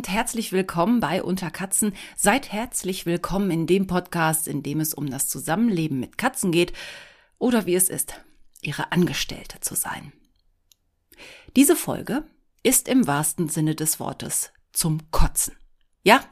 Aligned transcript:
Und 0.00 0.08
herzlich 0.08 0.50
willkommen 0.50 1.00
bei 1.00 1.22
Unter 1.22 1.50
Katzen. 1.50 1.92
Seid 2.16 2.50
herzlich 2.50 3.04
willkommen 3.04 3.50
in 3.50 3.66
dem 3.66 3.86
Podcast, 3.86 4.48
in 4.48 4.62
dem 4.62 4.80
es 4.80 4.94
um 4.94 5.10
das 5.10 5.28
Zusammenleben 5.28 6.00
mit 6.00 6.16
Katzen 6.16 6.52
geht 6.52 6.72
oder 7.36 7.66
wie 7.66 7.74
es 7.74 7.90
ist, 7.90 8.14
ihre 8.62 8.92
Angestellte 8.92 9.60
zu 9.60 9.74
sein. 9.74 10.14
Diese 11.54 11.76
Folge 11.76 12.24
ist 12.62 12.88
im 12.88 13.06
wahrsten 13.06 13.50
Sinne 13.50 13.74
des 13.74 14.00
Wortes 14.00 14.54
zum 14.72 15.10
Kotzen. 15.10 15.54
Ja, 16.02 16.24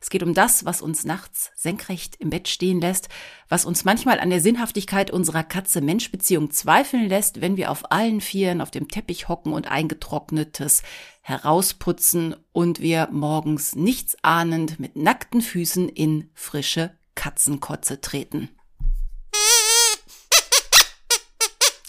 es 0.00 0.08
geht 0.08 0.22
um 0.22 0.34
das, 0.34 0.64
was 0.64 0.80
uns 0.80 1.04
nachts 1.04 1.50
senkrecht 1.56 2.14
im 2.20 2.30
Bett 2.30 2.46
stehen 2.46 2.80
lässt, 2.80 3.08
was 3.48 3.64
uns 3.64 3.84
manchmal 3.84 4.20
an 4.20 4.30
der 4.30 4.40
Sinnhaftigkeit 4.40 5.10
unserer 5.10 5.42
Katze-Mensch-Beziehung 5.42 6.52
zweifeln 6.52 7.08
lässt, 7.08 7.40
wenn 7.40 7.56
wir 7.56 7.72
auf 7.72 7.90
allen 7.90 8.20
Vieren 8.20 8.60
auf 8.60 8.70
dem 8.70 8.86
Teppich 8.86 9.28
hocken 9.28 9.52
und 9.52 9.66
eingetrocknetes 9.66 10.84
herausputzen 11.22 12.36
und 12.52 12.80
wir 12.80 13.08
morgens 13.10 13.74
nichts 13.74 14.16
ahnend 14.22 14.78
mit 14.78 14.94
nackten 14.94 15.40
Füßen 15.40 15.88
in 15.88 16.30
frische 16.34 16.96
Katzenkotze 17.16 18.00
treten. 18.00 18.50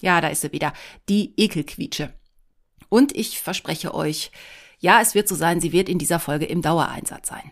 Ja, 0.00 0.20
da 0.20 0.26
ist 0.26 0.40
sie 0.40 0.50
wieder, 0.50 0.72
die 1.08 1.34
Ekelquietsche. 1.36 2.12
Und 2.88 3.14
ich 3.14 3.40
verspreche 3.40 3.94
euch, 3.94 4.32
ja, 4.78 5.00
es 5.00 5.14
wird 5.14 5.28
so 5.28 5.34
sein, 5.34 5.60
sie 5.60 5.72
wird 5.72 5.88
in 5.88 5.98
dieser 5.98 6.20
Folge 6.20 6.46
im 6.46 6.62
Dauereinsatz 6.62 7.28
sein. 7.28 7.50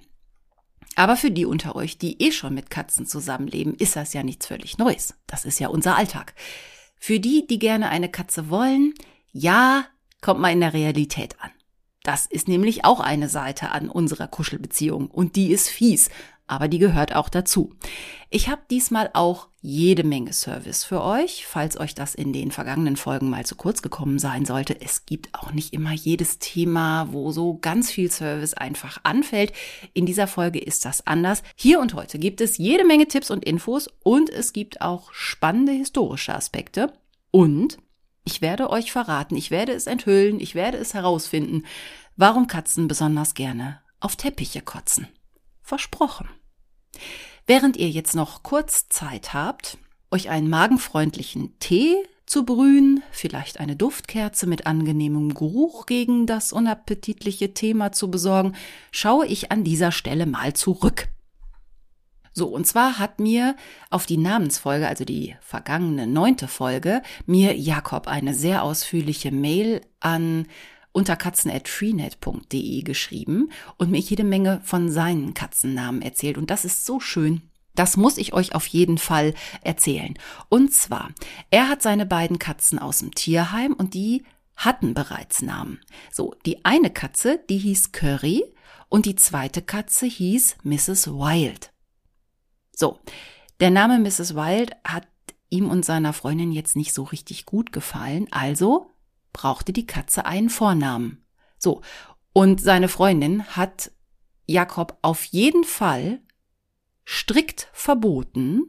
Aber 0.95 1.17
für 1.17 1.31
die 1.31 1.45
unter 1.45 1.77
euch, 1.77 1.99
die 1.99 2.21
eh 2.23 2.33
schon 2.33 2.55
mit 2.55 2.71
Katzen 2.71 3.07
zusammenleben, 3.07 3.75
ist 3.75 3.97
das 3.97 4.15
ja 4.15 4.23
nichts 4.23 4.47
völlig 4.47 4.79
Neues. 4.79 5.15
Das 5.27 5.45
ist 5.45 5.59
ja 5.59 5.69
unser 5.69 5.97
Alltag. 5.97 6.35
Für 6.99 7.21
die, 7.21 7.47
die 7.47 7.59
gerne 7.59 7.91
eine 7.91 8.11
Katze 8.11 8.49
wollen, 8.49 8.95
ja, 9.33 9.85
kommt 10.23 10.41
mal 10.41 10.53
in 10.53 10.61
der 10.61 10.73
Realität 10.73 11.37
an. 11.41 11.51
Das 12.03 12.25
ist 12.25 12.49
nämlich 12.49 12.85
auch 12.85 13.01
eine 13.01 13.29
Seite 13.29 13.73
an 13.73 13.91
unserer 13.91 14.29
Kuschelbeziehung 14.29 15.09
und 15.09 15.37
die 15.37 15.51
ist 15.51 15.69
fies, 15.69 16.09
aber 16.47 16.69
die 16.69 16.79
gehört 16.79 17.15
auch 17.15 17.29
dazu. 17.29 17.75
Ich 18.31 18.49
habe 18.49 18.63
diesmal 18.71 19.11
auch 19.15 19.49
jede 19.61 20.05
Menge 20.05 20.33
Service 20.33 20.85
für 20.85 21.03
euch, 21.03 21.47
falls 21.47 21.79
euch 21.79 21.95
das 21.95 22.15
in 22.15 22.33
den 22.33 22.51
vergangenen 22.51 22.97
Folgen 22.97 23.31
mal 23.31 23.47
zu 23.47 23.55
kurz 23.55 23.83
gekommen 23.83 24.19
sein 24.19 24.45
sollte. 24.45 24.81
Es 24.81 25.07
gibt 25.07 25.35
auch 25.35 25.53
nicht 25.53 25.73
immer 25.73 25.93
jedes 25.93 26.39
Thema, 26.39 27.13
wo 27.13 27.33
so 27.33 27.59
ganz 27.59 27.91
viel 27.91 28.11
Service 28.11 28.55
einfach 28.55 28.99
anfällt. 29.03 29.53
In 29.93 30.07
dieser 30.07 30.27
Folge 30.27 30.59
ist 30.59 30.85
das 30.85 31.07
anders. 31.07 31.43
Hier 31.55 31.81
und 31.81 31.95
heute 31.95 32.19
gibt 32.19 32.41
es 32.41 32.59
jede 32.59 32.85
Menge 32.85 33.09
Tipps 33.09 33.31
und 33.31 33.45
Infos 33.45 33.89
und 34.03 34.31
es 34.31 34.53
gibt 34.53 34.81
auch 34.81 35.13
spannende 35.13 35.73
historische 35.73 36.35
Aspekte 36.35 36.93
und 37.31 37.79
ich 38.25 38.43
werde 38.43 38.71
euch 38.71 38.91
verraten, 38.91 39.37
ich 39.37 39.53
werde 39.53 39.73
es 39.73 39.87
enthüllen, 39.87 40.41
ich 40.41 40.57
werde 40.57 40.79
es 40.79 40.95
herausfinden, 40.95 41.65
warum 42.17 42.49
Katzen 42.49 42.89
besonders 42.89 43.35
gerne 43.35 43.81
auf 44.01 44.17
Teppiche 44.17 44.63
kotzen. 44.63 45.07
Versprochen. 45.67 46.29
Während 47.45 47.77
ihr 47.77 47.91
jetzt 47.91 48.15
noch 48.15 48.45
kurz 48.45 48.89
Zeit 48.89 49.35
habt, 49.35 49.79
euch 50.13 50.31
einen 50.31 50.49
magenfreundlichen 50.49 51.59
Tee 51.59 51.97
zu 52.25 52.45
brühen, 52.45 53.03
vielleicht 53.11 53.59
eine 53.59 53.75
Duftkerze 53.75 54.47
mit 54.47 54.69
angenehmem 54.69 55.35
Geruch 55.35 55.87
gegen 55.87 56.27
das 56.27 56.53
unappetitliche 56.53 57.53
Thema 57.53 57.91
zu 57.91 58.13
besorgen, 58.13 58.55
schaue 58.93 59.27
ich 59.27 59.51
an 59.51 59.65
dieser 59.65 59.91
Stelle 59.91 60.27
mal 60.27 60.53
zurück. 60.53 61.09
So, 62.33 62.47
und 62.47 62.65
zwar 62.65 63.01
hat 63.01 63.19
mir 63.19 63.57
auf 63.91 64.07
die 64.07 64.19
Namensfolge, 64.19 64.87
also 64.87 65.05
die 65.05 65.35
vergangene 65.41 66.07
neunte 66.07 66.47
Folge, 66.47 67.03
mir 67.27 67.57
Jakob 67.57 68.07
eine 68.07 68.35
sehr 68.35 68.63
ausführliche 68.63 69.33
Mail 69.33 69.81
an 69.99 70.47
unter 70.97 71.15
katzen.freenet.de 71.15 72.81
geschrieben 72.81 73.51
und 73.77 73.91
mir 73.91 74.01
jede 74.01 74.25
Menge 74.25 74.63
von 74.65 74.91
seinen 74.91 75.35
Katzennamen 75.35 76.01
erzählt. 76.01 76.39
Und 76.39 76.51
das 76.51 76.65
ist 76.65 76.87
so 76.87 77.01
schön. 77.01 77.43
Das 77.75 77.99
muss 77.99 78.17
ich 78.17 78.33
euch 78.33 78.55
auf 78.55 78.67
jeden 78.67 78.97
Fall 78.97 79.35
erzählen. 79.61 80.15
Und 80.49 80.73
zwar, 80.73 81.11
er 81.51 81.69
hat 81.69 81.83
seine 81.83 82.07
beiden 82.07 82.39
Katzen 82.39 82.79
aus 82.79 83.01
dem 83.01 83.15
Tierheim 83.15 83.75
und 83.75 83.93
die 83.93 84.25
hatten 84.57 84.95
bereits 84.95 85.43
Namen. 85.43 85.83
So, 86.11 86.35
die 86.47 86.65
eine 86.65 86.89
Katze, 86.89 87.41
die 87.51 87.59
hieß 87.59 87.93
Curry 87.93 88.45
und 88.89 89.05
die 89.05 89.17
zweite 89.17 89.61
Katze 89.61 90.07
hieß 90.07 90.57
Mrs. 90.63 91.09
Wild. 91.09 91.73
So, 92.75 92.99
der 93.61 93.71
Name 93.71 93.99
Mrs. 93.99 94.35
Wild 94.35 94.71
hat 94.83 95.07
ihm 95.51 95.69
und 95.69 95.85
seiner 95.85 96.15
Freundin 96.15 96.53
jetzt 96.53 96.75
nicht 96.75 96.95
so 96.95 97.03
richtig 97.03 97.45
gut 97.45 97.71
gefallen, 97.71 98.29
also 98.31 98.96
brauchte 99.37 99.75
die 99.75 99.85
Katze 99.85 100.25
einen 100.25 100.49
Vornamen. 100.49 101.23
So. 101.59 101.83
Und 102.33 102.63
seine 102.63 102.89
Freundin 102.89 103.45
hat 103.45 103.91
Jakob 104.47 104.97
auf 105.03 105.25
jeden 105.25 105.63
Fall 105.63 106.21
strikt 107.05 107.69
verboten 107.75 108.63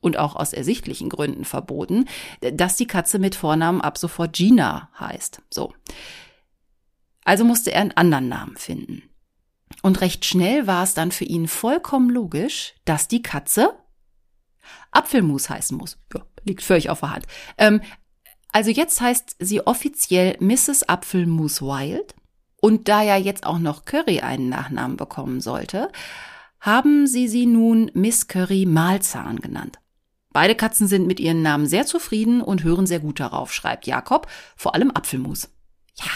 und 0.00 0.16
auch 0.16 0.34
aus 0.34 0.54
ersichtlichen 0.54 1.10
Gründen 1.10 1.44
verboten, 1.44 2.06
dass 2.40 2.76
die 2.76 2.86
Katze 2.86 3.18
mit 3.18 3.34
Vornamen 3.34 3.82
ab 3.82 3.98
sofort 3.98 4.34
Gina 4.34 4.88
heißt. 4.98 5.42
So. 5.50 5.74
Also 7.24 7.44
musste 7.44 7.72
er 7.72 7.82
einen 7.82 7.92
anderen 7.92 8.28
Namen 8.30 8.56
finden. 8.56 9.02
Und 9.82 10.00
recht 10.00 10.24
schnell 10.24 10.66
war 10.66 10.82
es 10.82 10.94
dann 10.94 11.12
für 11.12 11.24
ihn 11.24 11.46
vollkommen 11.46 12.08
logisch, 12.08 12.74
dass 12.86 13.06
die 13.06 13.20
Katze 13.20 13.74
Apfelmus 14.92 15.50
heißen 15.50 15.76
muss. 15.76 15.98
Ja, 16.14 16.22
liegt 16.44 16.62
völlig 16.62 16.88
auf 16.88 17.00
der 17.00 17.10
Hand. 17.10 17.26
Ähm, 17.58 17.82
also 18.56 18.70
jetzt 18.70 19.02
heißt 19.02 19.36
sie 19.38 19.66
offiziell 19.66 20.38
Mrs. 20.40 20.88
Apfelmus 20.88 21.60
Wild. 21.60 22.14
Und 22.58 22.88
da 22.88 23.02
ja 23.02 23.18
jetzt 23.18 23.44
auch 23.44 23.58
noch 23.58 23.84
Curry 23.84 24.20
einen 24.20 24.48
Nachnamen 24.48 24.96
bekommen 24.96 25.42
sollte, 25.42 25.92
haben 26.58 27.06
sie 27.06 27.28
sie 27.28 27.44
nun 27.44 27.90
Miss 27.92 28.28
Curry 28.28 28.64
Mahlzahn 28.64 29.40
genannt. 29.40 29.78
Beide 30.30 30.54
Katzen 30.54 30.88
sind 30.88 31.06
mit 31.06 31.20
ihren 31.20 31.42
Namen 31.42 31.66
sehr 31.66 31.84
zufrieden 31.84 32.40
und 32.40 32.64
hören 32.64 32.86
sehr 32.86 32.98
gut 32.98 33.20
darauf, 33.20 33.52
schreibt 33.52 33.86
Jakob, 33.86 34.26
vor 34.56 34.74
allem 34.74 34.90
Apfelmus. 34.90 35.50
Ja, 35.96 36.10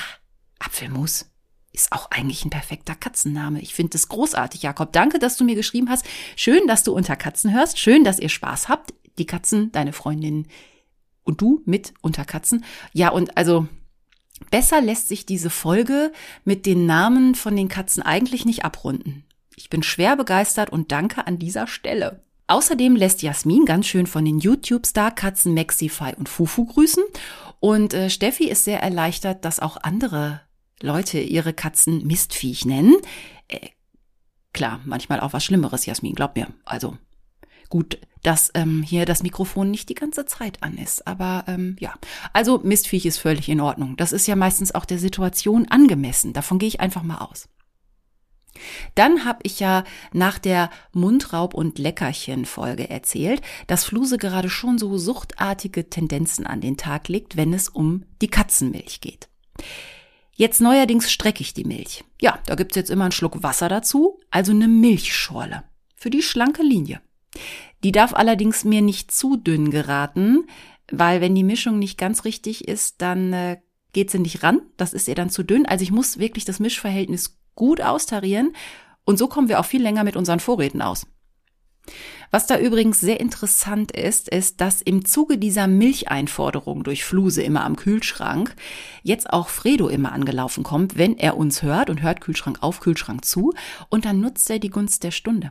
Apfelmus 0.61 1.31
ist 1.73 1.93
auch 1.93 2.11
eigentlich 2.11 2.47
ein 2.47 2.51
perfekter 2.51 2.95
Katzenname. 2.95 3.61
Ich 3.61 3.75
finde 3.75 3.99
es 3.99 4.09
großartig, 4.09 4.63
Jakob. 4.63 4.95
Danke, 4.95 5.19
dass 5.19 5.37
du 5.37 5.45
mir 5.45 5.57
geschrieben 5.57 5.91
hast. 5.91 6.07
Schön, 6.37 6.67
dass 6.67 6.85
du 6.85 6.95
unter 6.95 7.17
Katzen 7.17 7.53
hörst. 7.53 7.79
Schön, 7.79 8.03
dass 8.03 8.19
ihr 8.19 8.31
Spaß 8.31 8.71
habt. 8.71 8.95
Die 9.19 9.27
Katzen, 9.27 9.73
deine 9.73 9.93
Freundinnen, 9.93 10.47
und 11.31 11.41
du 11.41 11.63
mit 11.65 11.95
unter 12.03 12.25
Katzen. 12.25 12.65
Ja, 12.93 13.11
und 13.11 13.37
also 13.37 13.67
besser 14.51 14.81
lässt 14.81 15.09
sich 15.09 15.27
diese 15.27 15.51
Folge 15.51 16.13
mit 16.45 16.67
den 16.67 16.87
Namen 16.87 17.35
von 17.35 17.57
den 17.57 17.69
Katzen 17.69 18.03
eigentlich 18.03 18.45
nicht 18.45 18.65
abrunden. 18.65 19.25
Ich 19.57 19.71
bin 19.71 19.83
schwer 19.83 20.17
begeistert 20.17 20.71
und 20.71 20.93
danke 20.93 21.27
an 21.27 21.39
dieser 21.39 21.67
Stelle. 21.67 22.23
Außerdem 22.47 22.97
lässt 22.97 23.23
Jasmin 23.23 23.65
ganz 23.65 23.87
schön 23.87 24.07
von 24.07 24.25
den 24.25 24.41
YouTube-Star-Katzen 24.41 25.55
Maxify 25.55 26.15
und 26.17 26.29
Fufu 26.29 26.65
grüßen. 26.65 27.05
Und 27.61 27.95
äh, 27.95 28.11
Steffi 28.11 28.49
ist 28.49 28.65
sehr 28.65 28.83
erleichtert, 28.83 29.45
dass 29.45 29.61
auch 29.61 29.77
andere 29.77 30.41
Leute 30.83 31.21
ihre 31.21 31.53
Katzen 31.53 32.05
Mistviech 32.07 32.65
nennen. 32.65 32.97
Äh, 33.47 33.69
klar, 34.53 34.81
manchmal 34.85 35.21
auch 35.21 35.33
was 35.33 35.45
Schlimmeres, 35.45 35.87
Jasmin, 35.87 36.15
glaub 36.15 36.35
mir. 36.35 36.49
Also 36.65 36.97
Gut, 37.71 37.99
dass 38.23 38.51
ähm, 38.55 38.83
hier 38.83 39.07
das 39.07 39.23
Mikrofon 39.23 39.71
nicht 39.71 39.89
die 39.89 39.95
ganze 39.95 40.27
Zeit 40.27 40.63
an 40.63 40.77
ist, 40.77 41.07
aber 41.07 41.45
ähm, 41.47 41.77
ja. 41.81 41.95
Also 42.33 42.59
Mistviech 42.59 43.07
ist 43.07 43.19
völlig 43.19 43.49
in 43.49 43.61
Ordnung. 43.61 43.97
Das 43.97 44.13
ist 44.13 44.27
ja 44.27 44.37
meistens 44.37 44.75
auch 44.75 44.85
der 44.85 44.99
Situation 44.99 45.67
angemessen. 45.69 46.35
Davon 46.35 46.59
gehe 46.59 46.69
ich 46.69 46.81
einfach 46.81 47.03
mal 47.03 47.19
aus. 47.19 47.49
Dann 48.95 49.25
habe 49.25 49.39
ich 49.45 49.61
ja 49.61 49.85
nach 50.13 50.39
der 50.39 50.71
Mundraub- 50.93 51.55
und 51.55 51.79
Leckerchen-Folge 51.79 52.91
erzählt, 52.91 53.41
dass 53.69 53.85
Fluse 53.85 54.19
gerade 54.19 54.51
schon 54.51 54.77
so 54.77 54.99
suchtartige 54.99 55.89
Tendenzen 55.89 56.47
an 56.47 56.61
den 56.61 56.77
Tag 56.77 57.09
legt, 57.09 57.37
wenn 57.37 57.55
es 57.55 57.69
um 57.69 58.05
die 58.21 58.29
Katzenmilch 58.29 59.01
geht. 59.01 59.29
Jetzt 60.35 60.61
neuerdings 60.61 61.11
strecke 61.11 61.43
ich 61.43 61.55
die 61.55 61.65
Milch. 61.65 62.05
Ja, 62.21 62.39
da 62.47 62.55
gibt's 62.55 62.77
jetzt 62.77 62.91
immer 62.91 63.05
einen 63.05 63.13
Schluck 63.13 63.43
Wasser 63.43 63.69
dazu, 63.69 64.19
also 64.31 64.53
eine 64.53 64.69
Milchschorle. 64.69 65.63
Für 65.95 66.11
die 66.11 66.23
schlanke 66.23 66.63
Linie. 66.63 67.01
Die 67.85 67.93
darf 67.93 68.13
allerdings 68.13 68.65
mir 68.65 68.83
nicht 68.83 69.11
zu 69.11 69.37
dünn 69.37 69.71
geraten, 69.71 70.47
weil 70.91 71.21
wenn 71.21 71.35
die 71.35 71.45
Mischung 71.45 71.79
nicht 71.79 71.99
ganz 71.99 72.25
richtig 72.25 72.69
ist, 72.69 73.01
dann 73.01 73.33
äh, 73.33 73.59
geht 73.93 74.11
sie 74.11 74.19
nicht 74.19 74.43
ran. 74.43 74.63
Das 74.77 74.93
ist 74.93 75.09
ihr 75.09 75.15
dann 75.15 75.31
zu 75.31 75.43
dünn. 75.43 75.67
Also 75.67 75.83
ich 75.83 75.91
muss 75.91 76.19
wirklich 76.19 76.45
das 76.45 76.61
Mischverhältnis 76.61 77.39
gut 77.55 77.81
austarieren. 77.81 78.55
Und 79.05 79.19
so 79.19 79.29
kommen 79.29 79.49
wir 79.49 79.61
auch 79.61 79.65
viel 79.65 79.83
länger 79.83 80.05
mit 80.05 80.17
unseren 80.17 80.41
Vorräten 80.41 80.83
aus. 80.83 81.07
Was 82.31 82.47
da 82.47 82.59
übrigens 82.59 83.01
sehr 83.01 83.19
interessant 83.19 83.91
ist, 83.91 84.29
ist, 84.29 84.61
dass 84.61 84.83
im 84.83 85.05
Zuge 85.05 85.39
dieser 85.39 85.67
Milcheinforderung 85.67 86.85
durch 86.85 87.05
Fluse 87.05 87.43
immer 87.43 87.65
am 87.65 87.75
Kühlschrank 87.75 88.55
jetzt 89.03 89.33
auch 89.33 89.49
Fredo 89.49 89.89
immer 89.89 90.13
angelaufen 90.13 90.63
kommt, 90.63 90.97
wenn 90.97 91.19
er 91.19 91.37
uns 91.37 91.63
hört 91.63 91.91
und 91.91 92.03
hört 92.03 92.21
Kühlschrank 92.21 92.59
auf, 92.61 92.81
Kühlschrank 92.81 93.25
zu 93.25 93.53
und 93.89 94.05
dann 94.05 94.21
nutzt 94.21 94.49
er 94.49 94.61
die 94.61 94.71
Gunst 94.71 95.03
der 95.03 95.11
Stunde. 95.11 95.51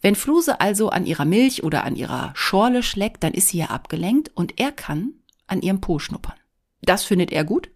Wenn 0.00 0.14
Fluse 0.14 0.60
also 0.60 0.90
an 0.90 1.06
ihrer 1.06 1.24
Milch 1.24 1.62
oder 1.62 1.84
an 1.84 1.96
ihrer 1.96 2.32
Schorle 2.34 2.82
schlägt, 2.82 3.22
dann 3.22 3.32
ist 3.32 3.48
sie 3.48 3.58
ja 3.58 3.66
abgelenkt 3.66 4.30
und 4.34 4.60
er 4.60 4.72
kann 4.72 5.14
an 5.46 5.62
ihrem 5.62 5.80
Po 5.80 5.98
schnuppern. 5.98 6.36
Das 6.82 7.04
findet 7.04 7.32
er 7.32 7.44
gut. 7.44 7.70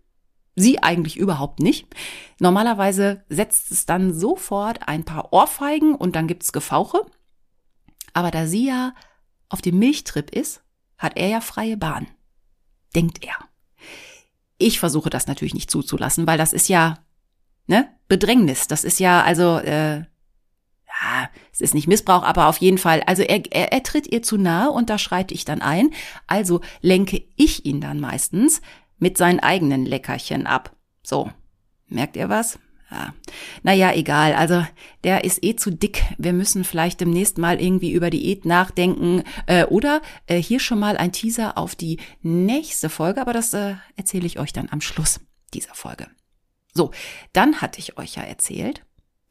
Sie 0.57 0.83
eigentlich 0.83 1.17
überhaupt 1.17 1.61
nicht. 1.61 1.87
Normalerweise 2.39 3.25
setzt 3.29 3.71
es 3.71 3.87
dann 3.87 4.13
sofort 4.13 4.89
ein 4.89 5.05
paar 5.05 5.33
Ohrfeigen 5.33 5.95
und 5.95 6.17
dann 6.17 6.27
gibt's 6.27 6.53
Gefauche. 6.53 7.07
Aber 8.13 8.31
da 8.31 8.47
sie 8.47 8.67
ja 8.67 8.95
auf 9.49 9.63
dem 9.63 9.79
Milchtrip 9.79 10.31
ist, 10.31 10.63
hat 10.99 11.17
er 11.17 11.29
ja 11.29 11.41
freie 11.41 11.77
Bahn. 11.77 12.09
Denkt 12.95 13.25
er. 13.25 13.35
Ich 14.59 14.79
versuche 14.79 15.09
das 15.09 15.27
natürlich 15.27 15.55
nicht 15.55 15.71
zuzulassen, 15.71 16.27
weil 16.27 16.37
das 16.37 16.53
ist 16.53 16.69
ja 16.69 16.99
ne 17.67 17.89
Bedrängnis. 18.09 18.67
Das 18.67 18.85
ist 18.85 19.01
ja 19.01 19.23
also 19.23 19.59
äh, 19.59 20.05
ja, 21.21 21.31
es 21.53 21.61
ist 21.61 21.75
nicht 21.75 21.89
Missbrauch, 21.89 22.23
aber 22.23 22.49
auf 22.49 22.59
jeden 22.59 22.79
Fall. 22.79 23.03
Also 23.07 23.23
er, 23.23 23.43
er, 23.53 23.73
er 23.73 23.83
tritt 23.83 24.07
ihr 24.07 24.23
zu 24.23 24.37
nahe 24.37 24.71
und 24.71 24.91
da 24.91 24.99
schreite 24.99 25.35
ich 25.35 25.45
dann 25.45 25.61
ein. 25.61 25.91
Also 26.27 26.61
lenke 26.81 27.23
ich 27.37 27.65
ihn 27.65 27.81
dann 27.81 28.01
meistens 28.01 28.61
mit 28.99 29.19
seinen 29.19 29.41
eigenen 29.41 29.85
Leckerchen 29.85 30.47
ab. 30.47 30.75
So, 31.03 31.31
merkt 31.89 32.17
ihr 32.17 32.29
was? 32.29 32.59
Ja. 32.91 33.15
Naja, 33.63 33.93
egal. 33.95 34.35
Also 34.35 34.67
der 35.05 35.25
ist 35.25 35.45
eh 35.45 35.55
zu 35.55 35.71
dick. 35.71 36.03
Wir 36.19 36.33
müssen 36.33 36.65
vielleicht 36.65 37.01
demnächst 37.01 37.39
mal 37.39 37.61
irgendwie 37.61 37.93
über 37.93 38.11
Diät 38.11 38.45
nachdenken. 38.45 39.23
Äh, 39.47 39.65
oder 39.67 40.03
äh, 40.27 40.37
hier 40.43 40.59
schon 40.59 40.81
mal 40.81 40.97
ein 40.97 41.13
Teaser 41.13 41.57
auf 41.57 41.77
die 41.77 41.99
nächste 42.23 42.89
Folge, 42.89 43.21
aber 43.21 43.33
das 43.33 43.55
äh, 43.55 43.75
erzähle 43.97 44.27
ich 44.27 44.41
euch 44.41 44.53
dann 44.53 44.69
am 44.71 44.81
Schluss 44.81 45.21
dieser 45.55 45.75
Folge. 45.75 46.09
So, 46.73 46.91
dann 47.33 47.61
hatte 47.61 47.79
ich 47.79 47.97
euch 47.99 48.17
ja 48.17 48.23
erzählt, 48.23 48.85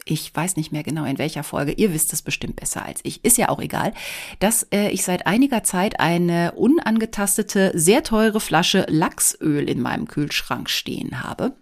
ich 0.10 0.36
weiß 0.36 0.56
nicht 0.56 0.72
mehr 0.72 0.84
genau 0.84 1.06
in 1.06 1.18
welcher 1.18 1.44
Folge, 1.44 1.72
ihr 1.72 1.94
wisst 1.94 2.14
es 2.14 2.22
bestimmt 2.22 2.56
besser 2.56 2.86
als 2.86 3.00
ich, 3.04 3.24
ist 3.24 3.38
ja 3.38 3.50
auch 3.50 3.60
egal, 3.60 3.94
dass 4.40 4.64
äh, 4.72 4.90
ich 4.90 5.04
seit 5.04 5.28
einiger 5.28 5.64
Zeit 5.64 6.00
eine 6.00 6.54
unangetastete, 6.54 7.72
sehr 7.76 8.04
teure 8.04 8.40
Flasche 8.40 8.86
Lachsöl 8.90 9.70
in 9.70 9.82
meinem 9.82 10.08
Kühlschrank 10.08 10.70
stehen 10.70 11.24
habe. 11.24 11.54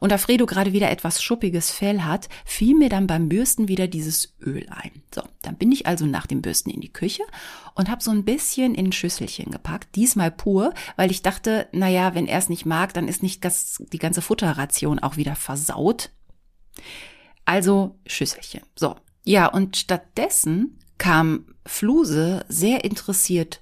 Und 0.00 0.12
da 0.12 0.18
Fredo 0.18 0.46
gerade 0.46 0.72
wieder 0.72 0.90
etwas 0.90 1.22
schuppiges 1.22 1.70
Fell 1.70 2.02
hat, 2.02 2.28
fiel 2.44 2.74
mir 2.74 2.88
dann 2.88 3.06
beim 3.06 3.28
Bürsten 3.28 3.68
wieder 3.68 3.86
dieses 3.86 4.34
Öl 4.40 4.66
ein. 4.70 5.02
So, 5.14 5.22
dann 5.42 5.56
bin 5.56 5.70
ich 5.70 5.86
also 5.86 6.06
nach 6.06 6.26
dem 6.26 6.40
Bürsten 6.40 6.70
in 6.70 6.80
die 6.80 6.92
Küche 6.92 7.22
und 7.74 7.90
habe 7.90 8.02
so 8.02 8.10
ein 8.10 8.24
bisschen 8.24 8.74
in 8.74 8.86
ein 8.86 8.92
Schüsselchen 8.92 9.52
gepackt, 9.52 9.94
diesmal 9.96 10.30
pur, 10.30 10.72
weil 10.96 11.10
ich 11.10 11.20
dachte, 11.20 11.68
naja, 11.72 12.14
wenn 12.14 12.26
er 12.26 12.38
es 12.38 12.48
nicht 12.48 12.64
mag, 12.64 12.94
dann 12.94 13.08
ist 13.08 13.22
nicht 13.22 13.44
das, 13.44 13.82
die 13.92 13.98
ganze 13.98 14.22
Futterration 14.22 14.98
auch 14.98 15.18
wieder 15.18 15.36
versaut. 15.36 16.10
Also 17.50 17.98
Schüsselchen. 18.06 18.60
So, 18.76 18.94
ja, 19.24 19.46
und 19.46 19.76
stattdessen 19.76 20.78
kam 20.98 21.46
Fluse 21.66 22.44
sehr 22.48 22.84
interessiert 22.84 23.60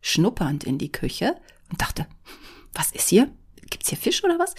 schnuppernd 0.00 0.62
in 0.62 0.78
die 0.78 0.92
Küche 0.92 1.34
und 1.68 1.80
dachte, 1.80 2.06
was 2.74 2.92
ist 2.92 3.08
hier? 3.08 3.28
Gibt's 3.70 3.88
hier 3.88 3.98
Fisch 3.98 4.22
oder 4.22 4.38
was? 4.38 4.54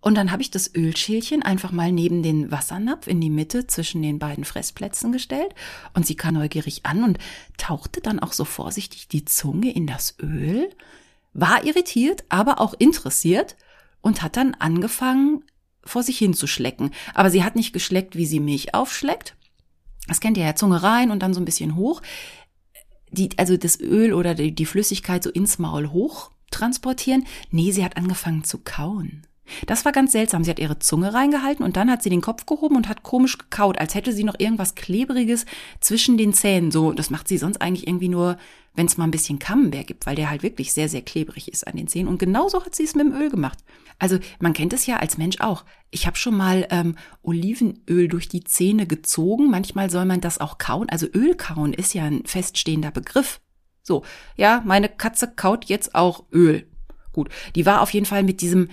Und 0.00 0.16
dann 0.16 0.32
habe 0.32 0.42
ich 0.42 0.50
das 0.50 0.74
Ölschälchen 0.74 1.44
einfach 1.44 1.70
mal 1.70 1.92
neben 1.92 2.24
den 2.24 2.50
Wassernapf 2.50 3.06
in 3.06 3.20
die 3.20 3.30
Mitte 3.30 3.68
zwischen 3.68 4.02
den 4.02 4.18
beiden 4.18 4.44
Fressplätzen 4.44 5.12
gestellt 5.12 5.54
und 5.94 6.04
sie 6.04 6.16
kam 6.16 6.34
neugierig 6.34 6.84
an 6.84 7.04
und 7.04 7.18
tauchte 7.58 8.00
dann 8.00 8.18
auch 8.18 8.32
so 8.32 8.44
vorsichtig 8.44 9.06
die 9.06 9.24
Zunge 9.24 9.72
in 9.72 9.86
das 9.86 10.16
Öl, 10.20 10.68
war 11.32 11.64
irritiert, 11.64 12.24
aber 12.28 12.60
auch 12.60 12.74
interessiert 12.76 13.54
und 14.00 14.22
hat 14.22 14.36
dann 14.36 14.54
angefangen, 14.54 15.44
vor 15.86 16.02
sich 16.02 16.18
hin 16.18 16.34
zu 16.34 16.46
schlecken. 16.46 16.90
Aber 17.14 17.30
sie 17.30 17.44
hat 17.44 17.56
nicht 17.56 17.72
geschleckt, 17.72 18.16
wie 18.16 18.26
sie 18.26 18.40
Milch 18.40 18.74
aufschleckt. 18.74 19.36
Das 20.06 20.20
kennt 20.20 20.36
ihr 20.36 20.44
ja, 20.44 20.54
Zunge 20.54 20.82
rein 20.82 21.10
und 21.10 21.20
dann 21.20 21.34
so 21.34 21.40
ein 21.40 21.44
bisschen 21.44 21.76
hoch. 21.76 22.02
Die, 23.10 23.30
also 23.38 23.56
das 23.56 23.80
Öl 23.80 24.12
oder 24.12 24.34
die, 24.34 24.54
die 24.54 24.66
Flüssigkeit 24.66 25.22
so 25.22 25.30
ins 25.30 25.58
Maul 25.58 25.88
hoch 25.90 26.30
transportieren. 26.50 27.26
Nee, 27.50 27.72
sie 27.72 27.84
hat 27.84 27.96
angefangen 27.96 28.44
zu 28.44 28.58
kauen. 28.58 29.26
Das 29.66 29.84
war 29.84 29.92
ganz 29.92 30.12
seltsam. 30.12 30.44
Sie 30.44 30.50
hat 30.50 30.58
ihre 30.58 30.78
Zunge 30.78 31.14
reingehalten 31.14 31.64
und 31.64 31.76
dann 31.76 31.90
hat 31.90 32.02
sie 32.02 32.10
den 32.10 32.20
Kopf 32.20 32.46
gehoben 32.46 32.76
und 32.76 32.88
hat 32.88 33.02
komisch 33.02 33.38
gekaut, 33.38 33.78
als 33.78 33.94
hätte 33.94 34.12
sie 34.12 34.24
noch 34.24 34.38
irgendwas 34.38 34.74
Klebriges 34.74 35.46
zwischen 35.80 36.18
den 36.18 36.32
Zähnen. 36.32 36.70
So, 36.70 36.92
das 36.92 37.10
macht 37.10 37.28
sie 37.28 37.38
sonst 37.38 37.60
eigentlich 37.62 37.86
irgendwie 37.86 38.08
nur, 38.08 38.38
wenn 38.74 38.86
es 38.86 38.96
mal 38.96 39.04
ein 39.04 39.10
bisschen 39.10 39.38
Camembert 39.38 39.86
gibt, 39.86 40.06
weil 40.06 40.16
der 40.16 40.30
halt 40.30 40.42
wirklich 40.42 40.72
sehr, 40.72 40.88
sehr 40.88 41.02
klebrig 41.02 41.48
ist 41.48 41.66
an 41.66 41.76
den 41.76 41.88
Zähnen. 41.88 42.08
Und 42.08 42.18
genauso 42.18 42.64
hat 42.64 42.74
sie 42.74 42.84
es 42.84 42.94
mit 42.94 43.06
dem 43.06 43.14
Öl 43.14 43.30
gemacht. 43.30 43.58
Also 43.98 44.18
man 44.40 44.52
kennt 44.52 44.72
es 44.72 44.86
ja 44.86 44.96
als 44.98 45.16
Mensch 45.16 45.40
auch. 45.40 45.64
Ich 45.90 46.06
habe 46.06 46.16
schon 46.16 46.36
mal 46.36 46.66
ähm, 46.70 46.96
Olivenöl 47.22 48.08
durch 48.08 48.28
die 48.28 48.44
Zähne 48.44 48.86
gezogen. 48.86 49.50
Manchmal 49.50 49.90
soll 49.90 50.04
man 50.04 50.20
das 50.20 50.38
auch 50.38 50.58
kauen. 50.58 50.88
Also 50.90 51.06
Öl 51.14 51.34
kauen 51.34 51.72
ist 51.72 51.94
ja 51.94 52.04
ein 52.04 52.24
feststehender 52.26 52.90
Begriff. 52.90 53.40
So, 53.82 54.02
ja, 54.36 54.62
meine 54.66 54.88
Katze 54.88 55.32
kaut 55.34 55.66
jetzt 55.66 55.94
auch 55.94 56.24
Öl. 56.32 56.66
Gut, 57.12 57.30
die 57.54 57.64
war 57.64 57.80
auf 57.80 57.94
jeden 57.94 58.04
Fall 58.04 58.24
mit 58.24 58.42
diesem 58.42 58.68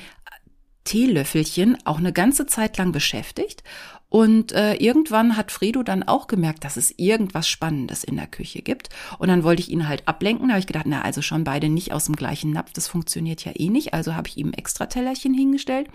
Teelöffelchen 0.83 1.77
auch 1.85 1.97
eine 1.97 2.13
ganze 2.13 2.45
Zeit 2.45 2.77
lang 2.77 2.91
beschäftigt. 2.91 3.63
Und 4.09 4.51
äh, 4.51 4.75
irgendwann 4.75 5.37
hat 5.37 5.51
Fredo 5.51 5.81
dann 5.81 6.03
auch 6.03 6.27
gemerkt, 6.27 6.63
dass 6.63 6.77
es 6.77 6.93
irgendwas 6.97 7.47
Spannendes 7.47 8.03
in 8.03 8.15
der 8.15 8.27
Küche 8.27 8.61
gibt. 8.61 8.89
Und 9.17 9.29
dann 9.29 9.43
wollte 9.43 9.63
ich 9.63 9.71
ihn 9.71 9.87
halt 9.87 10.07
ablenken. 10.07 10.49
Da 10.49 10.53
habe 10.53 10.59
ich 10.59 10.67
gedacht, 10.67 10.85
na, 10.85 11.01
also 11.01 11.23
schon 11.23 11.43
beide 11.43 11.67
nicht 11.67 11.93
aus 11.93 12.05
dem 12.05 12.15
gleichen 12.15 12.51
Napf, 12.51 12.73
das 12.73 12.87
funktioniert 12.87 13.43
ja 13.43 13.53
eh 13.55 13.69
nicht. 13.69 13.95
Also 13.95 14.13
habe 14.13 14.27
ich 14.27 14.37
ihm 14.37 14.53
extra 14.53 14.85
Tellerchen 14.85 15.33
hingestellt. 15.33 15.87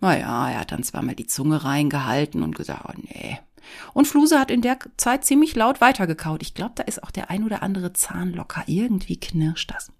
Naja, 0.00 0.48
er 0.50 0.60
hat 0.60 0.72
dann 0.72 0.82
zwar 0.82 1.02
mal 1.02 1.14
die 1.14 1.26
Zunge 1.26 1.62
reingehalten 1.62 2.42
und 2.42 2.56
gesagt, 2.56 2.86
oh 2.88 2.98
nee. 3.02 3.38
Und 3.92 4.06
Fluse 4.06 4.40
hat 4.40 4.50
in 4.50 4.62
der 4.62 4.78
Zeit 4.96 5.26
ziemlich 5.26 5.54
laut 5.54 5.82
weitergekaut. 5.82 6.42
Ich 6.42 6.54
glaube, 6.54 6.72
da 6.74 6.84
ist 6.84 7.02
auch 7.02 7.10
der 7.10 7.28
ein 7.28 7.44
oder 7.44 7.62
andere 7.62 7.92
Zahn 7.92 8.32
locker. 8.32 8.64
Irgendwie 8.66 9.20
knirscht 9.20 9.70
das. 9.70 9.92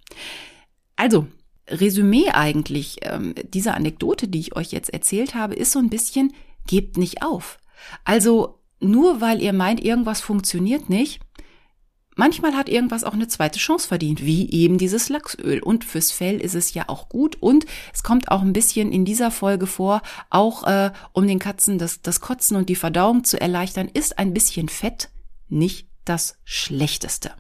Also, 0.97 1.27
Resümee 1.73 2.31
eigentlich 2.31 2.99
ähm, 3.03 3.35
dieser 3.53 3.75
Anekdote, 3.75 4.29
die 4.29 4.41
ich 4.41 4.57
euch 4.57 4.73
jetzt 4.73 4.93
erzählt 4.93 5.35
habe, 5.35 5.55
ist 5.55 5.73
so 5.73 5.79
ein 5.79 5.91
bisschen, 5.91 6.33
gebt 6.67 6.97
nicht 6.97 7.23
auf. 7.23 7.59
Also 8.05 8.59
nur 8.81 9.21
weil 9.21 9.43
ihr 9.43 9.53
meint, 9.53 9.83
irgendwas 9.83 10.21
funktioniert 10.21 10.89
nicht, 10.89 11.21
manchmal 12.17 12.55
hat 12.55 12.69
irgendwas 12.69 13.05
auch 13.05 13.15
eine 13.15 13.29
zweite 13.29 13.59
Chance 13.59 13.89
verdient, 13.89 14.25
wie 14.25 14.51
eben 14.51 14.79
dieses 14.79 15.09
Lachsöl. 15.09 15.63
Und 15.63 15.85
fürs 15.85 16.13
Fell 16.13 16.41
ist 16.41 16.55
es 16.55 16.75
ja 16.75 16.89
auch 16.89 17.09
gut. 17.09 17.37
Und 17.41 17.67
es 17.93 18.03
kommt 18.03 18.31
auch 18.31 18.43
ein 18.43 18.53
bisschen 18.53 18.93
in 18.93 19.05
dieser 19.05 19.31
Folge 19.31 19.67
vor, 19.67 20.03
auch 20.31 20.65
äh, 20.67 20.93
um 21.13 21.27
den 21.27 21.39
Katzen 21.39 21.79
das, 21.79 22.03
das 22.03 22.21
Kotzen 22.21 22.57
und 22.57 22.69
die 22.69 22.77
Verdauung 22.77 23.25
zu 23.25 23.41
erleichtern, 23.41 23.89
ist 23.93 24.19
ein 24.19 24.35
bisschen 24.35 24.69
Fett 24.69 25.11
nicht 25.49 25.89
das 26.05 26.39
Schlechteste. 26.45 27.33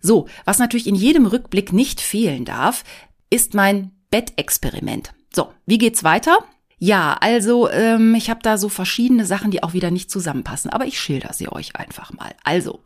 So, 0.00 0.26
was 0.44 0.58
natürlich 0.58 0.88
in 0.88 0.96
jedem 0.96 1.26
Rückblick 1.26 1.72
nicht 1.72 2.00
fehlen 2.00 2.44
darf, 2.44 2.82
ist 3.32 3.54
mein 3.54 3.92
Bettexperiment. 4.10 5.14
So, 5.34 5.52
wie 5.64 5.78
geht's 5.78 6.04
weiter? 6.04 6.38
Ja, 6.78 7.14
also 7.20 7.70
ähm, 7.70 8.14
ich 8.14 8.28
habe 8.28 8.40
da 8.42 8.58
so 8.58 8.68
verschiedene 8.68 9.24
Sachen, 9.24 9.50
die 9.50 9.62
auch 9.62 9.72
wieder 9.72 9.90
nicht 9.90 10.10
zusammenpassen, 10.10 10.70
aber 10.70 10.84
ich 10.84 11.00
schilder 11.00 11.32
sie 11.32 11.50
euch 11.50 11.76
einfach 11.76 12.12
mal. 12.12 12.34
Also, 12.44 12.80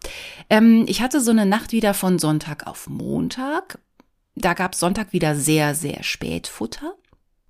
ähm, 0.50 0.84
ich 0.86 1.00
hatte 1.00 1.20
so 1.20 1.30
eine 1.30 1.46
Nacht 1.46 1.72
wieder 1.72 1.94
von 1.94 2.18
Sonntag 2.18 2.66
auf 2.66 2.88
Montag. 2.88 3.78
Da 4.36 4.54
gab's 4.54 4.78
Sonntag 4.78 5.12
wieder 5.12 5.34
sehr, 5.34 5.74
sehr 5.74 6.02
spät 6.02 6.46
Futter. 6.46 6.94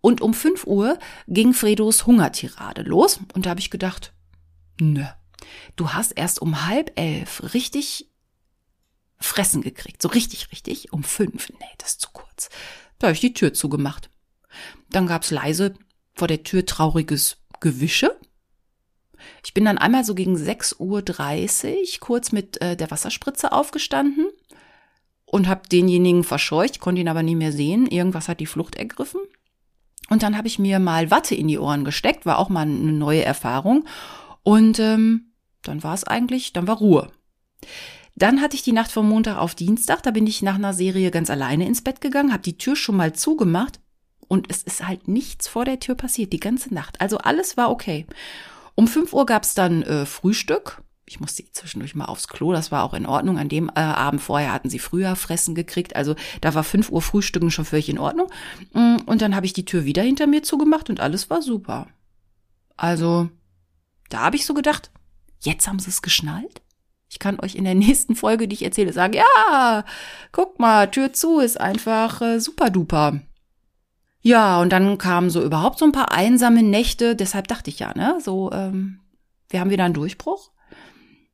Und 0.00 0.20
um 0.20 0.32
5 0.32 0.66
Uhr 0.66 0.98
ging 1.26 1.52
Fredos 1.52 2.06
Hungertirade 2.06 2.82
los. 2.82 3.18
Und 3.34 3.44
da 3.44 3.50
habe 3.50 3.60
ich 3.60 3.70
gedacht, 3.70 4.14
nö, 4.80 5.04
du 5.74 5.90
hast 5.90 6.12
erst 6.12 6.40
um 6.40 6.64
halb 6.64 6.92
elf 6.98 7.52
richtig 7.54 8.08
Fressen 9.18 9.62
gekriegt. 9.62 10.00
So 10.00 10.08
richtig, 10.08 10.52
richtig. 10.52 10.92
Um 10.92 11.02
fünf. 11.02 11.50
Nee, 11.50 11.66
das 11.78 11.90
ist 11.90 12.00
zu 12.02 12.08
kurz. 12.12 12.48
Da 12.98 13.08
habe 13.08 13.14
ich 13.14 13.20
die 13.20 13.34
Tür 13.34 13.52
zugemacht. 13.52 14.10
Dann 14.90 15.06
gab's 15.06 15.30
leise 15.30 15.74
vor 16.14 16.28
der 16.28 16.42
Tür 16.42 16.64
trauriges 16.64 17.38
Gewische. 17.60 18.16
Ich 19.44 19.54
bin 19.54 19.64
dann 19.64 19.78
einmal 19.78 20.04
so 20.04 20.14
gegen 20.14 20.36
6.30 20.36 20.78
Uhr 20.78 22.00
kurz 22.00 22.32
mit 22.32 22.60
äh, 22.60 22.76
der 22.76 22.90
Wasserspritze 22.90 23.52
aufgestanden 23.52 24.28
und 25.24 25.48
habe 25.48 25.68
denjenigen 25.68 26.24
verscheucht, 26.24 26.80
konnte 26.80 27.00
ihn 27.00 27.08
aber 27.08 27.22
nie 27.22 27.34
mehr 27.34 27.52
sehen. 27.52 27.86
Irgendwas 27.86 28.28
hat 28.28 28.40
die 28.40 28.46
Flucht 28.46 28.76
ergriffen. 28.76 29.20
Und 30.08 30.22
dann 30.22 30.36
habe 30.36 30.46
ich 30.46 30.58
mir 30.58 30.78
mal 30.78 31.10
Watte 31.10 31.34
in 31.34 31.48
die 31.48 31.58
Ohren 31.58 31.84
gesteckt, 31.84 32.26
war 32.26 32.38
auch 32.38 32.48
mal 32.48 32.62
eine 32.62 32.92
neue 32.92 33.24
Erfahrung. 33.24 33.86
Und 34.44 34.78
ähm, 34.78 35.32
dann 35.62 35.82
war 35.82 35.94
es 35.94 36.04
eigentlich, 36.04 36.52
dann 36.52 36.68
war 36.68 36.78
Ruhe. 36.78 37.10
Dann 38.16 38.40
hatte 38.40 38.56
ich 38.56 38.62
die 38.62 38.72
Nacht 38.72 38.90
vom 38.90 39.08
Montag 39.08 39.36
auf 39.36 39.54
Dienstag, 39.54 40.02
da 40.02 40.10
bin 40.10 40.26
ich 40.26 40.40
nach 40.40 40.54
einer 40.54 40.72
Serie 40.72 41.10
ganz 41.10 41.28
alleine 41.28 41.66
ins 41.66 41.82
Bett 41.82 42.00
gegangen, 42.00 42.32
habe 42.32 42.42
die 42.42 42.56
Tür 42.56 42.74
schon 42.74 42.96
mal 42.96 43.12
zugemacht 43.12 43.78
und 44.26 44.50
es 44.50 44.62
ist 44.62 44.86
halt 44.86 45.06
nichts 45.06 45.46
vor 45.48 45.66
der 45.66 45.80
Tür 45.80 45.94
passiert, 45.94 46.32
die 46.32 46.40
ganze 46.40 46.72
Nacht. 46.72 47.00
Also 47.00 47.18
alles 47.18 47.58
war 47.58 47.70
okay. 47.70 48.06
Um 48.74 48.88
5 48.88 49.12
Uhr 49.12 49.26
gab's 49.26 49.54
dann 49.54 49.82
äh, 49.82 50.06
Frühstück. 50.06 50.82
Ich 51.04 51.20
musste 51.20 51.44
zwischendurch 51.52 51.94
mal 51.94 52.06
aufs 52.06 52.26
Klo, 52.26 52.52
das 52.52 52.72
war 52.72 52.82
auch 52.82 52.94
in 52.94 53.06
Ordnung. 53.06 53.38
An 53.38 53.48
dem 53.48 53.68
äh, 53.68 53.80
Abend 53.80 54.20
vorher 54.20 54.52
hatten 54.52 54.70
sie 54.70 54.80
früher 54.80 55.14
Fressen 55.14 55.54
gekriegt. 55.54 55.94
Also 55.94 56.16
da 56.40 56.54
war 56.54 56.64
5 56.64 56.90
Uhr 56.90 57.02
Frühstücken 57.02 57.50
schon 57.50 57.66
völlig 57.66 57.88
in 57.88 57.98
Ordnung. 57.98 58.28
Mm, 58.72 58.96
und 59.06 59.22
dann 59.22 59.36
habe 59.36 59.46
ich 59.46 59.52
die 59.52 59.66
Tür 59.66 59.84
wieder 59.84 60.02
hinter 60.02 60.26
mir 60.26 60.42
zugemacht 60.42 60.90
und 60.90 61.00
alles 61.00 61.30
war 61.30 61.42
super. 61.42 61.86
Also, 62.76 63.28
da 64.08 64.20
habe 64.20 64.36
ich 64.36 64.46
so 64.46 64.54
gedacht, 64.54 64.90
jetzt 65.40 65.68
haben 65.68 65.78
sie 65.78 65.90
es 65.90 66.02
geschnallt? 66.02 66.60
Ich 67.16 67.18
kann 67.18 67.40
euch 67.40 67.54
in 67.54 67.64
der 67.64 67.74
nächsten 67.86 68.14
Folge, 68.14 68.46
die 68.46 68.54
ich 68.54 68.62
erzähle, 68.62 68.92
sagen, 68.92 69.14
ja, 69.14 69.84
guck 70.32 70.58
mal, 70.58 70.90
Tür 70.90 71.14
zu 71.14 71.40
ist 71.40 71.58
einfach 71.58 72.20
äh, 72.20 72.40
super 72.40 72.68
duper. 72.68 73.20
Ja, 74.20 74.60
und 74.60 74.70
dann 74.70 74.98
kamen 74.98 75.30
so 75.30 75.42
überhaupt 75.42 75.78
so 75.78 75.86
ein 75.86 75.92
paar 75.92 76.12
einsame 76.12 76.62
Nächte, 76.62 77.16
deshalb 77.16 77.48
dachte 77.48 77.70
ich 77.70 77.78
ja, 77.78 77.94
ne, 77.96 78.18
so, 78.20 78.52
ähm, 78.52 79.00
wir 79.48 79.60
haben 79.60 79.70
wieder 79.70 79.84
einen 79.84 79.94
Durchbruch. 79.94 80.50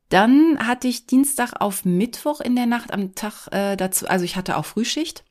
Dann 0.08 0.58
hatte 0.64 0.86
ich 0.86 1.06
Dienstag 1.06 1.54
auf 1.60 1.84
Mittwoch 1.84 2.40
in 2.40 2.54
der 2.54 2.66
Nacht 2.66 2.92
am 2.92 3.16
Tag 3.16 3.48
äh, 3.50 3.76
dazu, 3.76 4.06
also 4.06 4.24
ich 4.24 4.36
hatte 4.36 4.56
auch 4.56 4.66
Frühschicht. 4.66 5.24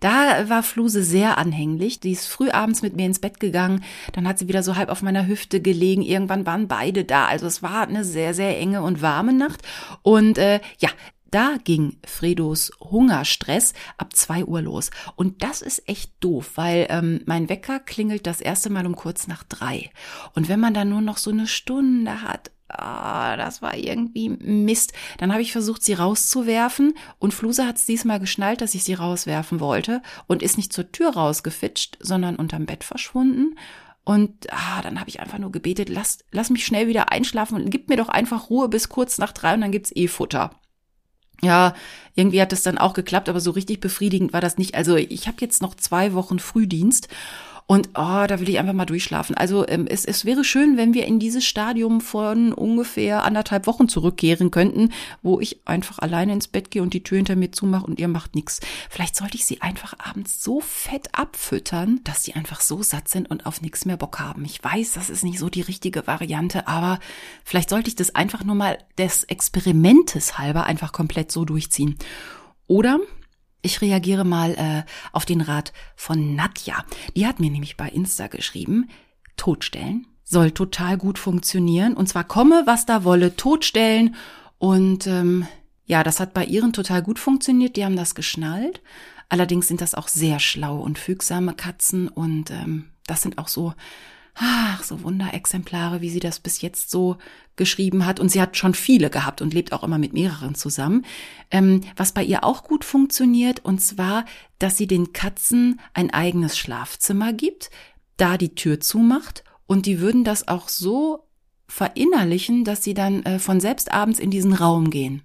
Da 0.00 0.48
war 0.48 0.62
Fluse 0.62 1.02
sehr 1.02 1.38
anhänglich. 1.38 2.00
Die 2.00 2.12
ist 2.12 2.26
früh 2.26 2.50
abends 2.50 2.82
mit 2.82 2.96
mir 2.96 3.06
ins 3.06 3.18
Bett 3.18 3.40
gegangen. 3.40 3.84
Dann 4.12 4.28
hat 4.28 4.38
sie 4.38 4.48
wieder 4.48 4.62
so 4.62 4.76
halb 4.76 4.88
auf 4.90 5.02
meiner 5.02 5.26
Hüfte 5.26 5.60
gelegen. 5.60 6.02
Irgendwann 6.02 6.46
waren 6.46 6.68
beide 6.68 7.04
da. 7.04 7.26
Also 7.26 7.46
es 7.46 7.62
war 7.62 7.86
eine 7.86 8.04
sehr, 8.04 8.34
sehr 8.34 8.58
enge 8.58 8.82
und 8.82 9.02
warme 9.02 9.32
Nacht. 9.32 9.62
Und 10.02 10.38
äh, 10.38 10.60
ja, 10.78 10.90
da 11.30 11.56
ging 11.62 11.98
Fredos 12.06 12.70
Hungerstress 12.80 13.74
ab 13.98 14.16
zwei 14.16 14.44
Uhr 14.44 14.62
los. 14.62 14.90
Und 15.14 15.42
das 15.42 15.62
ist 15.62 15.86
echt 15.88 16.12
doof, 16.20 16.52
weil 16.54 16.86
ähm, 16.88 17.20
mein 17.26 17.48
Wecker 17.48 17.80
klingelt 17.80 18.26
das 18.26 18.40
erste 18.40 18.70
Mal 18.70 18.86
um 18.86 18.96
kurz 18.96 19.26
nach 19.26 19.42
drei. 19.42 19.90
Und 20.34 20.48
wenn 20.48 20.60
man 20.60 20.74
dann 20.74 20.88
nur 20.88 21.02
noch 21.02 21.18
so 21.18 21.30
eine 21.30 21.46
Stunde 21.46 22.22
hat, 22.22 22.50
ah, 22.68 23.36
das 23.36 23.62
war 23.62 23.76
irgendwie 23.76 24.28
Mist. 24.28 24.92
Dann 25.18 25.32
habe 25.32 25.42
ich 25.42 25.52
versucht, 25.52 25.82
sie 25.82 25.94
rauszuwerfen 25.94 26.94
und 27.18 27.34
Fluse 27.34 27.66
hat 27.66 27.76
es 27.76 27.86
diesmal 27.86 28.20
geschnallt, 28.20 28.60
dass 28.60 28.74
ich 28.74 28.84
sie 28.84 28.94
rauswerfen 28.94 29.60
wollte 29.60 30.02
und 30.26 30.42
ist 30.42 30.56
nicht 30.56 30.72
zur 30.72 30.92
Tür 30.92 31.10
rausgefitscht, 31.10 31.98
sondern 32.00 32.36
unterm 32.36 32.66
Bett 32.66 32.84
verschwunden. 32.84 33.58
Und 34.04 34.50
ah, 34.50 34.80
dann 34.82 35.00
habe 35.00 35.10
ich 35.10 35.20
einfach 35.20 35.38
nur 35.38 35.52
gebetet, 35.52 35.90
lass, 35.90 36.20
lass 36.30 36.48
mich 36.48 36.64
schnell 36.64 36.88
wieder 36.88 37.12
einschlafen 37.12 37.56
und 37.56 37.70
gib 37.70 37.88
mir 37.88 37.96
doch 37.96 38.08
einfach 38.08 38.48
Ruhe 38.48 38.68
bis 38.68 38.88
kurz 38.88 39.18
nach 39.18 39.32
drei 39.32 39.54
und 39.54 39.60
dann 39.60 39.72
gibt's 39.72 39.94
eh 39.94 40.08
Futter. 40.08 40.52
Ja, 41.42 41.74
irgendwie 42.14 42.40
hat 42.40 42.52
es 42.52 42.62
dann 42.62 42.78
auch 42.78 42.94
geklappt, 42.94 43.28
aber 43.28 43.40
so 43.40 43.52
richtig 43.52 43.80
befriedigend 43.80 44.32
war 44.32 44.40
das 44.40 44.58
nicht. 44.58 44.74
Also 44.74 44.96
ich 44.96 45.28
habe 45.28 45.36
jetzt 45.40 45.62
noch 45.62 45.74
zwei 45.74 46.14
Wochen 46.14 46.38
Frühdienst 46.38 47.08
und 47.70 47.90
oh, 47.90 48.24
da 48.26 48.40
will 48.40 48.48
ich 48.48 48.58
einfach 48.58 48.72
mal 48.72 48.86
durchschlafen. 48.86 49.36
Also 49.36 49.68
ähm, 49.68 49.86
es, 49.86 50.06
es 50.06 50.24
wäre 50.24 50.42
schön, 50.42 50.78
wenn 50.78 50.94
wir 50.94 51.04
in 51.04 51.18
dieses 51.18 51.44
Stadium 51.44 52.00
von 52.00 52.54
ungefähr 52.54 53.24
anderthalb 53.24 53.66
Wochen 53.66 53.90
zurückkehren 53.90 54.50
könnten, 54.50 54.90
wo 55.20 55.38
ich 55.38 55.60
einfach 55.66 55.98
alleine 55.98 56.32
ins 56.32 56.48
Bett 56.48 56.70
gehe 56.70 56.80
und 56.80 56.94
die 56.94 57.02
Tür 57.02 57.18
hinter 57.18 57.36
mir 57.36 57.52
zumache 57.52 57.84
und 57.84 58.00
ihr 58.00 58.08
macht 58.08 58.34
nichts. 58.34 58.60
Vielleicht 58.88 59.16
sollte 59.16 59.36
ich 59.36 59.44
sie 59.44 59.60
einfach 59.60 59.92
abends 59.98 60.42
so 60.42 60.60
fett 60.60 61.08
abfüttern, 61.12 62.00
dass 62.04 62.24
sie 62.24 62.32
einfach 62.32 62.62
so 62.62 62.82
satt 62.82 63.08
sind 63.08 63.30
und 63.30 63.44
auf 63.44 63.60
nichts 63.60 63.84
mehr 63.84 63.98
Bock 63.98 64.18
haben. 64.18 64.46
Ich 64.46 64.64
weiß, 64.64 64.92
das 64.92 65.10
ist 65.10 65.22
nicht 65.22 65.38
so 65.38 65.50
die 65.50 65.60
richtige 65.60 66.06
Variante, 66.06 66.68
aber 66.68 66.98
vielleicht 67.44 67.68
sollte 67.68 67.88
ich 67.88 67.96
das 67.96 68.14
einfach 68.14 68.44
nur 68.44 68.54
mal 68.54 68.78
des 68.96 69.24
Experimentes 69.24 70.38
halber 70.38 70.64
einfach 70.64 70.92
komplett 70.92 71.30
so 71.30 71.44
durchziehen. 71.44 71.98
Oder 72.66 72.98
ich 73.68 73.80
reagiere 73.80 74.24
mal 74.24 74.54
äh, 74.54 74.82
auf 75.12 75.24
den 75.24 75.40
Rat 75.40 75.72
von 75.94 76.34
Nadja. 76.34 76.84
Die 77.14 77.26
hat 77.26 77.38
mir 77.40 77.50
nämlich 77.50 77.76
bei 77.76 77.88
Insta 77.88 78.26
geschrieben, 78.26 78.88
totstellen 79.36 80.06
soll 80.28 80.50
total 80.50 80.98
gut 80.98 81.18
funktionieren. 81.18 81.94
Und 81.94 82.08
zwar 82.08 82.24
komme, 82.24 82.62
was 82.66 82.84
da 82.84 83.02
wolle, 83.02 83.34
totstellen. 83.34 84.14
Und 84.58 85.06
ähm, 85.06 85.46
ja, 85.86 86.02
das 86.02 86.20
hat 86.20 86.34
bei 86.34 86.44
ihren 86.44 86.74
total 86.74 87.02
gut 87.02 87.18
funktioniert. 87.18 87.76
Die 87.76 87.84
haben 87.84 87.96
das 87.96 88.14
geschnallt. 88.14 88.82
Allerdings 89.30 89.68
sind 89.68 89.80
das 89.80 89.94
auch 89.94 90.08
sehr 90.08 90.38
schlaue 90.38 90.80
und 90.80 90.98
fügsame 90.98 91.54
Katzen. 91.54 92.08
Und 92.08 92.50
ähm, 92.50 92.90
das 93.06 93.22
sind 93.22 93.38
auch 93.38 93.48
so 93.48 93.72
ach, 94.38 94.82
so 94.84 95.02
Wunderexemplare, 95.02 96.00
wie 96.00 96.10
sie 96.10 96.20
das 96.20 96.40
bis 96.40 96.60
jetzt 96.60 96.90
so 96.90 97.18
geschrieben 97.56 98.06
hat. 98.06 98.20
Und 98.20 98.30
sie 98.30 98.40
hat 98.40 98.56
schon 98.56 98.74
viele 98.74 99.10
gehabt 99.10 99.42
und 99.42 99.52
lebt 99.52 99.72
auch 99.72 99.82
immer 99.82 99.98
mit 99.98 100.12
mehreren 100.12 100.54
zusammen. 100.54 101.04
Ähm, 101.50 101.82
was 101.96 102.12
bei 102.12 102.22
ihr 102.22 102.44
auch 102.44 102.64
gut 102.64 102.84
funktioniert, 102.84 103.64
und 103.64 103.80
zwar, 103.80 104.24
dass 104.58 104.76
sie 104.76 104.86
den 104.86 105.12
Katzen 105.12 105.80
ein 105.92 106.10
eigenes 106.10 106.56
Schlafzimmer 106.56 107.32
gibt, 107.32 107.70
da 108.16 108.38
die 108.38 108.54
Tür 108.54 108.80
zumacht 108.80 109.44
und 109.66 109.86
die 109.86 110.00
würden 110.00 110.24
das 110.24 110.48
auch 110.48 110.68
so 110.68 111.26
verinnerlichen, 111.66 112.64
dass 112.64 112.82
sie 112.82 112.94
dann 112.94 113.24
äh, 113.24 113.38
von 113.38 113.60
selbst 113.60 113.92
abends 113.92 114.18
in 114.18 114.30
diesen 114.30 114.54
Raum 114.54 114.90
gehen. 114.90 115.22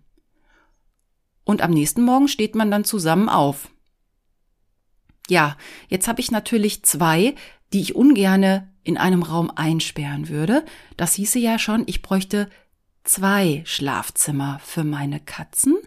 Und 1.45 1.61
am 1.61 1.71
nächsten 1.71 2.03
Morgen 2.03 2.27
steht 2.27 2.55
man 2.55 2.71
dann 2.71 2.83
zusammen 2.83 3.29
auf. 3.29 3.69
Ja, 5.29 5.57
jetzt 5.87 6.07
habe 6.07 6.19
ich 6.19 6.31
natürlich 6.31 6.83
zwei, 6.83 7.35
die 7.71 7.81
ich 7.81 7.95
ungerne 7.95 8.72
in 8.83 8.97
einem 8.97 9.23
Raum 9.23 9.51
einsperren 9.55 10.29
würde. 10.29 10.65
Das 10.97 11.13
hieße 11.13 11.39
ja 11.39 11.59
schon, 11.59 11.83
ich 11.87 12.01
bräuchte 12.01 12.49
zwei 13.03 13.61
Schlafzimmer 13.65 14.59
für 14.63 14.83
meine 14.83 15.19
Katzen. 15.19 15.77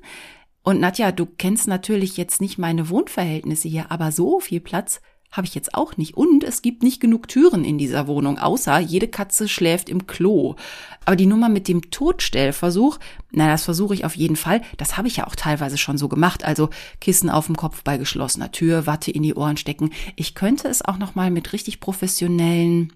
Und 0.62 0.80
Nadja, 0.80 1.12
du 1.12 1.26
kennst 1.26 1.68
natürlich 1.68 2.16
jetzt 2.16 2.40
nicht 2.40 2.58
meine 2.58 2.88
Wohnverhältnisse 2.88 3.68
hier, 3.68 3.90
aber 3.90 4.12
so 4.12 4.40
viel 4.40 4.60
Platz 4.60 5.00
habe 5.30 5.46
ich 5.46 5.54
jetzt 5.54 5.74
auch 5.74 5.96
nicht. 5.96 6.16
Und 6.16 6.44
es 6.44 6.62
gibt 6.62 6.82
nicht 6.82 7.00
genug 7.00 7.28
Türen 7.28 7.64
in 7.64 7.78
dieser 7.78 8.06
Wohnung, 8.06 8.38
außer 8.38 8.78
jede 8.78 9.08
Katze 9.08 9.48
schläft 9.48 9.88
im 9.88 10.06
Klo. 10.06 10.56
Aber 11.04 11.16
die 11.16 11.26
Nummer 11.26 11.48
mit 11.48 11.68
dem 11.68 11.90
Totstellversuch, 11.90 12.98
na, 13.30 13.48
das 13.48 13.64
versuche 13.64 13.94
ich 13.94 14.04
auf 14.04 14.16
jeden 14.16 14.36
Fall. 14.36 14.62
Das 14.76 14.96
habe 14.96 15.08
ich 15.08 15.16
ja 15.16 15.26
auch 15.26 15.36
teilweise 15.36 15.78
schon 15.78 15.98
so 15.98 16.08
gemacht. 16.08 16.44
Also 16.44 16.70
Kissen 17.00 17.30
auf 17.30 17.46
dem 17.46 17.56
Kopf 17.56 17.82
bei 17.82 17.96
geschlossener 17.96 18.52
Tür, 18.52 18.86
Watte 18.86 19.10
in 19.10 19.22
die 19.22 19.34
Ohren 19.34 19.56
stecken. 19.56 19.90
Ich 20.16 20.34
könnte 20.34 20.68
es 20.68 20.82
auch 20.82 20.98
noch 20.98 21.14
mal 21.14 21.30
mit 21.30 21.52
richtig 21.52 21.80
professionellen 21.80 22.92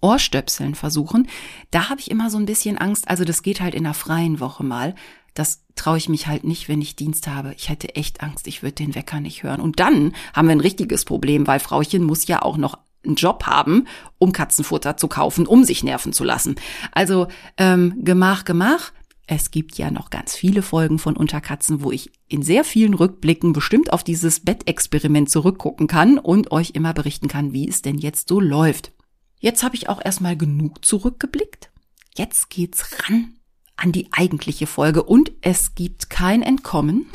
Ohrstöpseln 0.00 0.74
versuchen. 0.74 1.28
Da 1.70 1.88
habe 1.88 2.00
ich 2.00 2.10
immer 2.10 2.30
so 2.30 2.38
ein 2.38 2.46
bisschen 2.46 2.78
Angst. 2.78 3.08
Also 3.08 3.24
das 3.24 3.42
geht 3.42 3.60
halt 3.60 3.74
in 3.74 3.84
der 3.84 3.94
freien 3.94 4.40
Woche 4.40 4.64
mal. 4.64 4.94
Das 5.34 5.64
traue 5.74 5.98
ich 5.98 6.08
mich 6.08 6.26
halt 6.26 6.44
nicht, 6.44 6.68
wenn 6.68 6.80
ich 6.80 6.96
Dienst 6.96 7.28
habe. 7.28 7.54
Ich 7.56 7.68
hätte 7.68 7.94
echt 7.94 8.22
Angst, 8.22 8.46
ich 8.46 8.62
würde 8.62 8.74
den 8.74 8.94
Wecker 8.94 9.20
nicht 9.20 9.42
hören. 9.42 9.60
Und 9.60 9.80
dann 9.80 10.12
haben 10.34 10.48
wir 10.48 10.52
ein 10.52 10.60
richtiges 10.60 11.04
Problem, 11.04 11.46
weil 11.46 11.60
Frauchen 11.60 12.02
muss 12.02 12.26
ja 12.26 12.42
auch 12.42 12.56
noch 12.56 12.78
einen 13.04 13.14
Job 13.14 13.44
haben, 13.44 13.86
um 14.18 14.32
Katzenfutter 14.32 14.96
zu 14.96 15.08
kaufen, 15.08 15.46
um 15.46 15.64
sich 15.64 15.84
nerven 15.84 16.12
zu 16.12 16.24
lassen. 16.24 16.56
Also 16.92 17.28
ähm, 17.56 17.94
Gemach, 18.02 18.44
Gemach. 18.44 18.92
Es 19.30 19.50
gibt 19.50 19.76
ja 19.76 19.90
noch 19.90 20.08
ganz 20.08 20.34
viele 20.34 20.62
Folgen 20.62 20.98
von 20.98 21.14
Unterkatzen, 21.14 21.82
wo 21.82 21.92
ich 21.92 22.10
in 22.28 22.42
sehr 22.42 22.64
vielen 22.64 22.94
Rückblicken 22.94 23.52
bestimmt 23.52 23.92
auf 23.92 24.02
dieses 24.02 24.40
Bettexperiment 24.40 25.28
zurückgucken 25.28 25.86
kann 25.86 26.18
und 26.18 26.50
euch 26.50 26.70
immer 26.70 26.94
berichten 26.94 27.28
kann, 27.28 27.52
wie 27.52 27.68
es 27.68 27.82
denn 27.82 27.98
jetzt 27.98 28.30
so 28.30 28.40
läuft. 28.40 28.92
Jetzt 29.38 29.62
habe 29.62 29.76
ich 29.76 29.90
auch 29.90 30.02
erstmal 30.02 30.36
genug 30.36 30.82
zurückgeblickt. 30.82 31.70
Jetzt 32.16 32.48
geht's 32.48 33.02
ran 33.02 33.37
an 33.78 33.92
die 33.92 34.08
eigentliche 34.12 34.66
Folge 34.66 35.02
und 35.02 35.32
es 35.40 35.74
gibt 35.74 36.10
kein 36.10 36.42
Entkommen. 36.42 37.10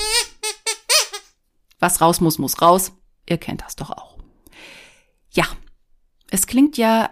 Was 1.79 2.01
raus 2.01 2.21
muss, 2.21 2.39
muss 2.39 2.61
raus. 2.61 2.93
Ihr 3.29 3.37
kennt 3.37 3.61
das 3.61 3.75
doch 3.75 3.89
auch. 3.89 4.17
Ja, 5.31 5.45
es 6.31 6.47
klingt 6.47 6.77
ja 6.77 7.09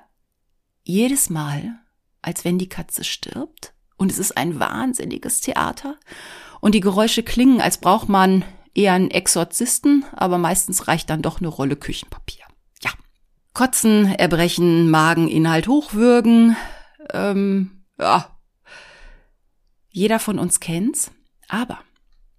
jedes 0.83 1.29
Mal, 1.29 1.79
als 2.21 2.45
wenn 2.45 2.57
die 2.57 2.69
Katze 2.69 3.03
stirbt 3.03 3.73
und 3.97 4.11
es 4.11 4.17
ist 4.17 4.37
ein 4.37 4.59
wahnsinniges 4.59 5.41
Theater 5.41 5.97
und 6.61 6.73
die 6.73 6.79
Geräusche 6.79 7.23
klingen, 7.23 7.61
als 7.61 7.79
braucht 7.79 8.07
man 8.07 8.45
eher 8.73 8.93
einen 8.93 9.11
Exorzisten, 9.11 10.05
aber 10.13 10.37
meistens 10.37 10.87
reicht 10.87 11.09
dann 11.09 11.21
doch 11.21 11.39
eine 11.39 11.49
Rolle 11.49 11.75
Küchenpapier. 11.75 12.45
Ja. 12.81 12.91
Kotzen, 13.53 14.05
Erbrechen, 14.15 14.89
Mageninhalt 14.89 15.67
hochwürgen, 15.67 16.55
ähm, 17.11 17.83
ja, 17.99 18.40
jeder 19.91 20.19
von 20.19 20.39
uns 20.39 20.59
kennt's, 20.59 21.11
aber 21.47 21.79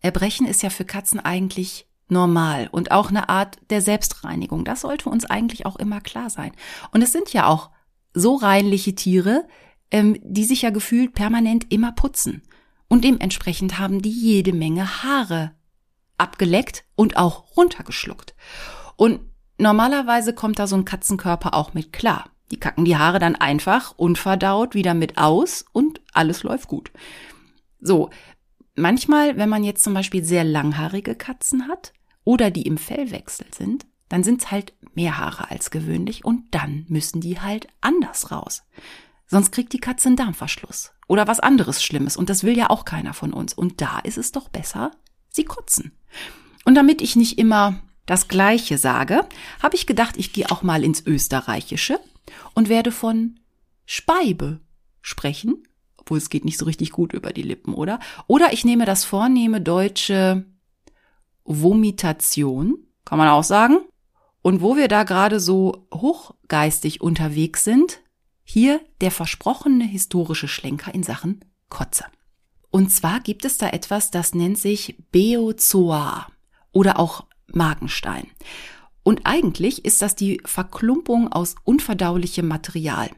Erbrechen 0.00 0.46
ist 0.46 0.62
ja 0.62 0.70
für 0.70 0.84
Katzen 0.84 1.20
eigentlich 1.20 1.86
normal 2.08 2.68
und 2.70 2.90
auch 2.90 3.10
eine 3.10 3.28
Art 3.28 3.58
der 3.70 3.80
Selbstreinigung. 3.80 4.64
Das 4.64 4.82
sollte 4.82 5.08
uns 5.08 5.24
eigentlich 5.24 5.64
auch 5.64 5.76
immer 5.76 6.00
klar 6.00 6.30
sein. 6.30 6.52
Und 6.90 7.02
es 7.02 7.12
sind 7.12 7.32
ja 7.32 7.46
auch 7.46 7.70
so 8.14 8.34
reinliche 8.34 8.94
Tiere, 8.94 9.46
ähm, 9.90 10.18
die 10.22 10.44
sich 10.44 10.62
ja 10.62 10.70
gefühlt 10.70 11.14
permanent 11.14 11.72
immer 11.72 11.92
putzen. 11.92 12.42
Und 12.88 13.04
dementsprechend 13.04 13.78
haben 13.78 14.02
die 14.02 14.10
jede 14.10 14.52
Menge 14.52 15.02
Haare 15.02 15.52
abgeleckt 16.18 16.84
und 16.94 17.16
auch 17.16 17.56
runtergeschluckt. 17.56 18.34
Und 18.96 19.20
normalerweise 19.58 20.34
kommt 20.34 20.58
da 20.58 20.66
so 20.66 20.76
ein 20.76 20.84
Katzenkörper 20.84 21.54
auch 21.54 21.74
mit 21.74 21.92
klar. 21.92 22.26
Die 22.50 22.60
kacken 22.60 22.84
die 22.84 22.98
Haare 22.98 23.18
dann 23.18 23.34
einfach 23.34 23.94
unverdaut 23.96 24.74
wieder 24.74 24.92
mit 24.92 25.16
aus 25.16 25.64
und 25.72 26.02
alles 26.12 26.42
läuft 26.42 26.68
gut. 26.68 26.92
So, 27.82 28.10
manchmal, 28.76 29.36
wenn 29.36 29.48
man 29.48 29.64
jetzt 29.64 29.82
zum 29.82 29.92
Beispiel 29.92 30.24
sehr 30.24 30.44
langhaarige 30.44 31.14
Katzen 31.14 31.68
hat 31.68 31.92
oder 32.24 32.50
die 32.50 32.62
im 32.62 32.78
Fellwechsel 32.78 33.46
sind, 33.54 33.84
dann 34.08 34.22
sind 34.22 34.42
es 34.42 34.50
halt 34.50 34.72
mehr 34.94 35.18
Haare 35.18 35.50
als 35.50 35.70
gewöhnlich 35.70 36.24
und 36.24 36.54
dann 36.54 36.86
müssen 36.88 37.20
die 37.20 37.40
halt 37.40 37.66
anders 37.80 38.30
raus. 38.30 38.62
Sonst 39.26 39.50
kriegt 39.50 39.72
die 39.72 39.80
Katze 39.80 40.08
einen 40.08 40.16
Darmverschluss 40.16 40.92
oder 41.08 41.26
was 41.26 41.40
anderes 41.40 41.82
Schlimmes 41.82 42.16
und 42.16 42.30
das 42.30 42.44
will 42.44 42.56
ja 42.56 42.70
auch 42.70 42.84
keiner 42.84 43.14
von 43.14 43.32
uns. 43.32 43.54
Und 43.54 43.80
da 43.80 43.98
ist 43.98 44.18
es 44.18 44.30
doch 44.30 44.48
besser, 44.48 44.92
sie 45.28 45.44
kotzen. 45.44 45.92
Und 46.64 46.74
damit 46.74 47.02
ich 47.02 47.16
nicht 47.16 47.38
immer 47.38 47.80
das 48.06 48.28
Gleiche 48.28 48.78
sage, 48.78 49.26
habe 49.62 49.74
ich 49.74 49.86
gedacht, 49.86 50.16
ich 50.18 50.32
gehe 50.32 50.50
auch 50.50 50.62
mal 50.62 50.84
ins 50.84 51.04
Österreichische 51.06 51.98
und 52.54 52.68
werde 52.68 52.92
von 52.92 53.40
Speibe 53.86 54.60
sprechen 55.00 55.64
obwohl 56.12 56.18
es 56.18 56.28
geht 56.28 56.44
nicht 56.44 56.58
so 56.58 56.66
richtig 56.66 56.90
gut 56.90 57.14
über 57.14 57.32
die 57.32 57.42
Lippen, 57.42 57.72
oder? 57.72 57.98
Oder 58.26 58.52
ich 58.52 58.66
nehme 58.66 58.84
das 58.84 59.02
vornehme 59.02 59.62
deutsche 59.62 60.44
Vomitation, 61.44 62.76
kann 63.06 63.16
man 63.16 63.28
auch 63.28 63.44
sagen, 63.44 63.78
Und 64.42 64.60
wo 64.60 64.76
wir 64.76 64.88
da 64.88 65.04
gerade 65.04 65.40
so 65.40 65.86
hochgeistig 65.94 67.00
unterwegs 67.00 67.64
sind, 67.64 68.00
hier 68.44 68.80
der 69.00 69.12
versprochene 69.12 69.84
historische 69.84 70.48
Schlenker 70.48 70.92
in 70.92 71.04
Sachen 71.04 71.44
Kotze. 71.68 72.04
Und 72.70 72.90
zwar 72.90 73.20
gibt 73.20 73.44
es 73.44 73.56
da 73.56 73.68
etwas, 73.68 74.10
das 74.10 74.34
nennt 74.34 74.58
sich 74.58 74.96
Beozoa 75.12 76.26
oder 76.72 76.98
auch 76.98 77.24
Magenstein. 77.46 78.26
Und 79.04 79.22
eigentlich 79.24 79.84
ist 79.84 80.02
das 80.02 80.16
die 80.16 80.40
Verklumpung 80.44 81.32
aus 81.32 81.54
unverdaulichem 81.64 82.46
Material. 82.46 83.10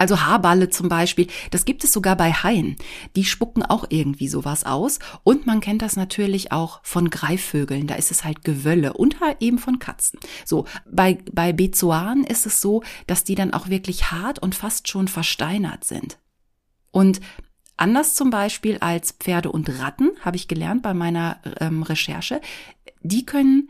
Also 0.00 0.22
Haarballe 0.22 0.70
zum 0.70 0.88
Beispiel, 0.88 1.26
das 1.50 1.66
gibt 1.66 1.84
es 1.84 1.92
sogar 1.92 2.16
bei 2.16 2.32
Haien. 2.32 2.76
Die 3.16 3.24
spucken 3.26 3.62
auch 3.62 3.84
irgendwie 3.90 4.28
sowas 4.28 4.64
aus. 4.64 4.98
Und 5.24 5.46
man 5.46 5.60
kennt 5.60 5.82
das 5.82 5.94
natürlich 5.94 6.52
auch 6.52 6.80
von 6.82 7.10
Greifvögeln. 7.10 7.86
Da 7.86 7.96
ist 7.96 8.10
es 8.10 8.24
halt 8.24 8.42
Gewölle 8.42 8.94
und 8.94 9.20
halt 9.20 9.36
eben 9.40 9.58
von 9.58 9.78
Katzen. 9.78 10.18
So, 10.46 10.64
bei, 10.90 11.18
bei 11.30 11.52
Bezoaren 11.52 12.24
ist 12.24 12.46
es 12.46 12.62
so, 12.62 12.82
dass 13.06 13.24
die 13.24 13.34
dann 13.34 13.52
auch 13.52 13.68
wirklich 13.68 14.10
hart 14.10 14.38
und 14.38 14.54
fast 14.54 14.88
schon 14.88 15.06
versteinert 15.06 15.84
sind. 15.84 16.18
Und 16.90 17.20
anders 17.76 18.14
zum 18.14 18.30
Beispiel 18.30 18.78
als 18.78 19.12
Pferde 19.12 19.52
und 19.52 19.68
Ratten, 19.80 20.12
habe 20.22 20.36
ich 20.36 20.48
gelernt 20.48 20.80
bei 20.80 20.94
meiner 20.94 21.40
ähm, 21.60 21.82
Recherche, 21.82 22.40
die 23.02 23.26
können 23.26 23.68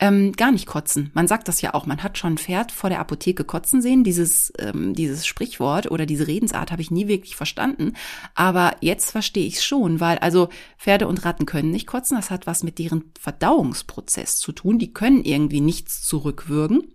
ähm, 0.00 0.32
gar 0.32 0.50
nicht 0.50 0.66
kotzen. 0.66 1.10
Man 1.14 1.28
sagt 1.28 1.46
das 1.46 1.60
ja 1.60 1.72
auch. 1.74 1.86
Man 1.86 2.02
hat 2.02 2.18
schon 2.18 2.34
ein 2.34 2.38
Pferd 2.38 2.72
vor 2.72 2.90
der 2.90 2.98
Apotheke 2.98 3.44
kotzen 3.44 3.80
sehen. 3.80 4.02
Dieses, 4.02 4.52
ähm, 4.58 4.94
dieses 4.94 5.24
Sprichwort 5.24 5.90
oder 5.90 6.04
diese 6.04 6.26
Redensart 6.26 6.72
habe 6.72 6.82
ich 6.82 6.90
nie 6.90 7.06
wirklich 7.06 7.36
verstanden. 7.36 7.92
Aber 8.34 8.76
jetzt 8.80 9.12
verstehe 9.12 9.46
ich 9.46 9.56
es 9.56 9.64
schon, 9.64 10.00
weil 10.00 10.18
also 10.18 10.48
Pferde 10.78 11.06
und 11.06 11.24
Ratten 11.24 11.46
können 11.46 11.70
nicht 11.70 11.86
kotzen. 11.86 12.16
Das 12.16 12.30
hat 12.30 12.46
was 12.46 12.64
mit 12.64 12.78
deren 12.78 13.12
Verdauungsprozess 13.20 14.38
zu 14.38 14.52
tun. 14.52 14.78
Die 14.78 14.92
können 14.92 15.24
irgendwie 15.24 15.60
nichts 15.60 16.02
zurückwürgen. 16.02 16.92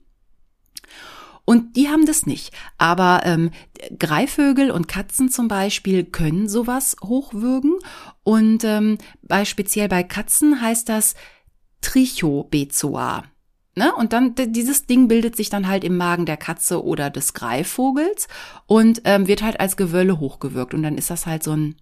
Und 1.45 1.77
die 1.77 1.87
haben 1.87 2.05
das 2.05 2.27
nicht. 2.27 2.53
Aber 2.77 3.21
ähm, 3.23 3.49
Greifvögel 3.97 4.69
und 4.69 4.87
Katzen 4.87 5.29
zum 5.29 5.47
Beispiel 5.47 6.03
können 6.03 6.47
sowas 6.47 6.95
hochwürgen. 7.03 7.73
Und 8.23 8.63
ähm, 8.65 8.99
bei 9.23 9.45
speziell 9.45 9.87
bei 9.87 10.03
Katzen 10.03 10.61
heißt 10.61 10.87
das 10.89 11.15
Trichobezoar. 11.81 13.25
Ne? 13.75 13.93
Und 13.95 14.13
dann 14.13 14.35
dieses 14.35 14.87
Ding 14.87 15.07
bildet 15.07 15.35
sich 15.35 15.49
dann 15.49 15.67
halt 15.67 15.83
im 15.83 15.95
Magen 15.95 16.25
der 16.25 16.37
Katze 16.37 16.83
oder 16.83 17.09
des 17.09 17.33
Greifvogels 17.33 18.27
und 18.65 19.01
ähm, 19.05 19.27
wird 19.27 19.41
halt 19.41 19.59
als 19.59 19.77
Gewölle 19.77 20.19
hochgewirkt. 20.19 20.73
Und 20.73 20.83
dann 20.83 20.97
ist 20.97 21.09
das 21.09 21.25
halt 21.25 21.43
so 21.43 21.53
ein 21.53 21.75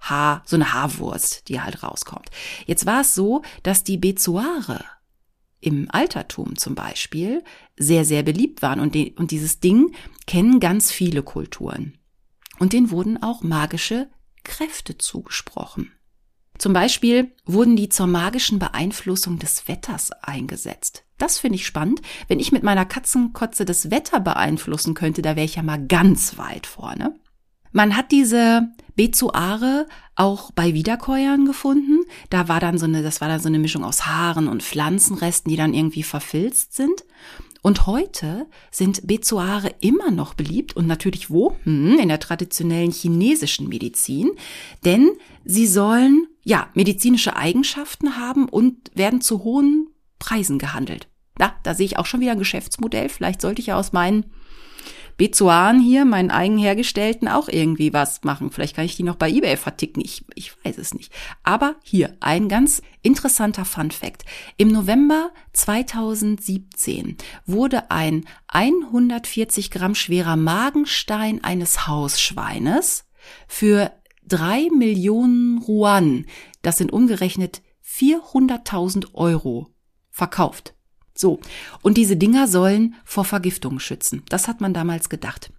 Haar, 0.00 0.44
so 0.46 0.54
eine 0.54 0.72
Haarwurst, 0.72 1.48
die 1.48 1.60
halt 1.60 1.82
rauskommt. 1.82 2.30
Jetzt 2.66 2.86
war 2.86 3.00
es 3.00 3.16
so, 3.16 3.42
dass 3.64 3.82
die 3.82 3.96
Bezoare 3.96 4.84
im 5.60 5.88
Altertum 5.90 6.56
zum 6.56 6.76
Beispiel 6.76 7.42
sehr, 7.76 8.04
sehr 8.04 8.22
beliebt 8.22 8.62
waren. 8.62 8.78
Und, 8.78 8.94
die, 8.94 9.14
und 9.16 9.32
dieses 9.32 9.58
Ding 9.58 9.92
kennen 10.26 10.60
ganz 10.60 10.92
viele 10.92 11.24
Kulturen. 11.24 11.98
Und 12.60 12.72
denen 12.72 12.90
wurden 12.90 13.20
auch 13.22 13.42
magische 13.42 14.08
Kräfte 14.44 14.98
zugesprochen. 14.98 15.92
Zum 16.58 16.72
Beispiel 16.72 17.32
wurden 17.46 17.76
die 17.76 17.88
zur 17.88 18.06
magischen 18.06 18.58
Beeinflussung 18.58 19.38
des 19.38 19.68
Wetters 19.68 20.10
eingesetzt. 20.22 21.04
Das 21.16 21.38
finde 21.38 21.56
ich 21.56 21.66
spannend. 21.66 22.02
Wenn 22.26 22.40
ich 22.40 22.52
mit 22.52 22.62
meiner 22.62 22.84
Katzenkotze 22.84 23.64
das 23.64 23.90
Wetter 23.90 24.20
beeinflussen 24.20 24.94
könnte, 24.94 25.22
da 25.22 25.36
wäre 25.36 25.46
ich 25.46 25.56
ja 25.56 25.62
mal 25.62 25.84
ganz 25.84 26.38
weit 26.38 26.66
vorne. 26.66 27.14
Man 27.72 27.96
hat 27.96 28.12
diese 28.12 28.68
Bezoare 28.96 29.86
auch 30.16 30.50
bei 30.50 30.74
Wiederkäuern 30.74 31.44
gefunden. 31.44 32.00
Da 32.30 32.48
war 32.48 32.60
dann 32.60 32.78
so 32.78 32.86
eine, 32.86 33.02
das 33.02 33.20
war 33.20 33.28
dann 33.28 33.40
so 33.40 33.48
eine 33.48 33.58
Mischung 33.58 33.84
aus 33.84 34.06
Haaren 34.06 34.48
und 34.48 34.62
Pflanzenresten, 34.62 35.50
die 35.50 35.56
dann 35.56 35.74
irgendwie 35.74 36.02
verfilzt 36.02 36.74
sind. 36.74 37.04
Und 37.62 37.86
heute 37.86 38.46
sind 38.70 39.06
Bezoare 39.06 39.74
immer 39.80 40.10
noch 40.10 40.34
beliebt 40.34 40.76
und 40.76 40.86
natürlich 40.86 41.28
wo? 41.28 41.56
Hm, 41.64 41.98
in 41.98 42.08
der 42.08 42.20
traditionellen 42.20 42.92
chinesischen 42.92 43.68
Medizin. 43.68 44.30
Denn 44.84 45.10
sie 45.44 45.66
sollen 45.66 46.26
ja, 46.42 46.68
medizinische 46.74 47.36
Eigenschaften 47.36 48.16
haben 48.16 48.48
und 48.48 48.90
werden 48.94 49.20
zu 49.20 49.44
hohen 49.44 49.88
Preisen 50.18 50.58
gehandelt. 50.58 51.08
Ja, 51.38 51.54
da 51.62 51.74
sehe 51.74 51.86
ich 51.86 51.98
auch 51.98 52.06
schon 52.06 52.20
wieder 52.20 52.32
ein 52.32 52.38
Geschäftsmodell. 52.38 53.08
Vielleicht 53.08 53.40
sollte 53.40 53.60
ich 53.60 53.68
ja 53.68 53.76
aus 53.76 53.92
meinen 53.92 54.26
Bezoaren 55.18 55.80
hier, 55.80 56.04
meinen 56.04 56.30
eigen 56.30 56.58
hergestellten, 56.58 57.26
auch 57.26 57.48
irgendwie 57.48 57.92
was 57.92 58.22
machen. 58.22 58.52
Vielleicht 58.52 58.76
kann 58.76 58.84
ich 58.84 58.94
die 58.94 59.02
noch 59.02 59.16
bei 59.16 59.28
eBay 59.28 59.56
verticken. 59.56 60.00
Ich, 60.00 60.24
ich 60.36 60.52
weiß 60.64 60.78
es 60.78 60.94
nicht. 60.94 61.12
Aber 61.42 61.74
hier 61.82 62.16
ein 62.20 62.48
ganz 62.48 62.82
interessanter 63.02 63.64
Fun 63.64 63.90
Fact. 63.90 64.24
Im 64.58 64.68
November 64.68 65.32
2017 65.54 67.16
wurde 67.46 67.90
ein 67.90 68.26
140 68.46 69.72
Gramm 69.72 69.96
schwerer 69.96 70.36
Magenstein 70.36 71.42
eines 71.42 71.88
Hausschweines 71.88 73.04
für 73.48 73.90
drei 74.28 74.68
Millionen 74.76 75.58
Ruan, 75.58 76.26
das 76.62 76.78
sind 76.78 76.92
umgerechnet 76.92 77.62
400.000 77.84 79.14
Euro, 79.14 79.74
verkauft. 80.10 80.74
So, 81.14 81.40
und 81.82 81.96
diese 81.96 82.16
Dinger 82.16 82.46
sollen 82.46 82.94
vor 83.04 83.24
Vergiftung 83.24 83.80
schützen. 83.80 84.22
Das 84.28 84.46
hat 84.46 84.60
man 84.60 84.72
damals 84.72 85.08
gedacht. 85.08 85.52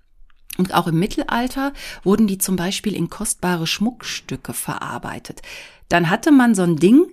Und 0.57 0.73
auch 0.73 0.87
im 0.87 0.99
Mittelalter 0.99 1.73
wurden 2.03 2.27
die 2.27 2.37
zum 2.37 2.55
Beispiel 2.55 2.95
in 2.95 3.09
kostbare 3.09 3.67
Schmuckstücke 3.67 4.53
verarbeitet. 4.53 5.41
Dann 5.89 6.09
hatte 6.09 6.31
man 6.31 6.55
so 6.55 6.63
ein 6.63 6.77
Ding, 6.77 7.11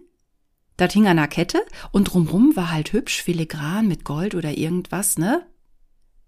das 0.76 0.92
hing 0.92 1.06
an 1.06 1.18
einer 1.18 1.28
Kette 1.28 1.64
und 1.92 2.04
drumrum 2.04 2.54
war 2.54 2.70
halt 2.70 2.92
hübsch 2.92 3.22
filigran 3.22 3.88
mit 3.88 4.04
Gold 4.04 4.34
oder 4.34 4.56
irgendwas, 4.56 5.16
ne? 5.16 5.46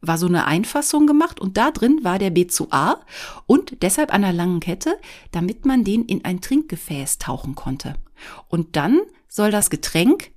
War 0.01 0.19
so 0.19 0.27
eine 0.27 0.47
Einfassung 0.47 1.07
gemacht 1.07 1.41
und 1.41 1.57
da 1.57 1.71
drin 1.71 2.01
war 2.03 2.19
der 2.19 2.33
B2A 2.33 2.99
und 3.47 3.83
deshalb 3.83 4.13
an 4.13 4.25
einer 4.25 4.33
langen 4.33 4.61
Kette, 4.61 4.97
damit 5.33 5.65
man 5.65 5.85
den 5.85 6.05
in 6.05 6.25
ein 6.25 6.41
Trinkgefäß 6.41 7.19
tauchen 7.19 7.55
konnte. 7.55 7.95
Und 8.49 8.77
dann 8.77 9.01
soll 9.29 9.51
das 9.51 9.71
Getränk 9.71 10.31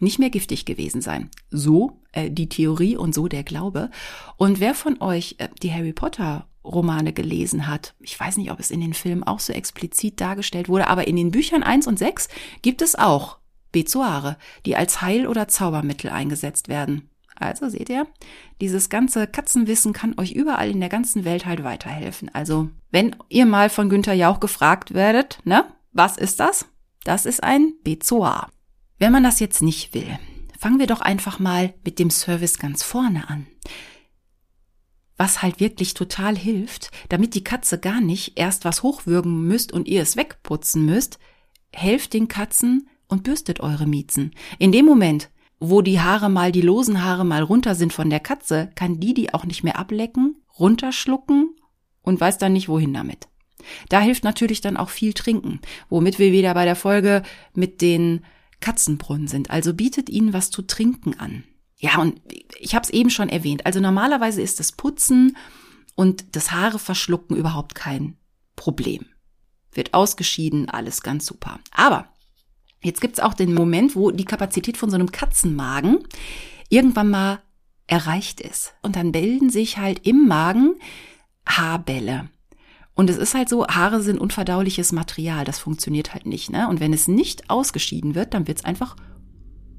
nicht 0.00 0.18
mehr 0.18 0.30
giftig 0.30 0.64
gewesen 0.64 1.00
sein. 1.00 1.30
So 1.50 2.00
äh, 2.12 2.30
die 2.30 2.48
Theorie 2.48 2.96
und 2.96 3.14
so 3.14 3.28
der 3.28 3.44
Glaube. 3.44 3.90
Und 4.36 4.60
wer 4.60 4.74
von 4.74 5.00
euch 5.00 5.36
äh, 5.38 5.48
die 5.62 5.72
Harry 5.72 5.92
Potter 5.92 6.46
Romane 6.64 7.12
gelesen 7.12 7.68
hat, 7.68 7.94
ich 8.00 8.18
weiß 8.18 8.36
nicht, 8.36 8.50
ob 8.50 8.60
es 8.60 8.70
in 8.70 8.80
den 8.80 8.92
Filmen 8.92 9.22
auch 9.22 9.40
so 9.40 9.52
explizit 9.52 10.20
dargestellt 10.20 10.68
wurde, 10.68 10.88
aber 10.88 11.06
in 11.06 11.16
den 11.16 11.30
Büchern 11.30 11.62
1 11.62 11.86
und 11.86 11.98
6 11.98 12.28
gibt 12.62 12.82
es 12.82 12.96
auch 12.96 13.38
Bezoare, 13.72 14.36
die 14.64 14.76
als 14.76 15.00
Heil- 15.00 15.26
oder 15.26 15.48
Zaubermittel 15.48 16.10
eingesetzt 16.10 16.68
werden. 16.68 17.08
Also 17.36 17.68
seht 17.68 17.88
ihr, 17.88 18.06
dieses 18.60 18.88
ganze 18.88 19.26
Katzenwissen 19.26 19.92
kann 19.92 20.18
euch 20.18 20.32
überall 20.32 20.70
in 20.70 20.80
der 20.80 20.88
ganzen 20.88 21.24
Welt 21.24 21.46
halt 21.46 21.62
weiterhelfen. 21.64 22.30
Also, 22.34 22.70
wenn 22.90 23.16
ihr 23.28 23.46
mal 23.46 23.68
von 23.70 23.88
Günther 23.88 24.14
Jauch 24.14 24.40
gefragt 24.40 24.94
werdet, 24.94 25.38
ne, 25.44 25.64
was 25.92 26.16
ist 26.16 26.40
das? 26.40 26.66
Das 27.04 27.26
ist 27.26 27.42
ein 27.42 27.74
Bezoar. 27.84 28.50
Wenn 28.98 29.12
man 29.12 29.22
das 29.22 29.40
jetzt 29.40 29.62
nicht 29.62 29.94
will, 29.94 30.18
fangen 30.58 30.78
wir 30.78 30.86
doch 30.86 31.00
einfach 31.00 31.38
mal 31.38 31.74
mit 31.84 31.98
dem 31.98 32.10
Service 32.10 32.58
ganz 32.58 32.82
vorne 32.82 33.28
an. 33.28 33.46
Was 35.16 35.42
halt 35.42 35.60
wirklich 35.60 35.94
total 35.94 36.36
hilft, 36.36 36.90
damit 37.08 37.34
die 37.34 37.44
Katze 37.44 37.78
gar 37.78 38.00
nicht 38.00 38.38
erst 38.38 38.64
was 38.64 38.82
hochwürgen 38.82 39.46
müsst 39.46 39.72
und 39.72 39.88
ihr 39.88 40.02
es 40.02 40.16
wegputzen 40.16 40.84
müsst, 40.84 41.18
helft 41.72 42.12
den 42.12 42.28
Katzen 42.28 42.88
und 43.08 43.22
bürstet 43.22 43.60
eure 43.60 43.86
Miezen. 43.86 44.34
In 44.58 44.72
dem 44.72 44.84
Moment, 44.84 45.30
wo 45.58 45.82
die 45.82 46.00
Haare 46.00 46.28
mal, 46.28 46.52
die 46.52 46.60
losen 46.60 47.02
Haare 47.02 47.24
mal 47.24 47.42
runter 47.42 47.74
sind 47.74 47.92
von 47.92 48.10
der 48.10 48.20
Katze, 48.20 48.70
kann 48.74 49.00
die 49.00 49.14
die 49.14 49.32
auch 49.32 49.44
nicht 49.44 49.64
mehr 49.64 49.78
ablecken, 49.78 50.36
runterschlucken 50.58 51.56
und 52.02 52.20
weiß 52.20 52.38
dann 52.38 52.52
nicht 52.52 52.68
wohin 52.68 52.92
damit. 52.92 53.28
Da 53.88 54.00
hilft 54.00 54.24
natürlich 54.24 54.60
dann 54.60 54.76
auch 54.76 54.90
viel 54.90 55.12
trinken, 55.12 55.60
womit 55.88 56.18
wir 56.18 56.32
wieder 56.32 56.54
bei 56.54 56.64
der 56.64 56.76
Folge 56.76 57.22
mit 57.54 57.80
den 57.80 58.24
Katzenbrunnen 58.60 59.28
sind. 59.28 59.50
Also 59.50 59.74
bietet 59.74 60.08
ihnen 60.10 60.32
was 60.32 60.50
zu 60.50 60.62
trinken 60.62 61.18
an. 61.18 61.44
Ja, 61.78 61.98
und 61.98 62.20
ich 62.58 62.74
habe 62.74 62.84
es 62.84 62.90
eben 62.90 63.10
schon 63.10 63.28
erwähnt. 63.28 63.66
Also 63.66 63.80
normalerweise 63.80 64.40
ist 64.40 64.60
das 64.60 64.72
Putzen 64.72 65.36
und 65.94 66.36
das 66.36 66.52
Haare 66.52 66.78
verschlucken 66.78 67.36
überhaupt 67.36 67.74
kein 67.74 68.16
Problem. 68.54 69.06
Wird 69.72 69.92
ausgeschieden, 69.92 70.70
alles 70.70 71.02
ganz 71.02 71.26
super. 71.26 71.60
Aber 71.70 72.08
Jetzt 72.82 73.00
gibt's 73.00 73.20
auch 73.20 73.34
den 73.34 73.54
Moment, 73.54 73.96
wo 73.96 74.10
die 74.10 74.24
Kapazität 74.24 74.76
von 74.76 74.90
so 74.90 74.96
einem 74.96 75.10
Katzenmagen 75.10 75.98
irgendwann 76.68 77.10
mal 77.10 77.40
erreicht 77.86 78.40
ist. 78.40 78.74
Und 78.82 78.96
dann 78.96 79.12
bilden 79.12 79.50
sich 79.50 79.78
halt 79.78 80.06
im 80.06 80.26
Magen 80.26 80.74
Haarbälle. 81.48 82.28
Und 82.94 83.10
es 83.10 83.18
ist 83.18 83.34
halt 83.34 83.48
so, 83.48 83.66
Haare 83.66 84.00
sind 84.00 84.18
unverdauliches 84.18 84.92
Material, 84.92 85.44
das 85.44 85.58
funktioniert 85.58 86.14
halt 86.14 86.26
nicht. 86.26 86.50
Ne? 86.50 86.68
Und 86.68 86.80
wenn 86.80 86.92
es 86.92 87.08
nicht 87.08 87.50
ausgeschieden 87.50 88.14
wird, 88.14 88.34
dann 88.34 88.48
wird's 88.48 88.64
einfach 88.64 88.96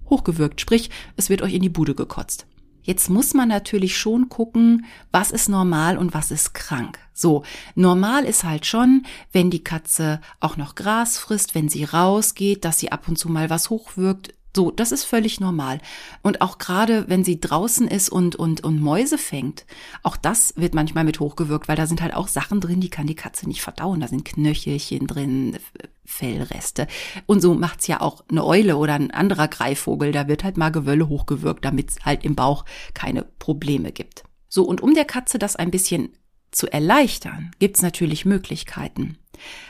hochgewirkt. 0.10 0.62
Sprich, 0.62 0.90
es 1.16 1.30
wird 1.30 1.42
euch 1.42 1.54
in 1.54 1.64
die 1.64 1.70
Bude 1.70 1.96
gekotzt. 1.96 2.46
Jetzt 2.88 3.10
muss 3.10 3.34
man 3.34 3.50
natürlich 3.50 3.98
schon 3.98 4.30
gucken, 4.30 4.86
was 5.12 5.32
ist 5.32 5.50
normal 5.50 5.98
und 5.98 6.14
was 6.14 6.32
ist 6.32 6.54
krank. 6.54 7.00
So, 7.14 7.44
normal 7.76 8.24
ist 8.24 8.46
halt 8.46 8.66
schon, 8.66 9.06
wenn 9.34 9.50
die 9.50 9.64
Katze 9.64 10.22
auch 10.40 10.56
noch 10.56 10.74
Gras 10.74 11.18
frisst, 11.18 11.54
wenn 11.54 11.68
sie 11.68 11.84
rausgeht, 11.84 12.64
dass 12.64 12.80
sie 12.80 12.94
ab 12.94 13.10
und 13.10 13.18
zu 13.18 13.28
mal 13.28 13.50
was 13.50 13.70
hochwirkt, 13.70 14.34
So, 14.58 14.72
das 14.72 14.92
ist 14.92 15.04
völlig 15.04 15.40
normal. 15.40 15.78
Und 16.24 16.42
auch 16.42 16.58
gerade, 16.58 17.08
wenn 17.08 17.24
sie 17.24 17.40
draußen 17.40 17.88
ist 17.88 18.10
und, 18.10 18.36
und, 18.36 18.64
und 18.64 18.82
Mäuse 18.82 19.20
fängt, 19.20 19.68
auch 20.02 20.18
das 20.18 20.52
wird 20.58 20.74
manchmal 20.74 21.04
mit 21.04 21.20
hochgewirkt, 21.20 21.68
weil 21.68 21.76
da 21.76 21.86
sind 21.86 22.02
halt 22.02 22.16
auch 22.16 22.28
Sachen 22.28 22.60
drin, 22.60 22.82
die 22.82 22.90
kann 22.90 23.06
die 23.06 23.14
Katze 23.14 23.48
nicht 23.48 23.62
verdauen. 23.62 24.00
Da 24.00 24.08
sind 24.08 24.26
Knöchelchen 24.26 25.06
drin, 25.06 25.60
Fellreste. 26.06 26.88
Und 27.28 27.40
so 27.40 27.54
macht's 27.54 27.86
ja 27.86 28.02
auch 28.02 28.24
eine 28.32 28.44
Eule 28.44 28.78
oder 28.78 28.96
ein 28.96 29.12
anderer 29.12 29.48
Greifvogel. 29.48 30.12
Da 30.12 30.28
wird 30.28 30.44
halt 30.44 30.58
mal 30.58 30.72
Gewölle 30.72 31.08
hochgewirkt, 31.08 31.64
damit 31.64 31.92
es 31.92 32.04
halt 32.04 32.26
im 32.26 32.34
Bauch 32.34 32.66
keine 32.96 33.26
Probleme 33.38 33.92
gibt. 33.92 34.24
So, 34.50 34.64
und 34.64 34.82
um 34.82 34.96
der 34.96 35.06
Katze 35.06 35.38
das 35.38 35.56
ein 35.56 35.70
bisschen 35.70 36.14
zu 36.50 36.66
erleichtern, 36.66 37.52
gibt's 37.60 37.84
natürlich 37.84 38.26
Möglichkeiten. 38.26 39.20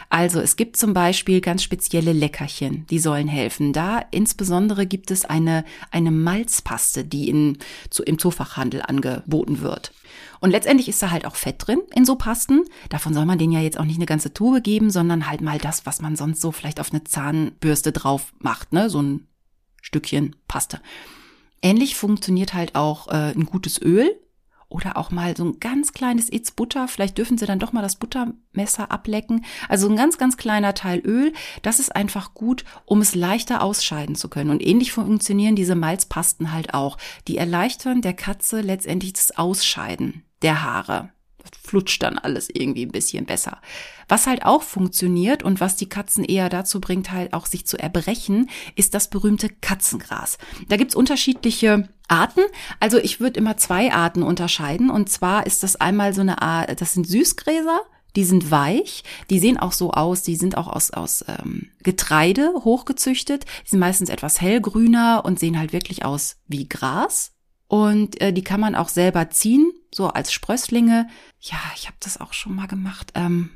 Also 0.09 0.39
es 0.39 0.55
gibt 0.55 0.77
zum 0.77 0.93
Beispiel 0.93 1.41
ganz 1.41 1.63
spezielle 1.63 2.13
Leckerchen, 2.13 2.85
die 2.87 2.99
sollen 2.99 3.27
helfen. 3.27 3.73
Da 3.73 4.01
insbesondere 4.11 4.85
gibt 4.85 5.11
es 5.11 5.25
eine, 5.25 5.65
eine 5.91 6.11
Malzpaste, 6.11 7.03
die 7.03 7.29
in, 7.29 7.57
zu, 7.89 8.03
im 8.03 8.17
Zoofachhandel 8.17 8.81
angeboten 8.81 9.61
wird. 9.61 9.91
Und 10.39 10.51
letztendlich 10.51 10.87
ist 10.87 11.01
da 11.01 11.11
halt 11.11 11.25
auch 11.25 11.35
Fett 11.35 11.55
drin 11.59 11.81
in 11.93 12.05
so 12.05 12.15
Pasten. 12.15 12.63
Davon 12.89 13.13
soll 13.13 13.25
man 13.25 13.37
denen 13.37 13.51
ja 13.51 13.59
jetzt 13.59 13.79
auch 13.79 13.85
nicht 13.85 13.97
eine 13.97 14.05
ganze 14.05 14.33
Tube 14.33 14.63
geben, 14.63 14.89
sondern 14.89 15.29
halt 15.29 15.41
mal 15.41 15.57
das, 15.57 15.85
was 15.85 16.01
man 16.01 16.15
sonst 16.15 16.41
so 16.41 16.51
vielleicht 16.51 16.79
auf 16.79 16.91
eine 16.91 17.03
Zahnbürste 17.03 17.91
drauf 17.91 18.33
macht, 18.39 18.71
ne? 18.71 18.89
So 18.89 19.01
ein 19.01 19.27
Stückchen 19.81 20.35
Paste. 20.47 20.79
Ähnlich 21.61 21.95
funktioniert 21.95 22.53
halt 22.53 22.75
auch 22.75 23.07
äh, 23.07 23.33
ein 23.33 23.45
gutes 23.45 23.81
Öl 23.81 24.15
oder 24.69 24.97
auch 24.97 25.11
mal 25.11 25.35
so 25.35 25.45
ein 25.45 25.59
ganz 25.59 25.93
kleines 25.93 26.31
Itz 26.31 26.51
Butter. 26.51 26.87
Vielleicht 26.87 27.17
dürfen 27.17 27.37
Sie 27.37 27.45
dann 27.45 27.59
doch 27.59 27.73
mal 27.73 27.81
das 27.81 27.95
Buttermesser 27.95 28.91
ablecken. 28.91 29.45
Also 29.69 29.89
ein 29.89 29.95
ganz, 29.95 30.17
ganz 30.17 30.37
kleiner 30.37 30.73
Teil 30.73 30.99
Öl. 30.99 31.33
Das 31.61 31.79
ist 31.79 31.95
einfach 31.95 32.33
gut, 32.33 32.65
um 32.85 33.01
es 33.01 33.15
leichter 33.15 33.61
ausscheiden 33.61 34.15
zu 34.15 34.29
können. 34.29 34.49
Und 34.49 34.65
ähnlich 34.65 34.91
funktionieren 34.91 35.55
diese 35.55 35.75
Malzpasten 35.75 36.51
halt 36.51 36.73
auch. 36.73 36.97
Die 37.27 37.37
erleichtern 37.37 38.01
der 38.01 38.13
Katze 38.13 38.61
letztendlich 38.61 39.13
das 39.13 39.37
Ausscheiden 39.37 40.23
der 40.41 40.63
Haare 40.63 41.11
flutscht 41.55 42.03
dann 42.03 42.17
alles 42.17 42.49
irgendwie 42.51 42.85
ein 42.85 42.91
bisschen 42.91 43.25
besser. 43.25 43.59
Was 44.07 44.27
halt 44.27 44.45
auch 44.45 44.63
funktioniert 44.63 45.43
und 45.43 45.59
was 45.59 45.75
die 45.75 45.89
Katzen 45.89 46.23
eher 46.23 46.49
dazu 46.49 46.79
bringt, 46.79 47.11
halt 47.11 47.33
auch 47.33 47.45
sich 47.45 47.65
zu 47.65 47.77
erbrechen, 47.77 48.49
ist 48.75 48.93
das 48.93 49.09
berühmte 49.09 49.49
Katzengras. 49.49 50.37
Da 50.69 50.77
gibt's 50.77 50.95
unterschiedliche 50.95 51.89
Arten. 52.07 52.41
Also 52.79 52.97
ich 52.97 53.19
würde 53.19 53.39
immer 53.39 53.57
zwei 53.57 53.91
Arten 53.93 54.23
unterscheiden. 54.23 54.89
Und 54.89 55.09
zwar 55.09 55.45
ist 55.45 55.63
das 55.63 55.75
einmal 55.75 56.13
so 56.13 56.21
eine 56.21 56.41
Art, 56.41 56.79
das 56.79 56.93
sind 56.93 57.07
Süßgräser. 57.07 57.81
Die 58.15 58.23
sind 58.23 58.49
weich, 58.49 59.03
die 59.29 59.37
sehen 59.37 59.59
auch 59.59 59.73
so 59.73 59.91
aus, 59.91 60.23
die 60.23 60.37
sind 60.37 60.57
auch 60.57 60.67
aus, 60.67 60.89
aus 60.89 61.23
ähm, 61.27 61.69
Getreide 61.83 62.51
hochgezüchtet, 62.55 63.45
die 63.65 63.69
sind 63.69 63.79
meistens 63.79 64.09
etwas 64.09 64.41
hellgrüner 64.41 65.21
und 65.23 65.37
sehen 65.37 65.59
halt 65.59 65.71
wirklich 65.71 66.03
aus 66.03 66.37
wie 66.47 66.67
Gras. 66.67 67.36
Und 67.67 68.21
äh, 68.21 68.31
die 68.31 68.43
kann 68.43 68.61
man 68.61 68.75
auch 68.75 68.89
selber 68.89 69.29
ziehen, 69.29 69.71
so 69.93 70.07
als 70.07 70.31
Sprösslinge. 70.31 71.07
Ja, 71.41 71.57
ich 71.75 71.87
habe 71.87 71.97
das 71.99 72.19
auch 72.19 72.33
schon 72.33 72.55
mal 72.55 72.67
gemacht. 72.67 73.11
Ähm, 73.15 73.49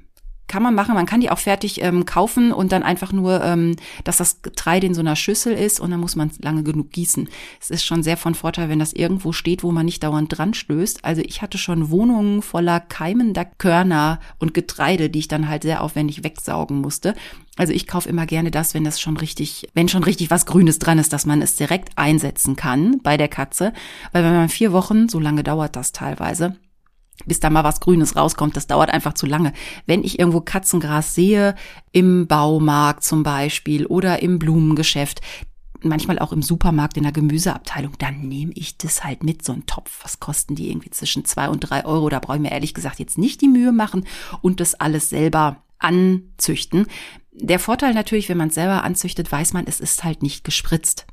kann 0.52 0.64
man 0.64 0.76
machen. 0.76 0.96
Man 0.96 1.06
kann 1.06 1.22
die 1.22 1.30
auch 1.30 1.40
fertig 1.40 1.82
ähm, 1.82 2.06
kaufen 2.06 2.52
und 2.52 2.74
dann 2.74 2.84
einfach 2.84 3.14
nur, 3.14 3.42
ähm, 3.42 3.78
dass 4.04 4.18
das 4.18 4.42
Getreide 4.42 4.86
in 4.86 4.94
so 4.94 5.00
einer 5.00 5.16
Schüssel 5.16 5.54
ist 5.54 5.80
und 5.80 5.92
dann 5.92 6.02
muss 6.02 6.18
man 6.18 6.30
lange 6.40 6.62
genug 6.62 6.92
gießen. 6.92 7.30
Es 7.62 7.70
ist 7.70 7.86
schon 7.86 8.04
sehr 8.04 8.18
von 8.18 8.36
Vorteil, 8.36 8.68
wenn 8.68 8.78
das 8.78 8.92
irgendwo 8.92 9.32
steht, 9.32 9.64
wo 9.64 9.72
man 9.72 9.86
nicht 9.86 10.04
dauernd 10.04 10.38
dran 10.38 10.54
stößt. 10.54 11.06
Also 11.06 11.22
ich 11.22 11.42
hatte 11.42 11.58
schon 11.58 11.90
Wohnungen 11.90 12.42
voller 12.42 12.82
keimender 12.82 13.46
Körner 13.46 14.20
und 14.40 14.54
Getreide, 14.54 15.10
die 15.10 15.20
ich 15.20 15.30
dann 15.30 15.48
halt 15.48 15.64
sehr 15.64 15.82
aufwendig 15.82 16.22
wegsaugen 16.26 16.82
musste. 16.82 17.16
Also 17.56 17.72
ich 17.72 17.88
kaufe 17.88 18.10
immer 18.10 18.26
gerne 18.26 18.52
das, 18.52 18.74
wenn 18.74 18.84
das 18.84 19.00
schon 19.00 19.16
richtig, 19.16 19.70
wenn 19.74 19.88
schon 19.88 20.04
richtig 20.04 20.32
was 20.32 20.46
Grünes 20.46 20.80
dran 20.80 21.00
ist, 21.00 21.14
dass 21.14 21.26
man 21.26 21.42
es 21.42 21.56
direkt 21.56 21.98
einsetzen 21.98 22.58
kann 22.58 23.00
bei 23.02 23.16
der 23.16 23.30
Katze. 23.30 23.72
Weil 24.12 24.26
wenn 24.26 24.34
man 24.34 24.50
vier 24.50 24.74
Wochen, 24.74 25.08
so 25.08 25.20
lange 25.20 25.44
dauert 25.44 25.78
das 25.78 25.94
teilweise, 25.94 26.58
bis 27.26 27.40
da 27.40 27.50
mal 27.50 27.64
was 27.64 27.80
Grünes 27.80 28.16
rauskommt. 28.16 28.56
Das 28.56 28.68
dauert 28.68 28.90
einfach 28.90 29.14
zu 29.14 29.26
lange. 29.26 29.54
Wenn 29.86 30.04
ich 30.04 30.20
irgendwo 30.20 30.42
Katzengras 30.42 31.16
sehe, 31.16 31.56
im 31.92 32.28
Baumarkt 32.28 33.04
zum 33.04 33.24
Beispiel 33.24 33.86
oder 33.86 34.22
im 34.22 34.40
Blumengeschäft, 34.40 35.22
manchmal 35.84 36.20
auch 36.20 36.32
im 36.32 36.42
Supermarkt 36.42 36.98
in 36.98 37.04
der 37.04 37.12
Gemüseabteilung, 37.12 37.94
dann 37.98 38.28
nehme 38.28 38.52
ich 38.56 38.78
das 38.78 39.04
halt 39.04 39.24
mit, 39.24 39.44
so 39.44 39.54
ein 39.54 39.66
Topf. 39.66 40.00
Was 40.04 40.20
kosten 40.20 40.56
die 40.56 40.70
irgendwie 40.70 40.92
zwischen 40.92 41.26
zwei 41.26 41.50
und 41.50 41.60
drei 41.62 41.86
Euro? 41.86 42.10
Da 42.10 42.20
brauche 42.20 42.38
ich 42.38 42.42
mir 42.42 42.52
ehrlich 42.52 42.74
gesagt 42.74 43.00
jetzt 43.00 43.18
nicht 43.18 43.42
die 43.42 43.48
Mühe 43.48 43.72
machen 43.72 44.06
und 44.42 44.60
das 44.60 44.76
alles 44.76 45.10
selber 45.10 45.64
anzüchten. 45.80 46.86
Der 47.32 47.60
Vorteil 47.60 47.94
natürlich, 47.94 48.30
wenn 48.30 48.38
man 48.38 48.50
es 48.50 48.56
selber 48.56 48.84
anzüchtet, 48.84 49.32
weiß 49.32 49.54
man, 49.54 49.66
es 49.66 49.80
ist 49.80 50.04
halt 50.04 50.22
nicht 50.22 50.44
gespritzt. 50.44 51.08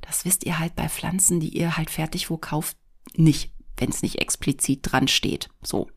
Das 0.00 0.24
wisst 0.24 0.44
ihr 0.44 0.58
halt 0.58 0.76
bei 0.76 0.88
Pflanzen, 0.88 1.40
die 1.40 1.56
ihr 1.56 1.76
halt 1.76 1.90
fertig 1.90 2.30
wo 2.30 2.38
kauft, 2.38 2.76
nicht 3.14 3.52
wenn 3.80 3.90
es 3.90 4.02
nicht 4.02 4.20
explizit 4.20 4.80
dran 4.82 5.08
steht. 5.08 5.48
So. 5.62 5.88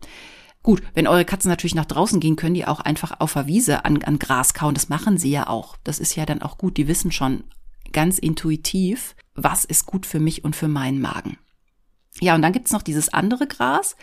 Gut, 0.64 0.84
wenn 0.94 1.08
eure 1.08 1.26
Katzen 1.26 1.50
natürlich 1.50 1.76
nach 1.76 1.86
draußen 1.86 2.20
gehen, 2.20 2.36
können 2.36 2.54
die 2.54 2.68
auch 2.68 2.80
einfach 2.80 3.20
auf 3.20 3.34
der 3.34 3.48
Wiese 3.48 3.84
an, 3.84 4.02
an 4.04 4.20
Gras 4.20 4.54
kauen. 4.54 4.76
Das 4.76 4.90
machen 4.90 5.18
sie 5.18 5.32
ja 5.32 5.48
auch. 5.48 5.76
Das 5.84 6.00
ist 6.00 6.16
ja 6.16 6.26
dann 6.26 6.42
auch 6.44 6.58
gut. 6.58 6.78
Die 6.78 6.88
wissen 6.88 7.12
schon 7.12 7.44
ganz 7.92 8.20
intuitiv, 8.20 9.16
was 9.34 9.66
ist 9.66 9.86
gut 9.86 10.06
für 10.06 10.20
mich 10.20 10.44
und 10.44 10.56
für 10.56 10.68
meinen 10.68 11.02
Magen. 11.02 11.38
Ja, 12.20 12.36
und 12.36 12.42
dann 12.42 12.52
gibt's 12.54 12.72
noch 12.72 12.82
dieses 12.82 13.10
andere 13.10 13.48
Gras. 13.48 13.96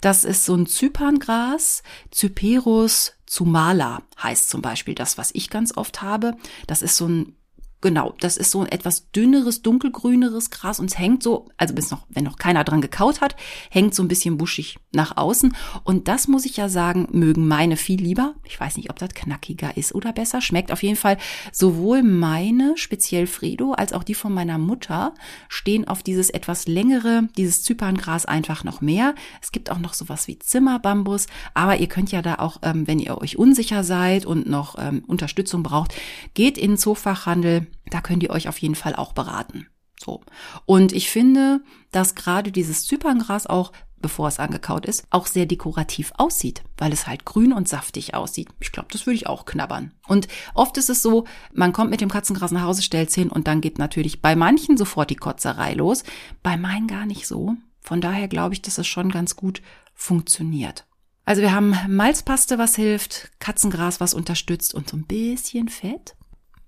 Das 0.00 0.24
ist 0.24 0.44
so 0.44 0.54
ein 0.54 0.66
Zyperngras. 0.66 1.82
Cyperus 2.14 3.14
zumala 3.26 4.02
heißt 4.22 4.48
zum 4.48 4.62
Beispiel 4.62 4.94
das, 4.94 5.18
was 5.18 5.30
ich 5.34 5.50
ganz 5.50 5.76
oft 5.76 6.00
habe. 6.00 6.36
Das 6.66 6.82
ist 6.82 6.96
so 6.96 7.06
ein 7.06 7.36
Genau, 7.82 8.14
das 8.20 8.38
ist 8.38 8.50
so 8.50 8.62
ein 8.62 8.68
etwas 8.68 9.10
dünneres, 9.10 9.60
dunkelgrüneres 9.60 10.50
Gras 10.50 10.80
und 10.80 10.86
es 10.86 10.98
hängt 10.98 11.22
so, 11.22 11.48
also 11.58 11.74
bis 11.74 11.90
noch, 11.90 12.06
wenn 12.08 12.24
noch 12.24 12.38
keiner 12.38 12.64
dran 12.64 12.80
gekaut 12.80 13.20
hat, 13.20 13.36
hängt 13.70 13.94
so 13.94 14.02
ein 14.02 14.08
bisschen 14.08 14.38
buschig 14.38 14.78
nach 14.92 15.18
außen. 15.18 15.54
Und 15.84 16.08
das 16.08 16.26
muss 16.26 16.46
ich 16.46 16.56
ja 16.56 16.70
sagen, 16.70 17.06
mögen 17.12 17.46
meine 17.46 17.76
viel 17.76 18.00
lieber. 18.00 18.34
Ich 18.44 18.58
weiß 18.58 18.78
nicht, 18.78 18.88
ob 18.88 18.98
das 18.98 19.10
knackiger 19.10 19.76
ist 19.76 19.94
oder 19.94 20.14
besser. 20.14 20.40
Schmeckt 20.40 20.72
auf 20.72 20.82
jeden 20.82 20.96
Fall 20.96 21.18
sowohl 21.52 22.02
meine, 22.02 22.72
speziell 22.76 23.26
Fredo, 23.26 23.72
als 23.72 23.92
auch 23.92 24.04
die 24.04 24.14
von 24.14 24.32
meiner 24.32 24.56
Mutter 24.56 25.12
stehen 25.50 25.86
auf 25.86 26.02
dieses 26.02 26.30
etwas 26.30 26.66
längere, 26.66 27.28
dieses 27.36 27.62
Zyperngras 27.62 28.24
einfach 28.24 28.64
noch 28.64 28.80
mehr. 28.80 29.14
Es 29.42 29.52
gibt 29.52 29.70
auch 29.70 29.78
noch 29.78 29.92
sowas 29.92 30.28
wie 30.28 30.38
Zimmerbambus, 30.38 31.26
aber 31.52 31.76
ihr 31.76 31.88
könnt 31.88 32.10
ja 32.10 32.22
da 32.22 32.36
auch, 32.36 32.60
ähm, 32.62 32.88
wenn 32.88 33.00
ihr 33.00 33.18
euch 33.20 33.36
unsicher 33.36 33.84
seid 33.84 34.24
und 34.24 34.48
noch 34.48 34.76
ähm, 34.78 35.04
Unterstützung 35.06 35.62
braucht, 35.62 35.94
geht 36.32 36.56
in 36.56 36.72
den 36.72 36.78
Zoofachhandel 36.78 37.65
da 37.90 38.00
könnt 38.00 38.22
ihr 38.22 38.30
euch 38.30 38.48
auf 38.48 38.58
jeden 38.58 38.74
Fall 38.74 38.94
auch 38.94 39.12
beraten. 39.12 39.68
So. 40.02 40.22
Und 40.66 40.92
ich 40.92 41.10
finde, 41.10 41.60
dass 41.90 42.14
gerade 42.14 42.52
dieses 42.52 42.86
Zyperngras 42.86 43.46
auch, 43.46 43.72
bevor 43.98 44.28
es 44.28 44.38
angekaut 44.38 44.86
ist, 44.86 45.06
auch 45.10 45.26
sehr 45.26 45.46
dekorativ 45.46 46.12
aussieht, 46.16 46.62
weil 46.76 46.92
es 46.92 47.06
halt 47.06 47.24
grün 47.24 47.52
und 47.52 47.68
saftig 47.68 48.14
aussieht. 48.14 48.48
Ich 48.60 48.72
glaube, 48.72 48.88
das 48.92 49.06
würde 49.06 49.16
ich 49.16 49.26
auch 49.26 49.46
knabbern. 49.46 49.92
Und 50.06 50.28
oft 50.54 50.76
ist 50.76 50.90
es 50.90 51.02
so, 51.02 51.24
man 51.52 51.72
kommt 51.72 51.90
mit 51.90 52.00
dem 52.00 52.10
Katzengras 52.10 52.52
nach 52.52 52.62
Hause, 52.62 52.82
stellt 52.82 53.08
es 53.08 53.14
hin 53.14 53.30
und 53.30 53.48
dann 53.48 53.60
geht 53.60 53.78
natürlich 53.78 54.20
bei 54.20 54.36
manchen 54.36 54.76
sofort 54.76 55.10
die 55.10 55.16
Kotzerei 55.16 55.72
los. 55.72 56.04
Bei 56.42 56.56
meinen 56.56 56.86
gar 56.86 57.06
nicht 57.06 57.26
so. 57.26 57.54
Von 57.80 58.00
daher 58.00 58.28
glaube 58.28 58.54
ich, 58.54 58.62
dass 58.62 58.78
es 58.78 58.86
schon 58.86 59.10
ganz 59.10 59.36
gut 59.36 59.62
funktioniert. 59.94 60.86
Also 61.24 61.42
wir 61.42 61.52
haben 61.52 61.74
Malzpaste, 61.88 62.58
was 62.58 62.76
hilft, 62.76 63.32
Katzengras, 63.40 63.98
was 63.98 64.14
unterstützt 64.14 64.74
und 64.74 64.88
so 64.88 64.96
ein 64.96 65.06
bisschen 65.06 65.68
Fett. 65.68 66.16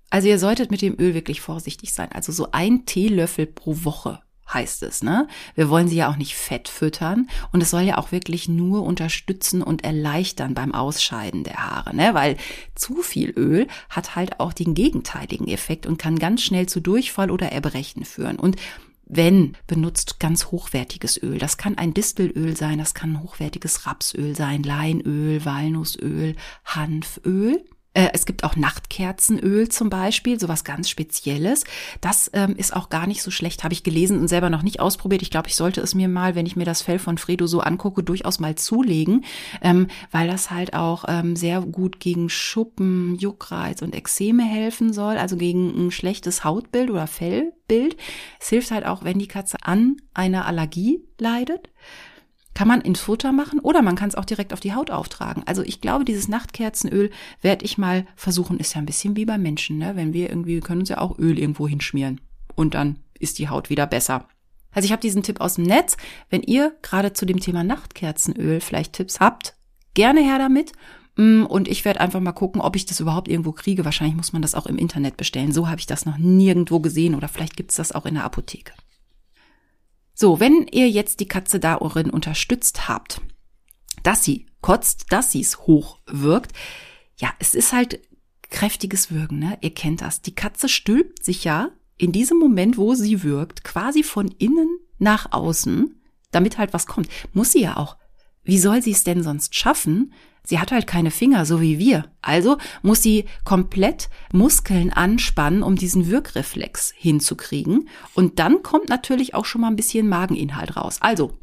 Also 0.09 0.27
ihr 0.27 0.39
solltet 0.39 0.71
mit 0.71 0.81
dem 0.81 0.99
Öl 0.99 1.13
wirklich 1.13 1.41
vorsichtig 1.41 1.93
sein. 1.93 2.09
Also 2.11 2.31
so 2.31 2.51
ein 2.51 2.85
Teelöffel 2.85 3.45
pro 3.45 3.83
Woche 3.83 4.21
heißt 4.53 4.83
es, 4.83 5.03
ne? 5.03 5.27
Wir 5.55 5.69
wollen 5.69 5.87
sie 5.87 5.97
ja 5.97 6.09
auch 6.09 6.15
nicht 6.15 6.35
fett 6.35 6.67
füttern 6.67 7.29
und 7.51 7.61
es 7.61 7.69
soll 7.69 7.81
ja 7.81 7.97
auch 7.97 8.11
wirklich 8.11 8.49
nur 8.49 8.83
unterstützen 8.83 9.61
und 9.61 9.83
erleichtern 9.83 10.53
beim 10.53 10.73
Ausscheiden 10.73 11.43
der 11.43 11.57
Haare, 11.57 11.95
ne? 11.95 12.13
Weil 12.13 12.37
zu 12.75 13.01
viel 13.01 13.29
Öl 13.31 13.67
hat 13.89 14.15
halt 14.15 14.39
auch 14.39 14.53
den 14.53 14.73
gegenteiligen 14.73 15.47
Effekt 15.47 15.85
und 15.85 15.97
kann 15.97 16.17
ganz 16.17 16.41
schnell 16.41 16.67
zu 16.67 16.79
Durchfall 16.79 17.31
oder 17.31 17.51
Erbrechen 17.51 18.05
führen. 18.05 18.39
Und 18.39 18.55
wenn, 19.05 19.57
benutzt 19.65 20.19
ganz 20.19 20.47
hochwertiges 20.47 21.21
Öl. 21.21 21.39
Das 21.39 21.57
kann 21.57 21.77
ein 21.77 21.95
Distelöl 21.95 22.55
sein, 22.55 22.77
das 22.77 22.93
kann 22.93 23.23
hochwertiges 23.23 23.87
Rapsöl 23.87 24.35
sein, 24.35 24.61
Leinöl, 24.61 25.43
Walnussöl, 25.45 26.35
Hanföl. 26.63 27.65
Äh, 27.93 28.09
es 28.13 28.25
gibt 28.25 28.43
auch 28.43 28.55
Nachtkerzenöl 28.55 29.69
zum 29.69 29.89
Beispiel, 29.89 30.39
sowas 30.39 30.63
ganz 30.63 30.89
Spezielles. 30.89 31.63
Das 32.01 32.29
ähm, 32.33 32.55
ist 32.55 32.75
auch 32.75 32.89
gar 32.89 33.07
nicht 33.07 33.23
so 33.23 33.31
schlecht, 33.31 33.63
habe 33.63 33.73
ich 33.73 33.83
gelesen 33.83 34.19
und 34.19 34.27
selber 34.27 34.49
noch 34.49 34.61
nicht 34.61 34.79
ausprobiert. 34.79 35.23
Ich 35.23 35.31
glaube, 35.31 35.47
ich 35.47 35.55
sollte 35.55 35.81
es 35.81 35.95
mir 35.95 36.07
mal, 36.07 36.35
wenn 36.35 36.45
ich 36.45 36.55
mir 36.55 36.65
das 36.65 36.83
Fell 36.83 36.99
von 36.99 37.17
Fredo 37.17 37.47
so 37.47 37.61
angucke, 37.61 38.03
durchaus 38.03 38.39
mal 38.39 38.55
zulegen, 38.55 39.25
ähm, 39.61 39.87
weil 40.11 40.27
das 40.27 40.51
halt 40.51 40.73
auch 40.73 41.05
ähm, 41.07 41.35
sehr 41.35 41.61
gut 41.61 41.99
gegen 41.99 42.29
Schuppen, 42.29 43.15
Juckreiz 43.15 43.81
und 43.81 43.95
Ekzeme 43.95 44.43
helfen 44.43 44.93
soll, 44.93 45.17
also 45.17 45.35
gegen 45.35 45.87
ein 45.87 45.91
schlechtes 45.91 46.43
Hautbild 46.43 46.91
oder 46.91 47.07
Fellbild. 47.07 47.97
Es 48.39 48.49
hilft 48.49 48.69
halt 48.69 48.85
auch, 48.85 49.03
wenn 49.03 49.17
die 49.17 49.27
Katze 49.27 49.57
an 49.63 49.97
einer 50.13 50.45
Allergie 50.45 51.03
leidet. 51.17 51.69
Kann 52.53 52.67
man 52.67 52.81
ins 52.81 52.99
Futter 52.99 53.31
machen 53.31 53.59
oder 53.59 53.81
man 53.81 53.95
kann 53.95 54.09
es 54.09 54.15
auch 54.15 54.25
direkt 54.25 54.53
auf 54.53 54.59
die 54.59 54.73
Haut 54.73 54.91
auftragen. 54.91 55.43
Also 55.45 55.61
ich 55.61 55.81
glaube, 55.81 56.03
dieses 56.03 56.27
Nachtkerzenöl 56.27 57.09
werde 57.41 57.63
ich 57.63 57.77
mal 57.77 58.05
versuchen. 58.15 58.59
Ist 58.59 58.73
ja 58.75 58.81
ein 58.81 58.85
bisschen 58.85 59.15
wie 59.15 59.25
bei 59.25 59.37
Menschen, 59.37 59.77
ne? 59.77 59.95
Wenn 59.95 60.13
wir 60.13 60.29
irgendwie, 60.29 60.55
wir 60.55 60.61
können 60.61 60.81
uns 60.81 60.89
ja 60.89 60.97
auch 60.99 61.17
Öl 61.19 61.39
irgendwo 61.39 61.67
hinschmieren. 61.67 62.21
und 62.55 62.73
dann 62.73 62.99
ist 63.19 63.39
die 63.39 63.49
Haut 63.49 63.69
wieder 63.69 63.85
besser. 63.87 64.27
Also 64.71 64.85
ich 64.85 64.91
habe 64.91 65.01
diesen 65.01 65.23
Tipp 65.23 65.41
aus 65.41 65.55
dem 65.55 65.65
Netz. 65.65 65.97
Wenn 66.29 66.43
ihr 66.43 66.75
gerade 66.81 67.13
zu 67.13 67.25
dem 67.25 67.39
Thema 67.39 67.63
Nachtkerzenöl 67.63 68.61
vielleicht 68.61 68.93
Tipps 68.93 69.19
habt, 69.19 69.55
gerne 69.93 70.21
her 70.21 70.37
damit. 70.37 70.73
Mm, 71.15 71.43
und 71.43 71.67
ich 71.67 71.85
werde 71.85 72.01
einfach 72.01 72.19
mal 72.19 72.31
gucken, 72.31 72.61
ob 72.61 72.75
ich 72.75 72.85
das 72.85 72.99
überhaupt 72.99 73.27
irgendwo 73.27 73.51
kriege. 73.51 73.85
Wahrscheinlich 73.85 74.15
muss 74.15 74.33
man 74.33 74.41
das 74.41 74.55
auch 74.55 74.67
im 74.67 74.77
Internet 74.77 75.17
bestellen. 75.17 75.51
So 75.51 75.67
habe 75.67 75.79
ich 75.79 75.87
das 75.87 76.05
noch 76.05 76.17
nirgendwo 76.17 76.79
gesehen 76.79 77.15
oder 77.15 77.27
vielleicht 77.27 77.57
gibt 77.57 77.71
es 77.71 77.77
das 77.77 77.91
auch 77.91 78.05
in 78.05 78.15
der 78.15 78.23
Apotheke. 78.23 78.73
So, 80.21 80.41
wenn 80.41 80.67
ihr 80.69 80.89
jetzt 80.89 81.21
die 81.21 81.29
Katze 81.29 81.61
darin 81.61 82.09
unterstützt 82.09 82.89
habt, 82.89 83.21
dass 84.03 84.21
sie 84.21 84.47
kotzt, 84.59 85.05
dass 85.13 85.31
sie 85.31 85.39
es 85.39 85.59
hoch 85.59 85.99
wirkt, 86.07 86.51
ja, 87.15 87.31
es 87.39 87.55
ist 87.55 87.71
halt 87.71 88.01
kräftiges 88.49 89.11
Würgen, 89.11 89.39
ne? 89.39 89.57
Ihr 89.61 89.73
kennt 89.73 90.01
das. 90.01 90.21
Die 90.21 90.35
Katze 90.35 90.67
stülpt 90.67 91.23
sich 91.23 91.45
ja 91.45 91.69
in 91.95 92.11
diesem 92.11 92.37
Moment, 92.37 92.77
wo 92.77 92.95
sie 92.95 93.23
wirkt, 93.23 93.63
quasi 93.63 94.03
von 94.03 94.27
innen 94.27 94.67
nach 94.97 95.31
außen, 95.31 95.95
damit 96.31 96.57
halt 96.57 96.73
was 96.73 96.85
kommt. 96.85 97.07
Muss 97.31 97.53
sie 97.53 97.61
ja 97.61 97.77
auch. 97.77 97.95
Wie 98.43 98.59
soll 98.59 98.81
sie 98.81 98.91
es 98.91 99.05
denn 99.05 99.23
sonst 99.23 99.55
schaffen? 99.55 100.11
Sie 100.43 100.59
hat 100.59 100.71
halt 100.71 100.87
keine 100.87 101.11
Finger, 101.11 101.45
so 101.45 101.61
wie 101.61 101.79
wir. 101.79 102.05
Also 102.21 102.57
muss 102.81 103.03
sie 103.03 103.25
komplett 103.43 104.09
Muskeln 104.31 104.91
anspannen, 104.91 105.63
um 105.63 105.75
diesen 105.75 106.09
Wirkreflex 106.09 106.93
hinzukriegen. 106.95 107.89
Und 108.13 108.39
dann 108.39 108.63
kommt 108.63 108.89
natürlich 108.89 109.35
auch 109.35 109.45
schon 109.45 109.61
mal 109.61 109.67
ein 109.67 109.75
bisschen 109.75 110.09
Mageninhalt 110.09 110.75
raus. 110.75 110.97
Also, 111.01 111.37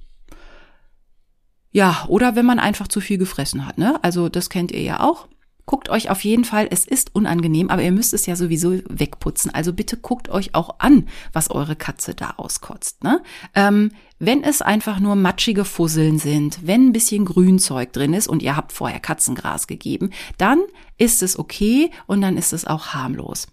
ja, 1.70 2.04
oder 2.08 2.36
wenn 2.36 2.46
man 2.46 2.58
einfach 2.58 2.88
zu 2.88 3.00
viel 3.00 3.18
gefressen 3.18 3.66
hat, 3.66 3.78
ne? 3.78 4.02
Also, 4.02 4.28
das 4.28 4.48
kennt 4.48 4.72
ihr 4.72 4.82
ja 4.82 5.00
auch. 5.00 5.28
Guckt 5.66 5.88
euch 5.88 6.10
auf 6.10 6.22
jeden 6.22 6.44
Fall, 6.44 6.68
es 6.70 6.86
ist 6.86 7.14
unangenehm, 7.16 7.70
aber 7.70 7.82
ihr 7.82 7.90
müsst 7.90 8.14
es 8.14 8.24
ja 8.26 8.36
sowieso 8.36 8.78
wegputzen. 8.88 9.52
Also 9.52 9.72
bitte 9.72 9.96
guckt 9.96 10.28
euch 10.28 10.54
auch 10.54 10.76
an, 10.78 11.08
was 11.32 11.50
eure 11.50 11.74
Katze 11.74 12.14
da 12.14 12.34
auskotzt. 12.36 13.02
Ne? 13.02 13.20
Ähm, 13.52 13.90
wenn 14.18 14.42
es 14.42 14.62
einfach 14.62 14.98
nur 14.98 15.14
matschige 15.14 15.64
Fusseln 15.64 16.18
sind, 16.18 16.66
wenn 16.66 16.88
ein 16.88 16.92
bisschen 16.92 17.24
Grünzeug 17.24 17.92
drin 17.92 18.14
ist 18.14 18.28
und 18.28 18.42
ihr 18.42 18.56
habt 18.56 18.72
vorher 18.72 19.00
Katzengras 19.00 19.66
gegeben, 19.66 20.10
dann 20.38 20.62
ist 20.98 21.22
es 21.22 21.38
okay 21.38 21.90
und 22.06 22.20
dann 22.20 22.36
ist 22.36 22.52
es 22.52 22.66
auch 22.66 22.88
harmlos. 22.88 23.46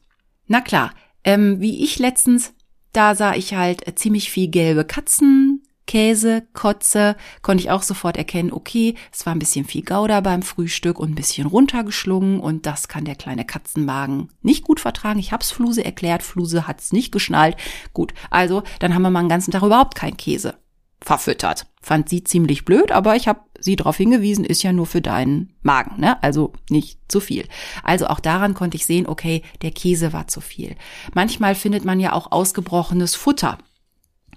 Na 0.47 0.61
klar, 0.61 0.93
ähm, 1.23 1.59
wie 1.59 1.83
ich 1.83 1.99
letztens, 1.99 2.53
da 2.93 3.15
sah 3.15 3.35
ich 3.35 3.53
halt 3.53 3.83
ziemlich 3.99 4.29
viel 4.29 4.47
gelbe 4.47 4.85
Katzen, 4.85 5.52
Käse, 5.93 6.41
Kotze, 6.53 7.15
konnte 7.43 7.61
ich 7.61 7.69
auch 7.69 7.83
sofort 7.83 8.17
erkennen, 8.17 8.51
okay, 8.51 8.95
es 9.11 9.27
war 9.27 9.35
ein 9.35 9.37
bisschen 9.37 9.63
viel 9.63 9.83
Gouda 9.83 10.21
beim 10.21 10.41
Frühstück 10.41 10.99
und 10.99 11.11
ein 11.11 11.15
bisschen 11.15 11.45
runtergeschlungen 11.45 12.39
und 12.39 12.65
das 12.65 12.87
kann 12.87 13.05
der 13.05 13.13
kleine 13.13 13.45
Katzenmagen 13.45 14.29
nicht 14.41 14.63
gut 14.63 14.79
vertragen. 14.79 15.19
Ich 15.19 15.31
hab's 15.31 15.51
Fluse 15.51 15.85
erklärt, 15.85 16.23
Fluse 16.23 16.65
hat's 16.65 16.93
nicht 16.93 17.11
geschnallt. 17.11 17.57
Gut, 17.93 18.15
also 18.31 18.63
dann 18.79 18.95
haben 18.95 19.03
wir 19.03 19.11
mal 19.11 19.19
einen 19.19 19.29
ganzen 19.29 19.51
Tag 19.51 19.61
überhaupt 19.61 19.93
keinen 19.93 20.17
Käse 20.17 20.55
verfüttert. 20.99 21.67
Fand 21.79 22.09
sie 22.09 22.23
ziemlich 22.23 22.65
blöd, 22.65 22.91
aber 22.91 23.15
ich 23.15 23.27
habe 23.27 23.41
sie 23.59 23.75
darauf 23.75 23.97
hingewiesen, 23.97 24.45
ist 24.45 24.63
ja 24.63 24.73
nur 24.73 24.87
für 24.87 25.01
deinen 25.01 25.53
Magen, 25.61 26.01
ne? 26.01 26.23
Also 26.23 26.53
nicht 26.71 27.01
zu 27.07 27.19
viel. 27.19 27.47
Also 27.83 28.07
auch 28.07 28.19
daran 28.19 28.55
konnte 28.55 28.77
ich 28.77 28.87
sehen, 28.87 29.05
okay, 29.05 29.43
der 29.61 29.69
Käse 29.69 30.11
war 30.11 30.27
zu 30.27 30.41
viel. 30.41 30.75
Manchmal 31.13 31.53
findet 31.53 31.85
man 31.85 31.99
ja 31.99 32.13
auch 32.13 32.31
ausgebrochenes 32.31 33.13
Futter. 33.13 33.59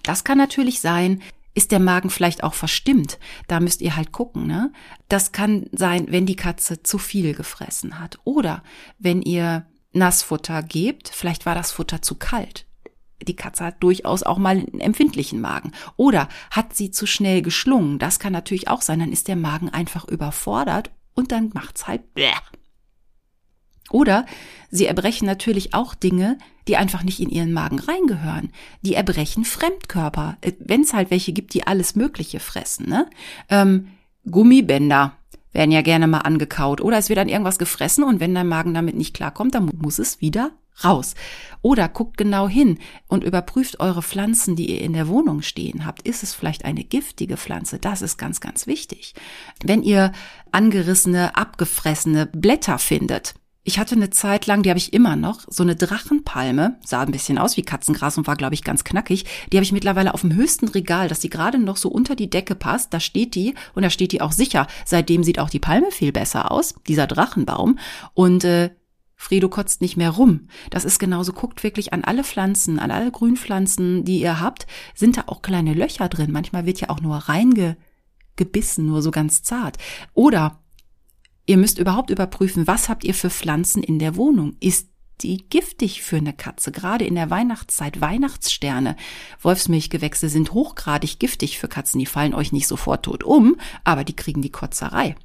Das 0.03 0.23
kann 0.23 0.37
natürlich 0.37 0.79
sein, 0.79 1.21
ist 1.57 1.71
der 1.71 1.79
Magen 1.79 2.11
vielleicht 2.11 2.43
auch 2.43 2.53
verstimmt? 2.53 3.17
Da 3.47 3.59
müsst 3.59 3.81
ihr 3.81 3.95
halt 3.95 4.11
gucken, 4.11 4.45
ne? 4.45 4.71
Das 5.09 5.31
kann 5.31 5.65
sein, 5.71 6.05
wenn 6.09 6.27
die 6.27 6.35
Katze 6.35 6.83
zu 6.83 6.99
viel 6.99 7.33
gefressen 7.33 7.99
hat. 7.99 8.19
Oder 8.23 8.63
wenn 8.99 9.23
ihr 9.23 9.65
Nassfutter 9.91 10.61
gebt, 10.61 11.09
vielleicht 11.09 11.47
war 11.47 11.55
das 11.55 11.71
Futter 11.71 12.03
zu 12.03 12.13
kalt. 12.13 12.67
Die 13.27 13.35
Katze 13.35 13.65
hat 13.65 13.81
durchaus 13.81 14.21
auch 14.21 14.37
mal 14.37 14.57
einen 14.57 14.79
empfindlichen 14.79 15.41
Magen. 15.41 15.71
Oder 15.95 16.29
hat 16.51 16.75
sie 16.75 16.91
zu 16.91 17.07
schnell 17.07 17.41
geschlungen? 17.41 17.97
Das 17.97 18.19
kann 18.19 18.33
natürlich 18.33 18.67
auch 18.67 18.83
sein. 18.83 18.99
Dann 18.99 19.11
ist 19.11 19.27
der 19.27 19.35
Magen 19.35 19.69
einfach 19.69 20.07
überfordert 20.07 20.91
und 21.15 21.31
dann 21.31 21.49
macht's 21.55 21.87
halt 21.87 22.13
bleh. 22.13 22.29
Oder 23.89 24.25
sie 24.69 24.85
erbrechen 24.85 25.25
natürlich 25.25 25.73
auch 25.73 25.95
Dinge, 25.95 26.37
die 26.67 26.77
einfach 26.77 27.03
nicht 27.03 27.19
in 27.19 27.29
ihren 27.29 27.53
Magen 27.53 27.79
reingehören. 27.79 28.51
Die 28.81 28.95
erbrechen 28.95 29.45
Fremdkörper, 29.45 30.37
äh, 30.41 30.53
wenn 30.59 30.81
es 30.81 30.93
halt 30.93 31.11
welche 31.11 31.33
gibt, 31.33 31.53
die 31.53 31.65
alles 31.65 31.95
Mögliche 31.95 32.39
fressen. 32.39 32.89
Ne? 32.89 33.07
Ähm, 33.49 33.87
Gummibänder 34.29 35.13
werden 35.53 35.71
ja 35.71 35.81
gerne 35.81 36.07
mal 36.07 36.19
angekaut. 36.19 36.81
Oder 36.81 36.97
es 36.97 37.09
wird 37.09 37.17
dann 37.17 37.29
irgendwas 37.29 37.57
gefressen 37.57 38.03
und 38.03 38.19
wenn 38.19 38.35
dein 38.35 38.47
Magen 38.47 38.73
damit 38.73 38.95
nicht 38.95 39.13
klarkommt, 39.13 39.55
dann 39.55 39.69
muss 39.75 39.99
es 39.99 40.21
wieder 40.21 40.51
raus. 40.83 41.15
Oder 41.61 41.89
guckt 41.89 42.17
genau 42.17 42.47
hin 42.47 42.77
und 43.07 43.23
überprüft 43.23 43.79
eure 43.79 44.03
Pflanzen, 44.03 44.55
die 44.55 44.69
ihr 44.69 44.81
in 44.81 44.93
der 44.93 45.07
Wohnung 45.07 45.41
stehen 45.41 45.85
habt. 45.85 46.07
Ist 46.07 46.21
es 46.21 46.33
vielleicht 46.33 46.65
eine 46.65 46.83
giftige 46.83 47.37
Pflanze? 47.37 47.79
Das 47.79 48.01
ist 48.01 48.17
ganz, 48.17 48.39
ganz 48.41 48.67
wichtig. 48.67 49.15
Wenn 49.63 49.81
ihr 49.81 50.11
angerissene, 50.51 51.35
abgefressene 51.35 52.27
Blätter 52.27 52.77
findet, 52.77 53.33
ich 53.67 53.79
hatte 53.79 53.95
eine 53.95 54.09
Zeit 54.09 54.45
lang, 54.45 54.63
die 54.63 54.69
habe 54.69 54.77
ich 54.77 54.93
immer 54.93 55.17
noch, 55.17 55.41
so 55.45 55.61
eine 55.61 55.75
Drachenpalme, 55.75 56.79
sah 56.85 57.01
ein 57.01 57.11
bisschen 57.11 57.37
aus 57.37 57.57
wie 57.57 57.63
Katzengras 57.63 58.17
und 58.17 58.25
war, 58.25 58.37
glaube 58.37 58.53
ich, 58.53 58.63
ganz 58.63 58.85
knackig. 58.85 59.25
Die 59.51 59.57
habe 59.57 59.65
ich 59.65 59.73
mittlerweile 59.73 60.13
auf 60.13 60.21
dem 60.21 60.33
höchsten 60.33 60.69
Regal, 60.69 61.09
dass 61.09 61.19
die 61.19 61.29
gerade 61.29 61.59
noch 61.59 61.75
so 61.75 61.89
unter 61.89 62.15
die 62.15 62.29
Decke 62.29 62.55
passt. 62.55 62.93
Da 62.93 63.01
steht 63.01 63.35
die 63.35 63.55
und 63.75 63.83
da 63.83 63.89
steht 63.89 64.13
die 64.13 64.21
auch 64.21 64.31
sicher. 64.31 64.67
Seitdem 64.85 65.21
sieht 65.21 65.37
auch 65.37 65.49
die 65.49 65.59
Palme 65.59 65.91
viel 65.91 66.13
besser 66.13 66.49
aus, 66.49 66.75
dieser 66.87 67.07
Drachenbaum. 67.07 67.77
Und 68.13 68.45
äh, 68.45 68.69
Fredo 69.17 69.49
kotzt 69.49 69.81
nicht 69.81 69.97
mehr 69.97 70.11
rum. 70.11 70.47
Das 70.69 70.85
ist 70.85 70.97
genauso, 70.97 71.33
guckt 71.33 71.61
wirklich 71.61 71.91
an 71.91 72.05
alle 72.05 72.23
Pflanzen, 72.23 72.79
an 72.79 72.89
alle 72.89 73.11
Grünpflanzen, 73.11 74.05
die 74.05 74.21
ihr 74.21 74.39
habt, 74.39 74.65
sind 74.95 75.17
da 75.17 75.23
auch 75.27 75.41
kleine 75.41 75.73
Löcher 75.73 76.07
drin. 76.07 76.31
Manchmal 76.31 76.65
wird 76.65 76.79
ja 76.79 76.89
auch 76.89 77.01
nur 77.01 77.17
reingebissen, 77.17 78.85
nur 78.85 79.01
so 79.01 79.11
ganz 79.11 79.43
zart. 79.43 79.77
Oder 80.13 80.63
Ihr 81.47 81.57
müsst 81.57 81.79
überhaupt 81.79 82.09
überprüfen, 82.09 82.67
was 82.67 82.89
habt 82.89 83.05
ihr 83.05 83.13
für 83.13 83.29
Pflanzen 83.29 83.81
in 83.81 83.99
der 83.99 84.17
Wohnung? 84.17 84.57
Ist 84.59 84.89
die 85.21 85.49
giftig 85.49 86.03
für 86.03 86.17
eine 86.17 86.33
Katze, 86.33 86.71
gerade 86.71 87.05
in 87.05 87.15
der 87.15 87.29
Weihnachtszeit. 87.29 88.01
Weihnachtssterne, 88.01 88.95
Wolfsmilchgewächse 89.41 90.29
sind 90.29 90.53
hochgradig 90.53 91.19
giftig 91.19 91.57
für 91.57 91.67
Katzen. 91.67 91.99
Die 91.99 92.05
fallen 92.05 92.35
euch 92.35 92.51
nicht 92.51 92.67
sofort 92.67 93.05
tot 93.05 93.23
um, 93.23 93.55
aber 93.83 94.03
die 94.03 94.15
kriegen 94.15 94.41
die 94.41 94.51
Kotzerei. 94.51 95.15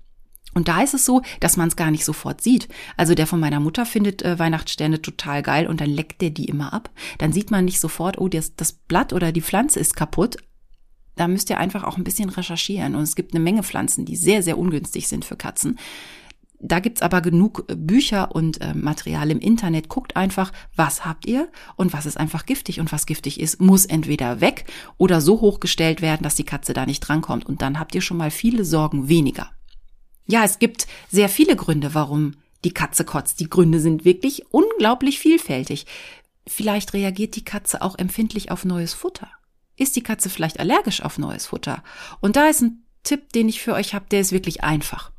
Und 0.55 0.69
da 0.69 0.83
ist 0.83 0.95
es 0.95 1.05
so, 1.05 1.23
dass 1.41 1.57
man 1.57 1.69
es 1.69 1.77
gar 1.77 1.91
nicht 1.91 2.05
sofort 2.05 2.41
sieht. 2.41 2.69
Also 2.97 3.15
der 3.15 3.27
von 3.27 3.41
meiner 3.41 3.61
Mutter 3.61 3.85
findet 3.85 4.23
äh, 4.23 4.39
Weihnachtssterne 4.39 5.03
total 5.03 5.43
geil 5.43 5.67
und 5.67 5.81
dann 5.81 5.91
leckt 5.91 6.21
der 6.21 6.31
die 6.31 6.45
immer 6.45 6.73
ab. 6.73 6.91
Dann 7.19 7.33
sieht 7.33 7.51
man 7.51 7.65
nicht 7.65 7.81
sofort, 7.81 8.19
oh, 8.19 8.29
das, 8.29 8.55
das 8.55 8.73
Blatt 8.73 9.13
oder 9.13 9.33
die 9.33 9.43
Pflanze 9.43 9.81
ist 9.81 9.97
kaputt. 9.97 10.37
Da 11.17 11.29
müsst 11.29 11.51
ihr 11.51 11.59
einfach 11.59 11.85
auch 11.85 11.97
ein 11.97 12.05
bisschen 12.05 12.31
recherchieren. 12.31 12.95
Und 12.95 13.03
es 13.03 13.15
gibt 13.15 13.35
eine 13.35 13.43
Menge 13.43 13.63
Pflanzen, 13.63 14.05
die 14.05 14.17
sehr, 14.17 14.43
sehr 14.43 14.59
ungünstig 14.59 15.09
sind 15.09 15.25
für 15.25 15.37
Katzen. 15.37 15.79
Da 16.65 16.79
gibt's 16.79 17.03
aber 17.03 17.21
genug 17.21 17.65
äh, 17.69 17.75
Bücher 17.75 18.35
und 18.35 18.61
äh, 18.61 18.73
Material 18.73 19.31
im 19.33 19.41
Internet. 19.41 19.89
Guckt 19.89 20.17
einfach, 20.17 20.53
was 20.77 21.05
habt 21.05 21.27
ihr 21.27 21.51
und 21.77 21.93
was 21.93 22.07
ist 22.07 22.17
einfach 22.17 22.47
giftig 22.47 22.79
und 22.79 22.93
was 22.93 23.07
giftig 23.07 23.41
ist, 23.41 23.61
muss 23.61 23.85
entweder 23.85 24.41
weg 24.41 24.65
oder 24.97 25.21
so 25.21 25.41
hochgestellt 25.41 26.01
werden, 26.03 26.23
dass 26.23 26.37
die 26.37 26.45
Katze 26.45 26.73
da 26.73 26.87
nicht 26.87 27.01
drankommt. 27.01 27.45
Und 27.45 27.63
dann 27.63 27.81
habt 27.81 27.95
ihr 27.97 28.01
schon 28.01 28.17
mal 28.17 28.31
viele 28.31 28.65
Sorgen 28.65 29.09
weniger. 29.09 29.51
Ja, 30.27 30.45
es 30.45 30.61
gibt 30.61 30.87
sehr 31.11 31.29
viele 31.29 31.57
Gründe, 31.57 31.95
warum 31.95 32.35
die 32.65 32.73
Katze 32.73 33.05
kotzt. 33.05 33.41
Die 33.41 33.51
Gründe 33.51 33.81
sind 33.81 34.05
wirklich 34.05 34.45
unglaublich 34.53 35.19
vielfältig. 35.19 35.87
Vielleicht 36.47 36.93
reagiert 36.93 37.35
die 37.35 37.45
Katze 37.45 37.83
auch 37.83 37.99
empfindlich 37.99 38.53
auf 38.53 38.65
neues 38.65 38.95
Futter. 38.95 39.29
Ist 39.77 39.97
die 39.97 40.03
Katze 40.03 40.31
vielleicht 40.31 40.61
allergisch 40.61 41.03
auf 41.03 41.19
neues 41.19 41.47
Futter? 41.47 41.83
Und 42.21 42.37
da 42.37 42.49
ist 42.49 42.63
ein 42.63 42.85
Tipp, 43.03 43.33
den 43.33 43.49
ich 43.49 43.61
für 43.63 43.75
euch 43.75 43.95
habe, 43.95 44.07
der 44.11 44.21
ist 44.21 44.33
wirklich 44.33 44.63
einfach. 44.63 45.13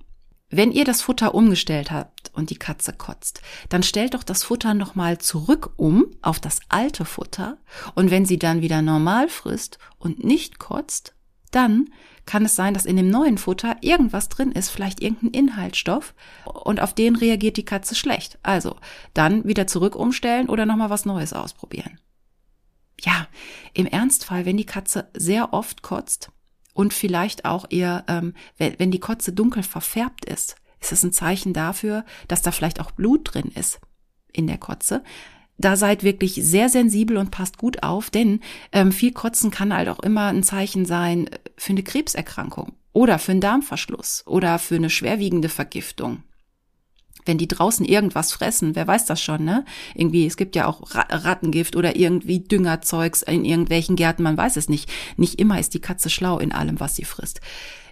Wenn 0.49 0.71
ihr 0.71 0.85
das 0.85 1.01
Futter 1.01 1.33
umgestellt 1.33 1.89
habt 1.89 2.31
und 2.35 2.51
die 2.51 2.59
Katze 2.59 2.93
kotzt, 2.93 3.41
dann 3.69 3.81
stellt 3.81 4.13
doch 4.13 4.23
das 4.23 4.43
Futter 4.43 4.75
nochmal 4.75 5.17
zurück 5.17 5.73
um 5.77 6.05
auf 6.21 6.39
das 6.39 6.59
alte 6.69 7.05
Futter 7.05 7.57
und 7.95 8.11
wenn 8.11 8.25
sie 8.25 8.37
dann 8.37 8.61
wieder 8.61 8.83
normal 8.83 9.29
frisst 9.29 9.79
und 9.97 10.23
nicht 10.23 10.59
kotzt, 10.59 11.15
dann 11.49 11.89
kann 12.25 12.45
es 12.45 12.55
sein, 12.55 12.75
dass 12.75 12.85
in 12.85 12.97
dem 12.97 13.09
neuen 13.09 13.39
Futter 13.39 13.77
irgendwas 13.81 14.29
drin 14.29 14.51
ist, 14.51 14.69
vielleicht 14.69 15.01
irgendein 15.01 15.31
Inhaltsstoff 15.31 16.13
und 16.45 16.81
auf 16.81 16.93
den 16.93 17.15
reagiert 17.15 17.57
die 17.57 17.65
Katze 17.65 17.95
schlecht. 17.95 18.37
Also 18.43 18.75
dann 19.15 19.43
wieder 19.45 19.65
zurück 19.65 19.95
umstellen 19.95 20.49
oder 20.49 20.67
nochmal 20.67 20.91
was 20.91 21.05
Neues 21.05 21.33
ausprobieren. 21.33 21.99
Ja, 23.03 23.27
im 23.73 23.85
Ernstfall, 23.85 24.45
wenn 24.45 24.57
die 24.57 24.65
Katze 24.65 25.09
sehr 25.13 25.53
oft 25.53 25.81
kotzt, 25.81 26.29
und 26.73 26.93
vielleicht 26.93 27.45
auch 27.45 27.65
eher, 27.69 28.03
ähm, 28.07 28.33
wenn 28.57 28.91
die 28.91 28.99
Kotze 28.99 29.31
dunkel 29.31 29.63
verfärbt 29.63 30.25
ist, 30.25 30.55
ist 30.81 30.91
es 30.91 31.03
ein 31.03 31.13
Zeichen 31.13 31.53
dafür, 31.53 32.03
dass 32.27 32.41
da 32.41 32.51
vielleicht 32.51 32.79
auch 32.81 32.91
Blut 32.91 33.33
drin 33.33 33.51
ist 33.55 33.79
in 34.31 34.47
der 34.47 34.57
Kotze. 34.57 35.03
Da 35.57 35.75
seid 35.75 36.03
wirklich 36.03 36.33
sehr 36.33 36.67
sensibel 36.67 37.17
und 37.17 37.31
passt 37.31 37.57
gut 37.57 37.83
auf, 37.83 38.09
denn 38.09 38.41
ähm, 38.71 38.91
viel 38.91 39.13
Kotzen 39.13 39.51
kann 39.51 39.73
halt 39.73 39.87
auch 39.87 39.99
immer 39.99 40.27
ein 40.27 40.43
Zeichen 40.43 40.85
sein 40.85 41.29
für 41.57 41.71
eine 41.71 41.83
Krebserkrankung 41.83 42.73
oder 42.91 43.19
für 43.19 43.31
einen 43.31 43.41
Darmverschluss 43.41 44.23
oder 44.25 44.57
für 44.57 44.75
eine 44.75 44.89
schwerwiegende 44.89 45.49
Vergiftung. 45.49 46.23
Wenn 47.25 47.37
die 47.37 47.47
draußen 47.47 47.85
irgendwas 47.85 48.33
fressen, 48.33 48.75
wer 48.75 48.87
weiß 48.87 49.05
das 49.05 49.21
schon, 49.21 49.43
ne? 49.45 49.65
Irgendwie, 49.95 50.25
es 50.25 50.37
gibt 50.37 50.55
ja 50.55 50.67
auch 50.67 50.81
Rattengift 50.93 51.75
oder 51.75 51.95
irgendwie 51.95 52.39
Düngerzeugs 52.39 53.21
in 53.21 53.45
irgendwelchen 53.45 53.95
Gärten, 53.95 54.23
man 54.23 54.37
weiß 54.37 54.57
es 54.57 54.69
nicht. 54.69 54.91
Nicht 55.17 55.39
immer 55.39 55.59
ist 55.59 55.73
die 55.73 55.81
Katze 55.81 56.09
schlau 56.09 56.39
in 56.39 56.51
allem, 56.51 56.79
was 56.79 56.95
sie 56.95 57.05
frisst. 57.05 57.39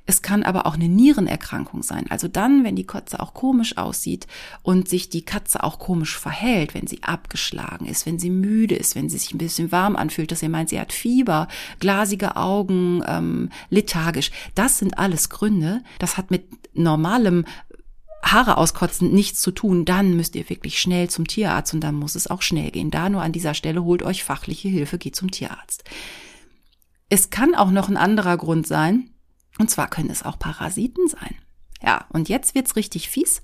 Es 0.08 0.24
kann 0.24 0.44
aber 0.44 0.66
auch 0.66 0.74
eine 0.74 0.90
Nierenerkrankung 0.90 1.84
sein. 1.84 2.06
Also 2.10 2.28
dann, 2.28 2.64
wenn 2.64 2.76
die 2.76 2.88
Katze 2.88 3.20
auch 3.20 3.34
komisch 3.34 3.78
aussieht 3.78 4.26
und 4.64 4.90
sich 4.90 5.10
die 5.10 5.24
Katze 5.24 5.64
auch 5.64 5.78
komisch 5.78 6.18
verhält, 6.18 6.74
wenn 6.74 6.88
sie 6.88 7.04
abgeschlagen 7.04 7.86
ist, 7.86 8.08
wenn 8.08 8.18
sie 8.18 8.32
müde 8.32 8.76
ist, 8.76 8.96
wenn 8.96 9.10
sie 9.10 9.20
sich 9.20 9.34
ein 9.34 9.38
bisschen 9.38 9.72
warm 9.72 9.96
anfühlt, 9.96 10.32
dass 10.32 10.42
ihr 10.42 10.50
meint, 10.50 10.70
sie 10.70 10.80
hat 10.80 10.92
Fieber, 10.92 11.48
glasige 11.80 12.36
Augen, 12.36 13.04
ähm, 13.08 13.50
lethargisch. 13.70 14.32
Das 14.56 14.80
sind 14.80 14.98
alles 14.98 15.30
Gründe. 15.30 15.82
Das 16.00 16.18
hat 16.18 16.32
mit 16.32 16.46
normalem 16.74 17.46
Haare 18.24 18.58
auskotzen 18.58 19.12
nichts 19.12 19.42
zu 19.42 19.52
tun, 19.52 19.86
dann 19.86 20.16
müsst 20.16 20.36
ihr 20.36 20.50
wirklich 20.50 20.80
schnell 20.80 21.10
zum 21.10 21.28
Tierarzt 21.28 21.74
und 21.74 21.82
dann 21.82 21.96
muss 21.96 22.16
es 22.16 22.28
auch 22.28 22.42
schnell 22.42 22.72
gehen. 22.72 22.92
Da 22.92 23.10
nur 23.10 23.22
an 23.22 23.32
dieser 23.32 23.54
Stelle 23.54 23.84
holt 23.84 24.04
euch 24.04 24.24
fachliche 24.24 24.70
Hilfe, 24.70 24.98
geht 24.98 25.16
zum 25.16 25.32
Tierarzt. 25.32 25.84
Es 27.10 27.30
kann 27.30 27.56
auch 27.56 27.72
noch 27.72 27.90
ein 27.90 27.98
anderer 27.98 28.38
Grund 28.38 28.68
sein, 28.68 29.10
und 29.60 29.70
zwar 29.70 29.90
können 29.90 30.10
es 30.10 30.24
auch 30.24 30.40
Parasiten 30.40 31.08
sein. 31.08 31.36
Ja, 31.84 32.06
und 32.10 32.30
jetzt 32.30 32.56
wird's 32.56 32.76
richtig 32.76 33.10
fies. 33.10 33.42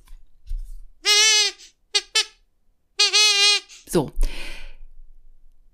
So. 3.90 4.12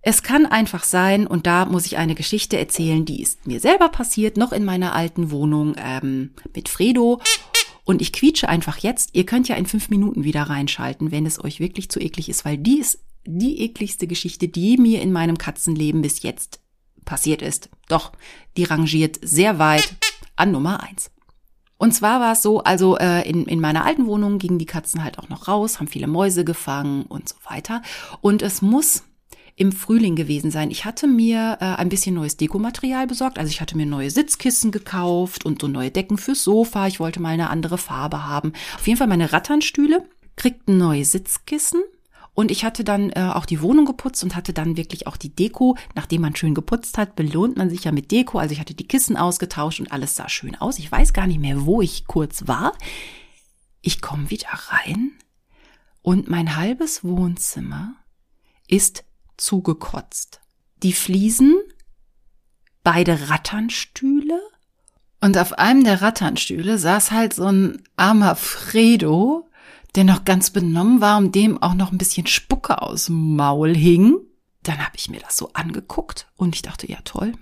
Es 0.01 0.21
kann 0.21 0.45
einfach 0.45 0.83
sein, 0.83 1.27
und 1.27 1.47
da 1.47 1.65
muss 1.65 1.85
ich 1.85 1.97
eine 1.97 2.15
Geschichte 2.15 2.57
erzählen, 2.57 3.05
die 3.05 3.21
ist 3.21 3.47
mir 3.47 3.59
selber 3.59 3.89
passiert, 3.89 4.37
noch 4.37 4.51
in 4.51 4.65
meiner 4.65 4.93
alten 4.95 5.31
Wohnung 5.31 5.75
ähm, 5.77 6.31
mit 6.53 6.67
Fredo. 6.67 7.21
Und 7.85 8.01
ich 8.01 8.13
quietsche 8.13 8.47
einfach 8.49 8.77
jetzt. 8.77 9.09
Ihr 9.13 9.25
könnt 9.25 9.47
ja 9.47 9.55
in 9.55 9.65
fünf 9.65 9.89
Minuten 9.89 10.23
wieder 10.23 10.43
reinschalten, 10.43 11.11
wenn 11.11 11.25
es 11.25 11.43
euch 11.43 11.59
wirklich 11.59 11.89
zu 11.89 11.99
eklig 11.99 12.29
ist, 12.29 12.45
weil 12.45 12.57
die 12.57 12.79
ist 12.79 12.99
die 13.25 13.61
ekligste 13.61 14.07
Geschichte, 14.07 14.47
die 14.47 14.77
mir 14.77 15.01
in 15.01 15.11
meinem 15.11 15.37
Katzenleben 15.37 16.01
bis 16.01 16.23
jetzt 16.23 16.59
passiert 17.05 17.41
ist. 17.41 17.69
Doch, 17.87 18.11
die 18.57 18.63
rangiert 18.63 19.19
sehr 19.21 19.59
weit 19.59 19.95
an 20.35 20.51
Nummer 20.51 20.83
eins. 20.83 21.11
Und 21.77 21.93
zwar 21.93 22.21
war 22.21 22.33
es 22.33 22.41
so, 22.41 22.63
also 22.63 22.97
äh, 22.97 23.27
in, 23.27 23.45
in 23.45 23.59
meiner 23.59 23.83
alten 23.83 24.05
Wohnung 24.05 24.39
gingen 24.39 24.59
die 24.59 24.65
Katzen 24.65 25.03
halt 25.03 25.19
auch 25.19 25.27
noch 25.27 25.49
raus, 25.49 25.79
haben 25.79 25.87
viele 25.87 26.07
Mäuse 26.07 26.45
gefangen 26.45 27.03
und 27.03 27.27
so 27.27 27.35
weiter. 27.43 27.81
Und 28.21 28.41
es 28.41 28.61
muss 28.61 29.03
im 29.55 29.71
Frühling 29.71 30.15
gewesen 30.15 30.51
sein. 30.51 30.71
Ich 30.71 30.85
hatte 30.85 31.07
mir 31.07 31.57
äh, 31.61 31.65
ein 31.65 31.89
bisschen 31.89 32.15
neues 32.15 32.37
Dekomaterial 32.37 33.07
besorgt. 33.07 33.37
Also 33.37 33.49
ich 33.49 33.61
hatte 33.61 33.77
mir 33.77 33.85
neue 33.85 34.09
Sitzkissen 34.09 34.71
gekauft 34.71 35.45
und 35.45 35.61
so 35.61 35.67
neue 35.67 35.91
Decken 35.91 36.17
fürs 36.17 36.43
Sofa. 36.43 36.87
Ich 36.87 36.99
wollte 36.99 37.21
mal 37.21 37.29
eine 37.29 37.49
andere 37.49 37.77
Farbe 37.77 38.25
haben. 38.25 38.53
Auf 38.75 38.87
jeden 38.87 38.97
Fall 38.97 39.07
meine 39.07 39.31
Ratternstühle 39.31 40.07
kriegten 40.35 40.77
neue 40.77 41.05
Sitzkissen 41.05 41.81
und 42.35 42.49
ich 42.49 42.65
hatte 42.65 42.83
dann 42.83 43.11
äh, 43.11 43.31
auch 43.33 43.45
die 43.45 43.61
Wohnung 43.61 43.85
geputzt 43.85 44.23
und 44.23 44.35
hatte 44.35 44.53
dann 44.53 44.75
wirklich 44.75 45.05
auch 45.05 45.17
die 45.17 45.33
Deko. 45.33 45.77
Nachdem 45.93 46.21
man 46.21 46.35
schön 46.35 46.55
geputzt 46.55 46.97
hat, 46.97 47.15
belohnt 47.15 47.57
man 47.57 47.69
sich 47.69 47.83
ja 47.83 47.91
mit 47.91 48.11
Deko. 48.11 48.39
Also 48.39 48.53
ich 48.53 48.59
hatte 48.59 48.73
die 48.73 48.87
Kissen 48.87 49.17
ausgetauscht 49.17 49.79
und 49.79 49.91
alles 49.91 50.15
sah 50.15 50.29
schön 50.29 50.55
aus. 50.55 50.79
Ich 50.79 50.91
weiß 50.91 51.13
gar 51.13 51.27
nicht 51.27 51.39
mehr, 51.39 51.65
wo 51.65 51.81
ich 51.81 52.07
kurz 52.07 52.47
war. 52.47 52.73
Ich 53.81 54.01
komme 54.01 54.31
wieder 54.31 54.49
rein 54.69 55.11
und 56.01 56.27
mein 56.27 56.55
halbes 56.55 57.03
Wohnzimmer 57.03 57.95
ist 58.67 59.03
zugekotzt. 59.37 60.41
Die 60.83 60.93
Fliesen, 60.93 61.55
beide 62.83 63.29
Ratternstühle 63.29 64.39
und 65.21 65.37
auf 65.37 65.53
einem 65.53 65.83
der 65.83 66.01
Ratternstühle 66.01 66.77
saß 66.77 67.11
halt 67.11 67.33
so 67.33 67.45
ein 67.45 67.81
armer 67.95 68.35
Fredo 68.35 69.49
der 69.95 70.03
noch 70.03 70.25
ganz 70.25 70.49
benommen 70.49 71.01
war 71.01 71.17
und 71.17 71.35
dem 71.35 71.61
auch 71.61 71.73
noch 71.73 71.91
ein 71.91 71.97
bisschen 71.97 72.27
Spucke 72.27 72.81
aus 72.81 73.05
dem 73.05 73.35
Maul 73.35 73.75
hing. 73.75 74.17
Dann 74.63 74.79
habe 74.79 74.95
ich 74.95 75.09
mir 75.09 75.19
das 75.19 75.37
so 75.37 75.51
angeguckt 75.53 76.27
und 76.35 76.55
ich 76.55 76.61
dachte, 76.61 76.89
ja 76.89 76.97
toll. 77.03 77.33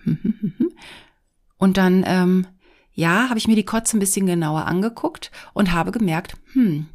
Und 1.58 1.78
dann, 1.78 2.04
ähm, 2.08 2.48
ja, 2.94 3.30
habe 3.30 3.38
ich 3.38 3.48
mir 3.48 3.56
die 3.56 3.66
Kotze 3.66 3.96
ein 3.96 4.00
bisschen 4.00 4.26
genauer 4.26 4.66
angeguckt 4.66 5.32
und 5.54 5.72
habe 5.72 5.92
gemerkt, 5.92 6.36
hm, 6.54 6.88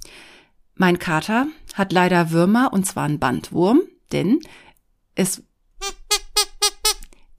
mein 0.75 0.99
Kater 0.99 1.47
hat 1.75 1.93
leider 1.93 2.33
Würmer 2.33 2.73
und 2.73 2.85
zwar 2.85 3.05
einen 3.05 3.21
Bandwurm, 3.21 3.83
denn 4.11 4.41
es 5.17 5.43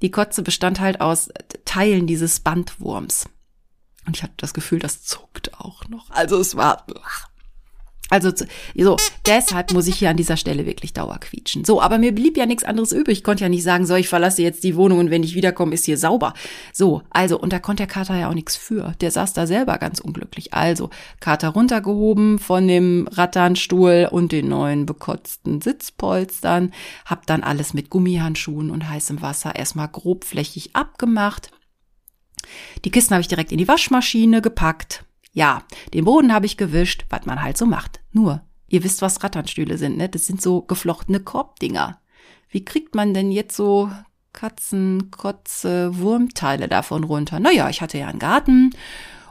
die 0.02 0.12
Kotze 0.12 0.44
bestand 0.44 0.80
halt 0.80 1.02
aus 1.02 1.30
Teilen 1.66 2.06
dieses 2.06 2.40
Bandwurms. 2.42 3.30
Und 4.06 4.16
ich 4.16 4.24
hatte 4.24 4.34
das 4.38 4.54
Gefühl, 4.54 4.80
das 4.80 5.04
zuckt 5.04 5.60
auch 5.60 5.88
noch. 5.88 6.12
Also 6.12 6.40
es 6.40 6.56
war 6.56 6.86
also 8.10 8.32
so, 8.76 8.98
deshalb 9.26 9.74
muss 9.74 9.88
ich 9.88 9.96
hier 9.96 10.10
an 10.10 10.18
dieser 10.18 10.38
Stelle 10.38 10.66
wirklich 10.66 10.94
Dauer 10.94 11.20
quietschen. 11.20 11.66
So, 11.66 11.82
aber 11.82 11.98
mir 11.98 12.14
blieb 12.14 12.38
ja 12.38 12.46
nichts 12.46 12.64
anderes 12.64 12.92
übrig. 12.92 13.20
Ich 13.20 13.24
konnte 13.24 13.44
ja 13.44 13.50
nicht 13.50 13.64
sagen, 13.64 13.86
so, 13.86 13.96
ich 13.96 14.08
verlasse 14.08 14.42
jetzt 14.42 14.64
die 14.64 14.76
Wohnung 14.76 15.00
und 15.00 15.12
wenn 15.12 15.24
ich 15.24 15.36
wiederkomme, 15.36 15.74
ist 15.74 15.86
hier 15.86 15.98
sauber. 15.98 16.34
So, 16.72 17.02
also, 17.10 17.40
und 17.40 17.52
da 17.52 17.60
konnte 17.60 17.82
der 17.82 17.88
Kater 17.88 18.18
ja 18.18 18.30
auch 18.30 18.34
nichts 18.34 18.56
für. 18.56 18.94
Der 19.02 19.12
saß 19.12 19.34
da 19.34 19.46
selber 19.46 19.78
ganz 19.78 20.00
unglücklich. 20.00 20.54
Also, 20.54 20.90
Kater 21.20 21.50
runtergehoben 21.50 22.40
von 22.40 22.68
dem 22.68 23.08
Ratternstuhl 23.12 24.08
und 24.10 24.32
den 24.32 24.48
neuen 24.48 24.86
bekotzten 24.86 25.62
Sitzpolstern, 25.62 26.74
hab 27.06 27.26
dann 27.28 27.44
alles 27.44 27.74
mit 27.74 27.90
Gummihandschuhen 27.90 28.72
und 28.72 28.90
heißem 28.90 29.22
Wasser 29.22 29.56
erstmal 29.56 29.90
grobflächig 29.90 30.76
abgemacht. 30.76 31.52
Die 32.86 32.92
Kisten 32.92 33.14
habe 33.14 33.22
ich 33.22 33.28
direkt 33.28 33.52
in 33.52 33.58
die 33.58 33.68
Waschmaschine 33.68 34.42
gepackt, 34.42 35.04
ja, 35.38 35.62
den 35.94 36.06
Boden 36.06 36.34
habe 36.34 36.48
ich 36.48 36.58
gewischt, 36.58 37.06
was 37.12 37.28
man 37.28 37.44
halt 37.44 37.60
so 37.60 37.68
macht. 37.68 38.00
Nur, 38.12 38.42
ihr 38.70 38.84
wisst, 38.84 39.04
was 39.04 39.24
Ratternstühle 39.24 39.78
sind, 39.78 39.96
ne? 39.96 40.10
Das 40.10 40.26
sind 40.26 40.42
so 40.42 40.64
geflochtene 40.64 41.20
Korbdinger. 41.20 42.00
Wie 42.50 42.66
kriegt 42.66 42.96
man 42.96 43.14
denn 43.14 43.32
jetzt 43.32 43.56
so 43.56 43.92
Katzen, 44.34 45.12
Kotze, 45.12 46.00
Wurmteile 46.00 46.68
davon 46.68 47.04
runter? 47.04 47.40
Naja, 47.40 47.70
ich 47.70 47.82
hatte 47.82 48.00
ja 48.00 48.08
einen 48.08 48.18
Garten 48.18 48.72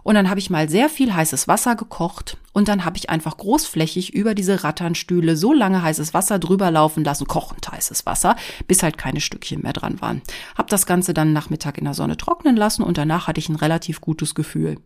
und 0.05 0.15
dann 0.15 0.31
habe 0.31 0.39
ich 0.39 0.49
mal 0.49 0.69
sehr 0.69 0.89
viel 0.89 1.13
heißes 1.13 1.49
Wasser 1.49 1.75
gekocht 1.75 2.37
und 2.53 2.69
dann 2.69 2.85
habe 2.85 2.99
ich 2.99 3.11
einfach 3.11 3.37
großflächig 3.37 4.15
über 4.15 4.37
diese 4.37 4.63
Ratternstühle 4.63 5.37
so 5.37 5.53
lange 5.53 5.83
heißes 5.83 6.15
Wasser 6.15 6.39
drüber 6.39 6.71
laufen 6.71 7.03
lassen, 7.03 7.27
kochend 7.27 7.69
heißes 7.69 8.07
Wasser, 8.07 8.37
bis 8.69 8.85
halt 8.85 8.97
keine 8.97 9.21
Stückchen 9.21 9.63
mehr 9.63 9.73
dran 9.73 10.01
waren. 10.01 10.23
Hab 10.57 10.69
das 10.69 10.87
Ganze 10.87 11.15
dann 11.15 11.33
Nachmittag 11.33 11.79
in 11.79 11.85
der 11.85 11.95
Sonne 11.95 12.17
trocknen 12.17 12.55
lassen 12.55 12.85
und 12.85 12.97
danach 12.97 13.27
hatte 13.27 13.41
ich 13.41 13.49
ein 13.49 13.57
relativ 13.57 14.01
gutes 14.01 14.37
Gefühl. 14.37 14.79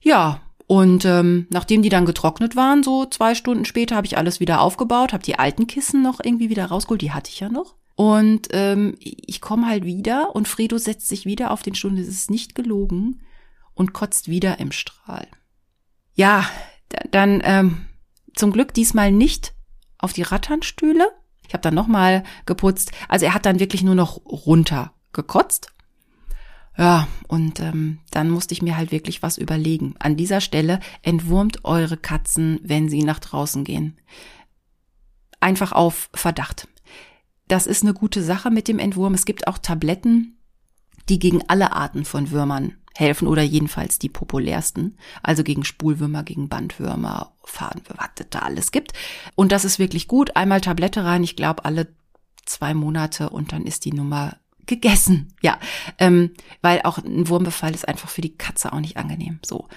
Ja, 0.00 0.40
und 0.70 1.04
ähm, 1.04 1.48
nachdem 1.50 1.82
die 1.82 1.88
dann 1.88 2.06
getrocknet 2.06 2.54
waren, 2.54 2.84
so 2.84 3.04
zwei 3.04 3.34
Stunden 3.34 3.64
später, 3.64 3.96
habe 3.96 4.06
ich 4.06 4.16
alles 4.16 4.38
wieder 4.38 4.60
aufgebaut, 4.60 5.12
habe 5.12 5.24
die 5.24 5.36
alten 5.36 5.66
Kissen 5.66 6.00
noch 6.00 6.20
irgendwie 6.22 6.48
wieder 6.48 6.66
rausgeholt, 6.66 7.02
die 7.02 7.10
hatte 7.10 7.28
ich 7.28 7.40
ja 7.40 7.48
noch. 7.48 7.74
Und 7.96 8.46
ähm, 8.52 8.94
ich 9.00 9.40
komme 9.40 9.66
halt 9.66 9.84
wieder 9.84 10.32
und 10.32 10.46
Fredo 10.46 10.78
setzt 10.78 11.08
sich 11.08 11.26
wieder 11.26 11.50
auf 11.50 11.62
den 11.62 11.74
Stuhl, 11.74 11.98
es 11.98 12.06
ist 12.06 12.30
nicht 12.30 12.54
gelogen, 12.54 13.20
und 13.74 13.94
kotzt 13.94 14.28
wieder 14.28 14.60
im 14.60 14.70
Strahl. 14.70 15.26
Ja, 16.14 16.48
dann 17.10 17.42
ähm, 17.42 17.86
zum 18.36 18.52
Glück 18.52 18.72
diesmal 18.72 19.10
nicht 19.10 19.54
auf 19.98 20.12
die 20.12 20.22
Ratternstühle. 20.22 21.08
Ich 21.48 21.52
habe 21.52 21.62
dann 21.62 21.74
nochmal 21.74 22.22
geputzt. 22.46 22.92
Also 23.08 23.26
er 23.26 23.34
hat 23.34 23.44
dann 23.44 23.58
wirklich 23.58 23.82
nur 23.82 23.96
noch 23.96 24.24
runter 24.24 24.92
gekotzt 25.12 25.69
ja, 26.76 27.08
und 27.28 27.60
ähm, 27.60 27.98
dann 28.10 28.30
musste 28.30 28.54
ich 28.54 28.62
mir 28.62 28.76
halt 28.76 28.92
wirklich 28.92 29.22
was 29.22 29.38
überlegen. 29.38 29.94
An 29.98 30.16
dieser 30.16 30.40
Stelle 30.40 30.80
entwurmt 31.02 31.64
eure 31.64 31.96
Katzen, 31.96 32.60
wenn 32.62 32.88
sie 32.88 33.02
nach 33.02 33.18
draußen 33.18 33.64
gehen. 33.64 33.98
Einfach 35.40 35.72
auf 35.72 36.10
Verdacht. 36.14 36.68
Das 37.48 37.66
ist 37.66 37.82
eine 37.82 37.94
gute 37.94 38.22
Sache 38.22 38.50
mit 38.50 38.68
dem 38.68 38.78
Entwurm. 38.78 39.14
Es 39.14 39.24
gibt 39.24 39.46
auch 39.46 39.58
Tabletten, 39.58 40.38
die 41.08 41.18
gegen 41.18 41.42
alle 41.48 41.72
Arten 41.72 42.04
von 42.04 42.30
Würmern 42.30 42.76
helfen 42.94 43.26
oder 43.26 43.42
jedenfalls 43.42 43.98
die 43.98 44.08
populärsten. 44.08 44.96
Also 45.22 45.42
gegen 45.42 45.64
Spulwürmer, 45.64 46.22
gegen 46.22 46.48
Bandwürmer, 46.48 47.32
Fadenwürmer, 47.44 48.08
was 48.16 48.26
da 48.30 48.40
alles 48.40 48.72
gibt. 48.72 48.92
Und 49.34 49.52
das 49.52 49.64
ist 49.64 49.78
wirklich 49.78 50.08
gut. 50.08 50.36
Einmal 50.36 50.60
Tablette 50.60 51.04
rein, 51.04 51.24
ich 51.24 51.36
glaube 51.36 51.64
alle 51.64 51.88
zwei 52.46 52.74
Monate 52.74 53.30
und 53.30 53.52
dann 53.52 53.64
ist 53.64 53.84
die 53.84 53.92
Nummer 53.92 54.36
gegessen. 54.66 55.32
Ja, 55.42 55.58
ähm, 55.98 56.30
weil 56.62 56.82
auch 56.82 56.98
ein 56.98 57.28
Wurmbefall 57.28 57.74
ist 57.74 57.88
einfach 57.88 58.08
für 58.08 58.20
die 58.20 58.36
Katze 58.36 58.72
auch 58.72 58.80
nicht 58.80 58.96
angenehm. 58.96 59.38
So. 59.44 59.68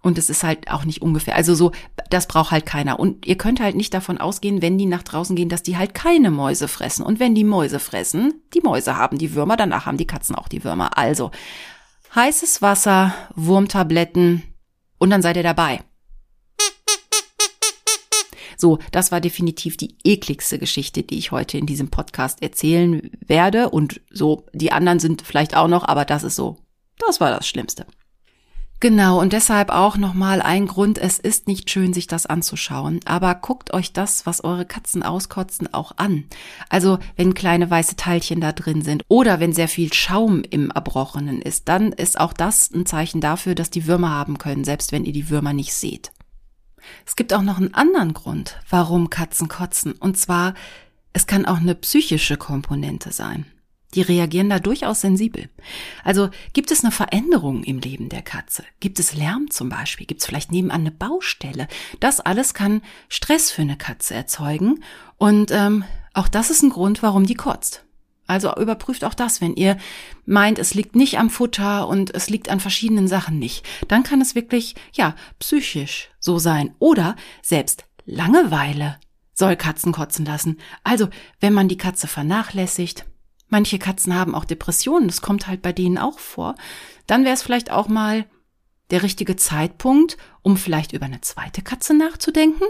Und 0.00 0.16
es 0.16 0.30
ist 0.30 0.44
halt 0.44 0.70
auch 0.70 0.84
nicht 0.84 1.02
ungefähr. 1.02 1.34
Also 1.34 1.54
so, 1.54 1.72
das 2.08 2.28
braucht 2.28 2.52
halt 2.52 2.66
keiner. 2.66 3.00
Und 3.00 3.26
ihr 3.26 3.36
könnt 3.36 3.60
halt 3.60 3.74
nicht 3.74 3.92
davon 3.92 4.18
ausgehen, 4.18 4.62
wenn 4.62 4.78
die 4.78 4.86
nach 4.86 5.02
draußen 5.02 5.34
gehen, 5.34 5.48
dass 5.48 5.62
die 5.62 5.76
halt 5.76 5.92
keine 5.92 6.30
Mäuse 6.30 6.68
fressen. 6.68 7.04
Und 7.04 7.18
wenn 7.18 7.34
die 7.34 7.44
Mäuse 7.44 7.80
fressen, 7.80 8.34
die 8.54 8.60
Mäuse 8.60 8.96
haben 8.96 9.18
die 9.18 9.34
Würmer, 9.34 9.56
danach 9.56 9.86
haben 9.86 9.96
die 9.96 10.06
Katzen 10.06 10.36
auch 10.36 10.48
die 10.48 10.62
Würmer. 10.62 10.96
Also 10.96 11.30
heißes 12.14 12.62
Wasser, 12.62 13.14
Wurmtabletten 13.34 14.42
und 14.98 15.10
dann 15.10 15.22
seid 15.22 15.36
ihr 15.36 15.42
dabei. 15.42 15.80
So, 18.58 18.78
das 18.90 19.12
war 19.12 19.20
definitiv 19.20 19.76
die 19.76 19.96
ekligste 20.04 20.58
Geschichte, 20.58 21.04
die 21.04 21.16
ich 21.16 21.30
heute 21.30 21.56
in 21.56 21.66
diesem 21.66 21.88
Podcast 21.88 22.42
erzählen 22.42 23.10
werde. 23.24 23.70
Und 23.70 24.00
so, 24.10 24.44
die 24.52 24.72
anderen 24.72 24.98
sind 24.98 25.22
vielleicht 25.22 25.56
auch 25.56 25.68
noch, 25.68 25.84
aber 25.84 26.04
das 26.04 26.24
ist 26.24 26.36
so, 26.36 26.58
das 26.98 27.20
war 27.20 27.30
das 27.30 27.46
Schlimmste. 27.46 27.86
Genau, 28.80 29.20
und 29.20 29.32
deshalb 29.32 29.70
auch 29.70 29.96
nochmal 29.96 30.40
ein 30.40 30.68
Grund, 30.68 30.98
es 30.98 31.18
ist 31.18 31.48
nicht 31.48 31.68
schön, 31.68 31.92
sich 31.92 32.06
das 32.06 32.26
anzuschauen, 32.26 33.00
aber 33.06 33.34
guckt 33.34 33.72
euch 33.74 33.92
das, 33.92 34.24
was 34.24 34.44
eure 34.44 34.66
Katzen 34.66 35.02
auskotzen, 35.02 35.74
auch 35.74 35.92
an. 35.96 36.26
Also 36.68 37.00
wenn 37.16 37.34
kleine 37.34 37.68
weiße 37.68 37.96
Teilchen 37.96 38.40
da 38.40 38.52
drin 38.52 38.82
sind 38.82 39.02
oder 39.08 39.40
wenn 39.40 39.52
sehr 39.52 39.66
viel 39.66 39.92
Schaum 39.92 40.44
im 40.48 40.70
Erbrochenen 40.70 41.42
ist, 41.42 41.68
dann 41.68 41.90
ist 41.90 42.20
auch 42.20 42.32
das 42.32 42.70
ein 42.72 42.86
Zeichen 42.86 43.20
dafür, 43.20 43.56
dass 43.56 43.70
die 43.70 43.88
Würmer 43.88 44.10
haben 44.10 44.38
können, 44.38 44.62
selbst 44.62 44.92
wenn 44.92 45.04
ihr 45.04 45.12
die 45.12 45.28
Würmer 45.28 45.52
nicht 45.52 45.74
seht. 45.74 46.12
Es 47.06 47.16
gibt 47.16 47.32
auch 47.32 47.42
noch 47.42 47.58
einen 47.58 47.74
anderen 47.74 48.14
Grund, 48.14 48.58
warum 48.68 49.10
Katzen 49.10 49.48
kotzen, 49.48 49.92
und 49.92 50.16
zwar, 50.16 50.54
es 51.12 51.26
kann 51.26 51.46
auch 51.46 51.58
eine 51.58 51.74
psychische 51.74 52.36
Komponente 52.36 53.12
sein. 53.12 53.46
Die 53.94 54.02
reagieren 54.02 54.50
da 54.50 54.58
durchaus 54.58 55.00
sensibel. 55.00 55.48
Also 56.04 56.28
gibt 56.52 56.70
es 56.70 56.84
eine 56.84 56.92
Veränderung 56.92 57.64
im 57.64 57.78
Leben 57.78 58.10
der 58.10 58.20
Katze? 58.20 58.62
Gibt 58.80 58.98
es 58.98 59.14
Lärm 59.14 59.50
zum 59.50 59.70
Beispiel? 59.70 60.06
Gibt 60.06 60.20
es 60.20 60.26
vielleicht 60.26 60.52
nebenan 60.52 60.82
eine 60.82 60.90
Baustelle? 60.90 61.68
Das 61.98 62.20
alles 62.20 62.52
kann 62.52 62.82
Stress 63.08 63.50
für 63.50 63.62
eine 63.62 63.78
Katze 63.78 64.14
erzeugen 64.14 64.84
und 65.16 65.50
ähm, 65.52 65.84
auch 66.12 66.28
das 66.28 66.50
ist 66.50 66.62
ein 66.62 66.70
Grund, 66.70 67.02
warum 67.02 67.24
die 67.24 67.34
kotzt. 67.34 67.84
Also 68.28 68.54
überprüft 68.54 69.04
auch 69.04 69.14
das, 69.14 69.40
wenn 69.40 69.56
ihr 69.56 69.76
meint, 70.24 70.60
es 70.60 70.74
liegt 70.74 70.94
nicht 70.94 71.18
am 71.18 71.30
Futter 71.30 71.88
und 71.88 72.14
es 72.14 72.30
liegt 72.30 72.48
an 72.48 72.60
verschiedenen 72.60 73.08
Sachen 73.08 73.40
nicht. 73.40 73.66
Dann 73.88 74.04
kann 74.04 74.20
es 74.20 74.36
wirklich, 74.36 74.76
ja, 74.92 75.16
psychisch 75.40 76.10
so 76.20 76.38
sein. 76.38 76.74
Oder 76.78 77.16
selbst 77.42 77.86
Langeweile 78.04 79.00
soll 79.34 79.56
Katzen 79.56 79.92
kotzen 79.92 80.24
lassen. 80.24 80.58
Also, 80.84 81.08
wenn 81.40 81.52
man 81.52 81.68
die 81.68 81.76
Katze 81.76 82.06
vernachlässigt, 82.06 83.04
Manche 83.48 83.78
Katzen 83.78 84.14
haben 84.14 84.34
auch 84.34 84.44
Depressionen, 84.44 85.08
das 85.08 85.22
kommt 85.22 85.46
halt 85.46 85.62
bei 85.62 85.72
denen 85.72 85.98
auch 85.98 86.18
vor. 86.18 86.54
Dann 87.06 87.24
wäre 87.24 87.34
es 87.34 87.42
vielleicht 87.42 87.70
auch 87.70 87.88
mal 87.88 88.26
der 88.90 89.02
richtige 89.02 89.36
Zeitpunkt, 89.36 90.16
um 90.42 90.56
vielleicht 90.56 90.92
über 90.92 91.06
eine 91.06 91.22
zweite 91.22 91.62
Katze 91.62 91.94
nachzudenken. 91.94 92.64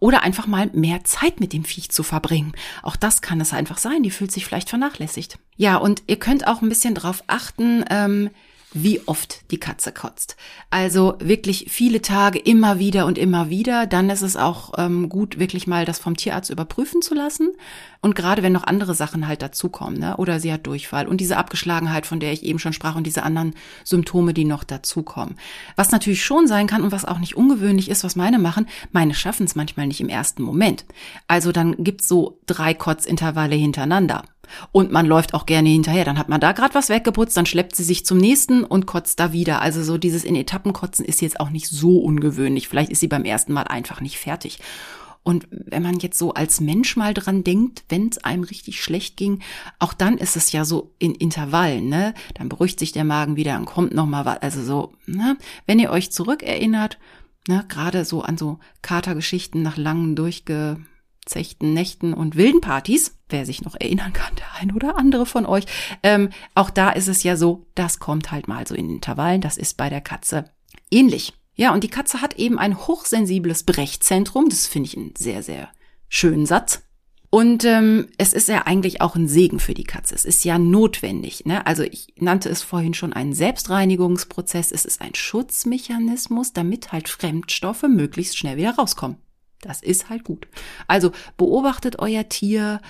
Oder 0.00 0.22
einfach 0.22 0.46
mal 0.46 0.70
mehr 0.72 1.04
Zeit 1.04 1.40
mit 1.40 1.52
dem 1.52 1.64
Viech 1.64 1.90
zu 1.90 2.02
verbringen. 2.02 2.52
Auch 2.82 2.96
das 2.96 3.20
kann 3.20 3.40
es 3.40 3.52
einfach 3.52 3.78
sein. 3.78 4.02
Die 4.02 4.10
fühlt 4.10 4.30
sich 4.30 4.46
vielleicht 4.46 4.68
vernachlässigt. 4.68 5.38
Ja, 5.56 5.76
und 5.76 6.02
ihr 6.06 6.18
könnt 6.18 6.46
auch 6.46 6.62
ein 6.62 6.68
bisschen 6.68 6.94
drauf 6.94 7.24
achten, 7.26 7.84
ähm, 7.90 8.30
wie 8.74 9.00
oft 9.06 9.50
die 9.50 9.58
Katze 9.58 9.92
kotzt. 9.92 10.36
Also 10.70 11.16
wirklich 11.20 11.66
viele 11.70 12.02
Tage 12.02 12.38
immer 12.38 12.78
wieder 12.78 13.06
und 13.06 13.16
immer 13.16 13.48
wieder. 13.48 13.86
Dann 13.86 14.10
ist 14.10 14.22
es 14.22 14.36
auch 14.36 14.72
ähm, 14.76 15.08
gut, 15.08 15.38
wirklich 15.38 15.66
mal 15.66 15.84
das 15.84 15.98
vom 15.98 16.16
Tierarzt 16.16 16.50
überprüfen 16.50 17.00
zu 17.00 17.14
lassen. 17.14 17.52
Und 18.00 18.14
gerade 18.14 18.42
wenn 18.42 18.52
noch 18.52 18.64
andere 18.64 18.94
Sachen 18.94 19.26
halt 19.26 19.42
dazukommen, 19.42 19.98
ne? 19.98 20.16
oder 20.18 20.38
sie 20.38 20.52
hat 20.52 20.66
Durchfall 20.66 21.08
und 21.08 21.20
diese 21.20 21.36
Abgeschlagenheit, 21.36 22.06
von 22.06 22.20
der 22.20 22.32
ich 22.32 22.42
eben 22.42 22.58
schon 22.58 22.72
sprach, 22.72 22.94
und 22.94 23.06
diese 23.06 23.22
anderen 23.22 23.54
Symptome, 23.84 24.34
die 24.34 24.44
noch 24.44 24.64
dazukommen. 24.64 25.36
Was 25.74 25.90
natürlich 25.90 26.24
schon 26.24 26.46
sein 26.46 26.66
kann 26.66 26.82
und 26.82 26.92
was 26.92 27.04
auch 27.04 27.18
nicht 27.18 27.36
ungewöhnlich 27.36 27.88
ist, 27.90 28.04
was 28.04 28.16
meine 28.16 28.38
machen, 28.38 28.68
meine 28.92 29.14
schaffen 29.14 29.46
es 29.46 29.56
manchmal 29.56 29.86
nicht 29.86 30.00
im 30.00 30.08
ersten 30.08 30.42
Moment. 30.42 30.84
Also 31.26 31.52
dann 31.52 31.74
gibt's 31.82 32.06
so 32.06 32.38
drei 32.46 32.74
Kotzintervalle 32.74 33.56
hintereinander. 33.56 34.22
Und 34.72 34.90
man 34.92 35.06
läuft 35.06 35.34
auch 35.34 35.46
gerne 35.46 35.68
hinterher. 35.68 36.04
Dann 36.04 36.18
hat 36.18 36.28
man 36.28 36.40
da 36.40 36.52
gerade 36.52 36.74
was 36.74 36.88
weggeputzt, 36.88 37.36
dann 37.36 37.46
schleppt 37.46 37.76
sie 37.76 37.84
sich 37.84 38.04
zum 38.04 38.18
nächsten 38.18 38.64
und 38.64 38.86
kotzt 38.86 39.20
da 39.20 39.32
wieder. 39.32 39.60
Also 39.62 39.82
so 39.82 39.98
dieses 39.98 40.24
in 40.24 40.36
Etappen 40.36 40.72
kotzen 40.72 41.04
ist 41.04 41.20
jetzt 41.20 41.40
auch 41.40 41.50
nicht 41.50 41.68
so 41.68 41.98
ungewöhnlich. 41.98 42.68
Vielleicht 42.68 42.90
ist 42.90 43.00
sie 43.00 43.08
beim 43.08 43.24
ersten 43.24 43.52
Mal 43.52 43.64
einfach 43.64 44.00
nicht 44.00 44.18
fertig. 44.18 44.58
Und 45.22 45.46
wenn 45.50 45.82
man 45.82 45.98
jetzt 45.98 46.18
so 46.18 46.32
als 46.32 46.60
Mensch 46.60 46.96
mal 46.96 47.12
dran 47.12 47.44
denkt, 47.44 47.84
wenn 47.90 48.08
es 48.08 48.16
einem 48.18 48.44
richtig 48.44 48.82
schlecht 48.82 49.18
ging, 49.18 49.40
auch 49.78 49.92
dann 49.92 50.16
ist 50.16 50.36
es 50.36 50.52
ja 50.52 50.64
so 50.64 50.94
in 50.98 51.14
Intervallen, 51.14 51.88
ne? 51.88 52.14
Dann 52.34 52.48
beruhigt 52.48 52.78
sich 52.78 52.92
der 52.92 53.04
Magen 53.04 53.36
wieder, 53.36 53.52
dann 53.52 53.66
kommt 53.66 53.92
noch 53.92 54.06
mal 54.06 54.24
was. 54.24 54.40
Also 54.40 54.62
so, 54.62 54.94
ne? 55.04 55.36
Wenn 55.66 55.80
ihr 55.80 55.90
euch 55.90 56.12
zurückerinnert, 56.12 56.98
ne, 57.46 57.64
gerade 57.68 58.06
so 58.06 58.22
an 58.22 58.38
so 58.38 58.58
Katergeschichten 58.80 59.62
nach 59.62 59.76
langen 59.76 60.16
durchge 60.16 60.78
zechten 61.26 61.74
Nächten 61.74 62.14
und 62.14 62.36
wilden 62.36 62.60
Partys, 62.60 63.17
wer 63.28 63.46
sich 63.46 63.62
noch 63.62 63.74
erinnern 63.74 64.12
kann, 64.12 64.34
der 64.36 64.54
ein 64.60 64.72
oder 64.72 64.96
andere 64.96 65.26
von 65.26 65.46
euch, 65.46 65.64
ähm, 66.02 66.30
auch 66.54 66.70
da 66.70 66.90
ist 66.90 67.08
es 67.08 67.22
ja 67.22 67.36
so, 67.36 67.66
das 67.74 67.98
kommt 67.98 68.30
halt 68.30 68.48
mal 68.48 68.66
so 68.66 68.74
in 68.74 68.90
Intervallen, 68.90 69.40
das 69.40 69.56
ist 69.56 69.76
bei 69.76 69.90
der 69.90 70.00
Katze 70.00 70.50
ähnlich. 70.90 71.34
Ja, 71.54 71.72
und 71.72 71.82
die 71.82 71.88
Katze 71.88 72.20
hat 72.22 72.34
eben 72.34 72.58
ein 72.58 72.78
hochsensibles 72.86 73.64
Brechzentrum, 73.64 74.48
das 74.48 74.66
finde 74.66 74.88
ich 74.88 74.96
einen 74.96 75.14
sehr, 75.16 75.42
sehr 75.42 75.68
schönen 76.08 76.46
Satz. 76.46 76.82
Und 77.30 77.64
ähm, 77.64 78.08
es 78.16 78.32
ist 78.32 78.48
ja 78.48 78.66
eigentlich 78.66 79.02
auch 79.02 79.14
ein 79.14 79.28
Segen 79.28 79.60
für 79.60 79.74
die 79.74 79.84
Katze. 79.84 80.14
Es 80.14 80.24
ist 80.24 80.44
ja 80.44 80.58
notwendig. 80.58 81.44
Ne? 81.44 81.66
Also 81.66 81.82
ich 81.82 82.14
nannte 82.16 82.48
es 82.48 82.62
vorhin 82.62 82.94
schon 82.94 83.12
einen 83.12 83.34
Selbstreinigungsprozess. 83.34 84.72
Es 84.72 84.86
ist 84.86 85.02
ein 85.02 85.14
Schutzmechanismus, 85.14 86.54
damit 86.54 86.90
halt 86.90 87.08
Fremdstoffe 87.08 87.82
möglichst 87.82 88.38
schnell 88.38 88.56
wieder 88.56 88.76
rauskommen. 88.76 89.18
Das 89.60 89.82
ist 89.82 90.08
halt 90.08 90.24
gut. 90.24 90.48
Also 90.86 91.10
beobachtet 91.36 91.98
euer 91.98 92.28
Tier, 92.28 92.80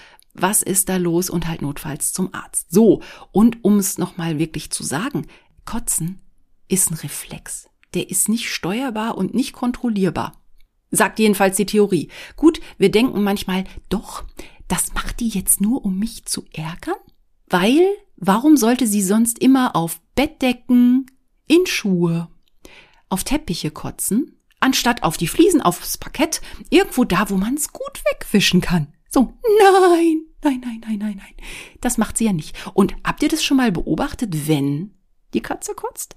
was 0.40 0.62
ist 0.62 0.88
da 0.88 0.96
los 0.96 1.30
und 1.30 1.46
halt 1.46 1.62
notfalls 1.62 2.12
zum 2.12 2.32
Arzt. 2.34 2.66
So, 2.70 3.02
und 3.32 3.64
um 3.64 3.78
es 3.78 3.98
nochmal 3.98 4.38
wirklich 4.38 4.70
zu 4.70 4.82
sagen, 4.82 5.26
Kotzen 5.64 6.20
ist 6.68 6.90
ein 6.90 6.94
Reflex. 6.94 7.68
Der 7.94 8.10
ist 8.10 8.28
nicht 8.28 8.50
steuerbar 8.50 9.16
und 9.16 9.34
nicht 9.34 9.52
kontrollierbar. 9.52 10.32
Sagt 10.90 11.18
jedenfalls 11.18 11.56
die 11.56 11.66
Theorie. 11.66 12.08
Gut, 12.36 12.60
wir 12.78 12.90
denken 12.90 13.22
manchmal, 13.22 13.64
doch, 13.88 14.24
das 14.68 14.94
macht 14.94 15.20
die 15.20 15.28
jetzt 15.28 15.60
nur, 15.60 15.84
um 15.84 15.98
mich 15.98 16.24
zu 16.24 16.44
ärgern? 16.52 16.96
Weil, 17.46 17.86
warum 18.16 18.56
sollte 18.56 18.86
sie 18.86 19.02
sonst 19.02 19.38
immer 19.38 19.76
auf 19.76 20.00
Bettdecken, 20.14 21.06
in 21.46 21.66
Schuhe, 21.66 22.28
auf 23.08 23.24
Teppiche 23.24 23.70
kotzen? 23.70 24.38
anstatt 24.60 25.02
auf 25.02 25.16
die 25.16 25.28
Fliesen, 25.28 25.60
aufs 25.60 25.98
Parkett, 25.98 26.40
irgendwo 26.70 27.04
da, 27.04 27.30
wo 27.30 27.36
man 27.36 27.54
es 27.54 27.72
gut 27.72 28.02
wegwischen 28.10 28.60
kann. 28.60 28.92
So, 29.08 29.32
nein, 29.60 30.22
nein, 30.42 30.60
nein, 30.64 30.80
nein, 30.82 30.98
nein, 30.98 31.16
nein. 31.16 31.46
Das 31.80 31.98
macht 31.98 32.16
sie 32.16 32.26
ja 32.26 32.32
nicht. 32.32 32.56
Und 32.74 32.94
habt 33.04 33.22
ihr 33.22 33.28
das 33.28 33.44
schon 33.44 33.56
mal 33.56 33.72
beobachtet, 33.72 34.48
wenn 34.48 34.94
die 35.34 35.42
Katze 35.42 35.74
kotzt, 35.74 36.14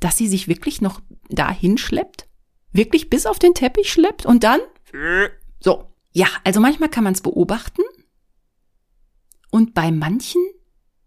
dass 0.00 0.16
sie 0.16 0.28
sich 0.28 0.48
wirklich 0.48 0.80
noch 0.80 1.00
dahin 1.28 1.78
schleppt? 1.78 2.28
Wirklich 2.72 3.10
bis 3.10 3.26
auf 3.26 3.38
den 3.38 3.54
Teppich 3.54 3.92
schleppt 3.92 4.26
und 4.26 4.44
dann? 4.44 4.60
So. 5.60 5.92
Ja, 6.12 6.26
also 6.44 6.60
manchmal 6.60 6.88
kann 6.88 7.04
man 7.04 7.12
es 7.12 7.20
beobachten. 7.20 7.82
Und 9.50 9.74
bei 9.74 9.90
manchen 9.90 10.42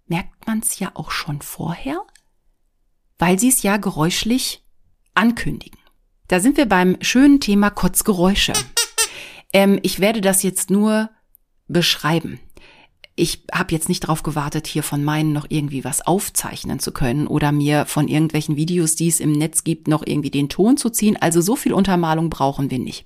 merkt 0.06 0.48
man 0.48 0.60
es 0.60 0.80
ja 0.80 0.92
auch 0.94 1.12
schon 1.12 1.42
vorher, 1.42 2.02
weil 3.18 3.40
sie 3.40 3.50
es 3.50 3.64
ja 3.64 3.78
geräuschlich 3.78 4.66
ankündigen. 5.14 5.80
Da 6.28 6.40
sind 6.40 6.58
wir 6.58 6.66
beim 6.66 6.98
schönen 7.02 7.40
Thema 7.40 7.70
Kotzgeräusche. 7.70 8.54
Ähm, 9.54 9.80
ich 9.84 10.00
werde 10.00 10.22
das 10.22 10.44
jetzt 10.44 10.70
nur 10.70 11.10
beschreiben. 11.68 12.40
Ich 13.16 13.44
habe 13.54 13.74
jetzt 13.74 13.90
nicht 13.90 14.04
darauf 14.04 14.24
gewartet, 14.24 14.68
hier 14.68 14.84
von 14.84 15.04
meinen 15.04 15.34
noch 15.34 15.46
irgendwie 15.50 15.84
was 15.84 16.02
aufzeichnen 16.02 16.80
zu 16.80 16.92
können 16.92 17.28
oder 17.28 17.52
mir 17.52 17.86
von 17.86 18.08
irgendwelchen 18.08 18.56
Videos, 18.56 18.96
die 18.96 19.10
es 19.10 19.20
im 19.20 19.34
Netz 19.34 19.64
gibt, 19.64 19.88
noch 19.88 20.04
irgendwie 20.06 20.32
den 20.32 20.50
Ton 20.50 20.78
zu 20.78 20.90
ziehen. 20.90 21.18
Also 21.20 21.42
so 21.42 21.56
viel 21.56 21.74
Untermalung 21.74 22.30
brauchen 22.30 22.72
wir 22.72 22.80
nicht. 22.80 23.06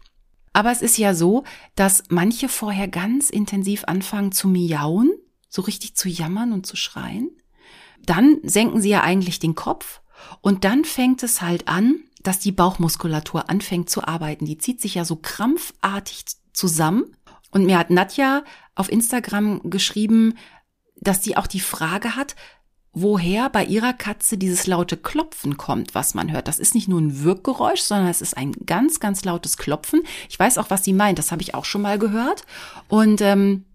Aber 0.54 0.72
es 0.72 0.82
ist 0.82 0.98
ja 0.98 1.14
so, 1.14 1.44
dass 1.76 2.04
manche 2.10 2.48
vorher 2.48 2.88
ganz 2.88 3.30
intensiv 3.30 3.84
anfangen 3.88 4.32
zu 4.32 4.48
miauen, 4.48 5.12
so 5.50 5.62
richtig 5.64 5.96
zu 5.96 6.08
jammern 6.08 6.54
und 6.54 6.66
zu 6.66 6.78
schreien. 6.78 7.30
Dann 8.06 8.38
senken 8.44 8.82
sie 8.82 8.90
ja 8.90 9.02
eigentlich 9.02 9.40
den 9.40 9.56
Kopf 9.56 10.02
und 10.42 10.64
dann 10.64 10.86
fängt 10.86 11.24
es 11.24 11.42
halt 11.42 11.68
an, 11.68 12.00
dass 12.22 12.40
die 12.40 12.52
Bauchmuskulatur 12.52 13.50
anfängt 13.50 13.90
zu 13.90 14.04
arbeiten. 14.08 14.46
Die 14.46 14.58
zieht 14.58 14.82
sich 14.82 14.96
ja 14.96 15.06
so 15.06 15.16
krampfartig 15.16 16.26
zusammen. 16.54 17.16
Und 17.52 17.66
mir 17.66 17.78
hat 17.78 17.90
Nadja 17.90 18.44
auf 18.76 18.92
Instagram 18.92 19.62
geschrieben, 19.70 20.36
dass 20.98 21.24
sie 21.24 21.38
auch 21.38 21.48
die 21.48 21.60
Frage 21.60 22.16
hat, 22.16 22.36
woher 22.96 23.50
bei 23.50 23.66
ihrer 23.66 23.94
Katze 23.94 24.38
dieses 24.38 24.68
laute 24.68 24.96
Klopfen 24.96 25.58
kommt, 25.58 25.94
was 25.94 26.14
man 26.14 26.32
hört. 26.32 26.48
Das 26.48 26.60
ist 26.60 26.74
nicht 26.74 26.88
nur 26.88 27.02
ein 27.02 27.24
Wirkgeräusch, 27.24 27.82
sondern 27.82 28.08
es 28.08 28.22
ist 28.22 28.38
ein 28.38 28.54
ganz, 28.66 29.02
ganz 29.02 29.26
lautes 29.26 29.58
Klopfen. 29.58 30.02
Ich 30.30 30.40
weiß 30.40 30.58
auch, 30.58 30.70
was 30.70 30.86
sie 30.86 30.94
meint. 30.94 31.20
Das 31.20 31.32
habe 31.32 31.42
ich 31.42 31.54
auch 31.54 31.66
schon 31.66 31.82
mal 31.82 32.00
gehört. 32.00 32.46
Und 32.88 33.22
ähm, 33.22 33.66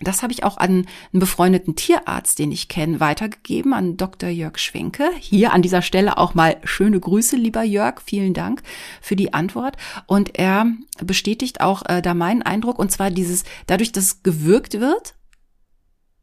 das 0.00 0.22
habe 0.22 0.32
ich 0.32 0.44
auch 0.44 0.58
an 0.58 0.86
einen 1.12 1.20
befreundeten 1.20 1.74
Tierarzt, 1.74 2.38
den 2.38 2.52
ich 2.52 2.68
kenne, 2.68 3.00
weitergegeben, 3.00 3.72
an 3.72 3.96
Dr. 3.96 4.28
Jörg 4.28 4.58
Schwenke. 4.58 5.08
Hier 5.18 5.54
an 5.54 5.62
dieser 5.62 5.80
Stelle 5.80 6.18
auch 6.18 6.34
mal 6.34 6.58
schöne 6.64 7.00
Grüße, 7.00 7.36
lieber 7.36 7.62
Jörg. 7.62 8.02
Vielen 8.04 8.34
Dank 8.34 8.62
für 9.00 9.16
die 9.16 9.32
Antwort. 9.32 9.76
Und 10.06 10.38
er 10.38 10.66
bestätigt 11.02 11.62
auch 11.62 11.82
äh, 11.86 12.02
da 12.02 12.12
meinen 12.12 12.42
Eindruck, 12.42 12.78
und 12.78 12.92
zwar 12.92 13.10
dieses, 13.10 13.44
dadurch, 13.66 13.90
dass 13.90 14.22
gewürgt 14.22 14.80
wird, 14.80 15.14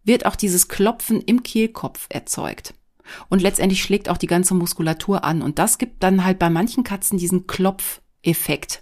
wird 0.04 0.28
auch 0.28 0.36
dieses 0.36 0.68
Klopfen 0.68 1.20
im 1.22 1.42
Kehlkopf 1.42 2.06
erzeugt. 2.10 2.76
Und 3.30 3.42
letztendlich 3.42 3.82
schlägt 3.82 4.08
auch 4.08 4.18
die 4.18 4.28
ganze 4.28 4.54
Muskulatur 4.54 5.24
an. 5.24 5.42
Und 5.42 5.58
das 5.58 5.80
gibt 5.80 6.04
dann 6.04 6.24
halt 6.24 6.38
bei 6.38 6.52
manchen 6.52 6.84
Katzen 6.84 7.18
diesen 7.18 7.48
Klopfeffekt. 7.48 8.82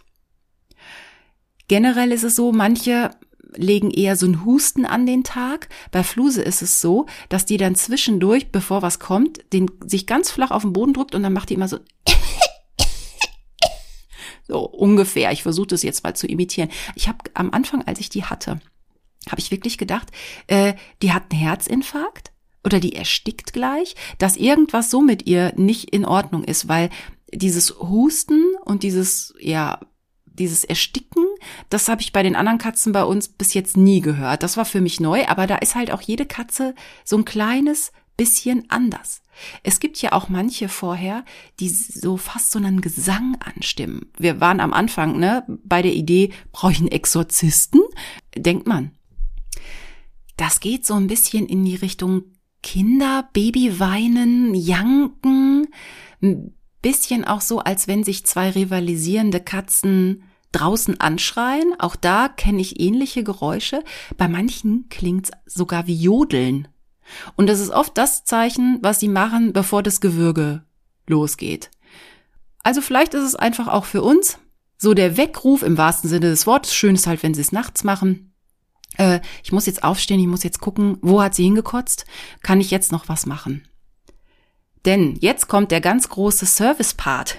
Generell 1.70 2.12
ist 2.12 2.24
es 2.24 2.36
so, 2.36 2.52
manche 2.52 3.12
legen 3.56 3.92
eher 3.92 4.16
so 4.16 4.26
ein 4.26 4.46
Husten 4.46 4.86
an 4.86 5.06
den 5.06 5.24
Tag. 5.24 5.70
Bei 5.92 6.04
Fluse 6.04 6.42
ist 6.42 6.62
es 6.62 6.82
so, 6.82 7.06
dass 7.30 7.46
die 7.46 7.58
dann 7.58 7.76
zwischendurch, 7.76 8.52
bevor 8.52 8.82
was 8.82 9.00
kommt, 9.00 9.42
den 9.54 9.70
sich 9.86 10.08
ganz 10.08 10.32
flach 10.32 10.52
auf 10.52 10.64
den 10.64 10.74
Boden 10.74 10.94
drückt 10.94 11.16
und 11.16 11.24
dann 11.24 11.34
macht 11.34 11.50
die 11.50 11.56
immer 11.56 11.68
so 11.68 11.80
So 14.48 14.60
ungefähr. 14.60 15.32
Ich 15.32 15.44
versuche 15.44 15.68
das 15.68 15.84
jetzt 15.84 16.04
mal 16.04 16.16
zu 16.16 16.28
imitieren. 16.28 16.70
Ich 16.96 17.08
habe 17.08 17.20
am 17.34 17.52
Anfang, 17.52 17.84
als 17.84 18.00
ich 18.00 18.10
die 18.10 18.26
hatte, 18.26 18.60
habe 19.30 19.40
ich 19.40 19.52
wirklich 19.52 19.78
gedacht, 19.78 20.10
äh, 20.48 20.74
die 21.02 21.14
hat 21.14 21.32
einen 21.32 21.40
Herzinfarkt 21.40 22.32
oder 22.64 22.80
die 22.80 22.96
erstickt 22.96 23.54
gleich, 23.54 23.96
dass 24.18 24.36
irgendwas 24.36 24.92
so 24.92 25.02
mit 25.02 25.28
ihr 25.28 25.54
nicht 25.56 25.92
in 25.92 26.06
Ordnung 26.06 26.44
ist, 26.44 26.68
weil 26.68 26.90
dieses 27.34 27.80
Husten 27.80 28.44
und 28.66 28.84
dieses, 28.84 29.34
ja, 29.40 29.80
dieses 30.42 30.64
Ersticken, 30.64 31.26
das 31.70 31.88
habe 31.88 32.02
ich 32.02 32.12
bei 32.12 32.24
den 32.24 32.36
anderen 32.36 32.58
Katzen 32.58 32.92
bei 32.92 33.04
uns 33.04 33.30
bis 33.30 33.54
jetzt 33.54 33.78
nie 33.78 34.02
gehört. 34.02 34.44
Das 34.44 34.58
war 34.58 34.66
für 34.66 34.82
mich 34.82 35.00
neu, 35.00 35.26
aber 35.28 35.48
da 35.48 35.56
ist 35.56 35.76
halt 35.76 35.92
auch 35.92 36.02
jede 36.02 36.26
Katze 36.26 36.76
so 37.06 37.18
ein 37.18 37.26
kleines 37.26 37.92
bisschen 38.18 38.70
anders. 38.70 39.24
Es 39.64 39.80
gibt 39.80 40.02
ja 40.02 40.12
auch 40.12 40.30
manche 40.30 40.70
vorher, 40.70 41.26
die 41.60 41.70
so 41.70 42.18
fast 42.18 42.52
so 42.52 42.60
einen 42.60 42.82
Gesang 42.82 43.38
anstimmen. 43.40 44.12
Wir 44.18 44.40
waren 44.40 44.60
am 44.60 44.74
Anfang, 44.74 45.18
ne, 45.18 45.44
bei 45.64 45.82
der 45.82 45.94
Idee, 45.94 46.32
brauche 46.52 46.74
ich 46.74 46.80
einen 46.80 46.90
Exorzisten? 46.90 47.82
Denkt 48.36 48.68
man. 48.68 48.92
Das 50.38 50.60
geht 50.60 50.86
so 50.86 50.96
ein 50.96 51.08
bisschen 51.08 51.48
in 51.48 51.66
die 51.66 51.76
Richtung 51.76 52.24
Kinder, 52.64 53.28
Baby 53.34 53.80
weinen, 53.80 54.54
janken, 54.54 55.68
ein 56.22 56.54
bisschen 56.82 57.26
auch 57.26 57.42
so, 57.42 57.60
als 57.60 57.88
wenn 57.88 58.04
sich 58.04 58.26
zwei 58.26 58.52
rivalisierende 58.52 59.40
Katzen 59.40 60.24
draußen 60.52 61.00
anschreien. 61.00 61.74
Auch 61.80 61.96
da 61.96 62.28
kenne 62.28 62.62
ich 62.62 62.80
ähnliche 62.80 63.24
Geräusche. 63.24 63.84
Bei 64.18 64.28
manchen 64.28 64.88
klingt's 64.90 65.32
sogar 65.46 65.88
wie 65.88 65.96
Jodeln. 65.96 66.68
Und 67.36 67.48
das 67.48 67.60
ist 67.60 67.72
oft 67.72 67.98
das 67.98 68.24
Zeichen, 68.24 68.80
was 68.82 69.00
sie 69.00 69.08
machen, 69.08 69.54
bevor 69.54 69.84
das 69.84 70.02
Gewürge 70.02 70.64
losgeht. 71.08 71.72
Also 72.64 72.82
vielleicht 72.82 73.14
ist 73.14 73.24
es 73.24 73.36
einfach 73.36 73.68
auch 73.68 73.86
für 73.86 74.02
uns 74.02 74.38
so 74.78 74.94
der 74.94 75.18
Weckruf 75.18 75.64
im 75.64 75.78
wahrsten 75.78 76.10
Sinne 76.10 76.30
des 76.30 76.48
Wortes. 76.48 76.74
Schön 76.74 76.96
ist 76.96 77.08
halt, 77.08 77.24
wenn 77.24 77.34
sie 77.34 77.42
es 77.42 77.52
nachts 77.52 77.84
machen. 77.84 78.34
Äh, 78.98 79.20
ich 79.44 79.52
muss 79.52 79.66
jetzt 79.66 79.84
aufstehen, 79.84 80.20
ich 80.20 80.28
muss 80.28 80.44
jetzt 80.44 80.60
gucken, 80.60 80.98
wo 81.02 81.22
hat 81.22 81.36
sie 81.36 81.44
hingekotzt? 81.44 82.06
Kann 82.42 82.62
ich 82.62 82.72
jetzt 82.72 82.92
noch 82.92 83.08
was 83.10 83.26
machen? 83.26 83.64
Denn 84.86 85.16
jetzt 85.20 85.48
kommt 85.48 85.72
der 85.72 85.82
ganz 85.82 86.10
große 86.10 86.46
Service-Part 86.46 87.38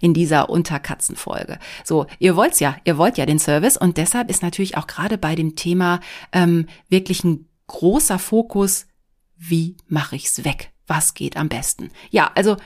in 0.00 0.14
dieser 0.14 0.48
Unterkatzenfolge. 0.50 1.58
So, 1.84 2.06
ihr 2.18 2.36
wollt's 2.36 2.60
ja, 2.60 2.76
ihr 2.84 2.96
wollt 2.96 3.18
ja 3.18 3.26
den 3.26 3.38
Service 3.38 3.76
und 3.76 3.96
deshalb 3.96 4.30
ist 4.30 4.42
natürlich 4.42 4.76
auch 4.76 4.86
gerade 4.86 5.18
bei 5.18 5.34
dem 5.34 5.56
Thema 5.56 6.00
ähm, 6.32 6.66
wirklich 6.88 7.24
ein 7.24 7.48
großer 7.66 8.18
Fokus, 8.18 8.86
wie 9.36 9.76
mache 9.88 10.16
ich's 10.16 10.44
weg? 10.44 10.70
Was 10.86 11.14
geht 11.14 11.36
am 11.36 11.48
besten? 11.48 11.90
Ja, 12.10 12.30
also 12.34 12.56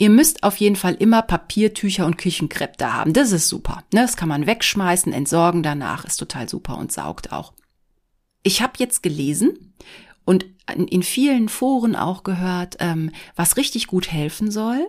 Ihr 0.00 0.10
müsst 0.10 0.44
auf 0.44 0.56
jeden 0.58 0.76
Fall 0.76 0.94
immer 0.94 1.22
Papiertücher 1.22 2.06
und 2.06 2.18
Küchenkrepp 2.18 2.78
da 2.78 2.92
haben. 2.92 3.12
Das 3.12 3.32
ist 3.32 3.48
super. 3.48 3.82
Ne? 3.92 4.02
Das 4.02 4.16
kann 4.16 4.28
man 4.28 4.46
wegschmeißen, 4.46 5.12
entsorgen 5.12 5.64
danach, 5.64 6.04
ist 6.04 6.18
total 6.18 6.48
super 6.48 6.78
und 6.78 6.92
saugt 6.92 7.32
auch. 7.32 7.52
Ich 8.44 8.62
habe 8.62 8.74
jetzt 8.78 9.02
gelesen 9.02 9.74
und 10.28 10.44
in 10.76 11.02
vielen 11.02 11.48
Foren 11.48 11.96
auch 11.96 12.22
gehört, 12.22 12.76
ähm, 12.80 13.12
was 13.34 13.56
richtig 13.56 13.86
gut 13.86 14.12
helfen 14.12 14.50
soll, 14.50 14.86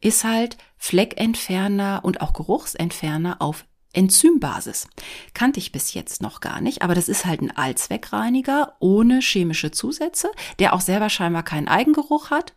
ist 0.00 0.24
halt 0.24 0.56
Fleckentferner 0.78 2.00
und 2.02 2.20
auch 2.20 2.32
Geruchsentferner 2.32 3.40
auf 3.40 3.66
Enzymbasis. 3.92 4.88
Kannte 5.32 5.60
ich 5.60 5.70
bis 5.70 5.94
jetzt 5.94 6.22
noch 6.22 6.40
gar 6.40 6.60
nicht, 6.60 6.82
aber 6.82 6.96
das 6.96 7.08
ist 7.08 7.24
halt 7.24 7.40
ein 7.40 7.56
Allzweckreiniger 7.56 8.74
ohne 8.80 9.20
chemische 9.20 9.70
Zusätze, 9.70 10.28
der 10.58 10.72
auch 10.72 10.80
selber 10.80 11.08
scheinbar 11.08 11.44
keinen 11.44 11.68
Eigengeruch 11.68 12.32
hat. 12.32 12.54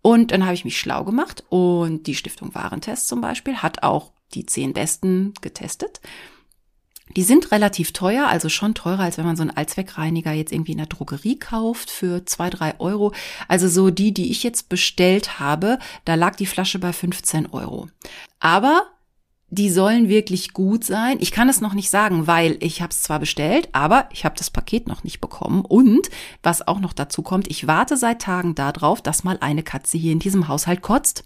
Und 0.00 0.30
dann 0.30 0.44
habe 0.44 0.54
ich 0.54 0.64
mich 0.64 0.78
schlau 0.78 1.02
gemacht 1.02 1.42
und 1.48 2.06
die 2.06 2.14
Stiftung 2.14 2.54
Warentest 2.54 3.08
zum 3.08 3.20
Beispiel 3.20 3.56
hat 3.56 3.82
auch 3.82 4.12
die 4.34 4.46
zehn 4.46 4.74
besten 4.74 5.34
getestet 5.40 6.00
die 7.16 7.22
sind 7.22 7.52
relativ 7.52 7.92
teuer, 7.92 8.26
also 8.28 8.48
schon 8.48 8.74
teurer, 8.74 9.00
als 9.00 9.18
wenn 9.18 9.24
man 9.24 9.36
so 9.36 9.42
einen 9.42 9.56
Allzweckreiniger 9.56 10.32
jetzt 10.32 10.52
irgendwie 10.52 10.72
in 10.72 10.78
der 10.78 10.86
Drogerie 10.86 11.38
kauft 11.38 11.90
für 11.90 12.24
zwei, 12.26 12.50
drei 12.50 12.78
Euro. 12.80 13.12
Also 13.48 13.68
so 13.68 13.90
die, 13.90 14.12
die 14.12 14.30
ich 14.30 14.42
jetzt 14.42 14.68
bestellt 14.68 15.38
habe, 15.38 15.78
da 16.04 16.14
lag 16.14 16.36
die 16.36 16.46
Flasche 16.46 16.78
bei 16.78 16.92
15 16.92 17.46
Euro. 17.46 17.88
Aber 18.40 18.86
die 19.52 19.68
sollen 19.68 20.08
wirklich 20.08 20.54
gut 20.54 20.82
sein. 20.82 21.18
Ich 21.20 21.30
kann 21.30 21.50
es 21.50 21.60
noch 21.60 21.74
nicht 21.74 21.90
sagen, 21.90 22.26
weil 22.26 22.56
ich 22.60 22.80
habe 22.80 22.90
es 22.90 23.02
zwar 23.02 23.18
bestellt, 23.18 23.68
aber 23.72 24.08
ich 24.10 24.24
habe 24.24 24.34
das 24.34 24.50
Paket 24.50 24.88
noch 24.88 25.04
nicht 25.04 25.20
bekommen. 25.20 25.66
Und 25.66 26.08
was 26.42 26.66
auch 26.66 26.80
noch 26.80 26.94
dazu 26.94 27.20
kommt, 27.20 27.50
ich 27.50 27.66
warte 27.66 27.98
seit 27.98 28.22
Tagen 28.22 28.54
darauf, 28.54 29.02
dass 29.02 29.24
mal 29.24 29.36
eine 29.42 29.62
Katze 29.62 29.98
hier 29.98 30.12
in 30.12 30.20
diesem 30.20 30.48
Haushalt 30.48 30.80
kotzt. 30.80 31.24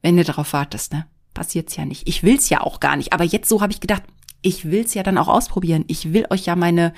Wenn 0.00 0.16
du 0.16 0.24
darauf 0.24 0.54
wartest, 0.54 0.94
ne? 0.94 1.06
Passiert's 1.34 1.76
ja 1.76 1.84
nicht. 1.84 2.08
Ich 2.08 2.22
will's 2.22 2.48
ja 2.48 2.62
auch 2.62 2.80
gar 2.80 2.96
nicht. 2.96 3.12
Aber 3.12 3.24
jetzt 3.24 3.50
so 3.50 3.60
habe 3.60 3.70
ich 3.70 3.80
gedacht, 3.80 4.02
ich 4.46 4.70
will's 4.70 4.94
ja 4.94 5.02
dann 5.02 5.18
auch 5.18 5.28
ausprobieren. 5.28 5.84
Ich 5.88 6.12
will 6.12 6.26
euch 6.30 6.46
ja 6.46 6.54
meine 6.54 6.94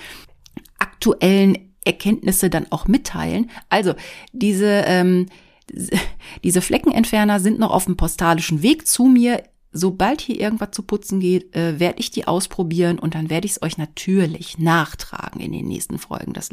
aktuellen 0.78 1.74
Erkenntnisse 1.84 2.50
dann 2.50 2.70
auch 2.70 2.86
mitteilen. 2.86 3.50
Also 3.70 3.94
diese 4.32 4.84
ähm, 4.86 5.26
diese 6.44 6.60
Fleckenentferner 6.60 7.40
sind 7.40 7.58
noch 7.58 7.70
auf 7.70 7.86
dem 7.86 7.96
postalischen 7.96 8.62
Weg 8.62 8.86
zu 8.86 9.04
mir. 9.04 9.42
Sobald 9.72 10.20
hier 10.20 10.40
irgendwas 10.40 10.70
zu 10.72 10.82
putzen 10.82 11.20
geht, 11.20 11.54
äh, 11.54 11.78
werde 11.78 12.00
ich 12.00 12.10
die 12.10 12.26
ausprobieren 12.26 12.98
und 12.98 13.14
dann 13.14 13.30
werde 13.30 13.46
ich 13.46 13.52
es 13.52 13.62
euch 13.62 13.76
natürlich 13.76 14.58
nachtragen 14.58 15.40
in 15.40 15.52
den 15.52 15.66
nächsten 15.66 15.98
Folgen. 15.98 16.32
Das, 16.32 16.50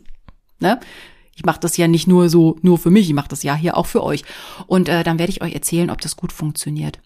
ne? 0.60 0.80
Ich 1.34 1.44
mache 1.44 1.60
das 1.60 1.76
ja 1.76 1.88
nicht 1.88 2.08
nur 2.08 2.30
so, 2.30 2.58
nur 2.62 2.78
für 2.78 2.92
mich, 2.92 3.08
ich 3.08 3.14
mache 3.14 3.30
das 3.30 3.44
ja 3.44 3.56
hier 3.56 3.76
auch 3.76 3.86
für 3.86 4.04
euch. 4.04 4.24
Und 4.68 4.88
äh, 4.88 5.04
dann 5.04 5.20
werde 5.20 5.32
ich 5.32 5.42
euch 5.42 5.54
erzählen, 5.54 5.90
ob 5.90 6.00
das 6.02 6.16
gut 6.16 6.32
funktioniert. 6.32 7.00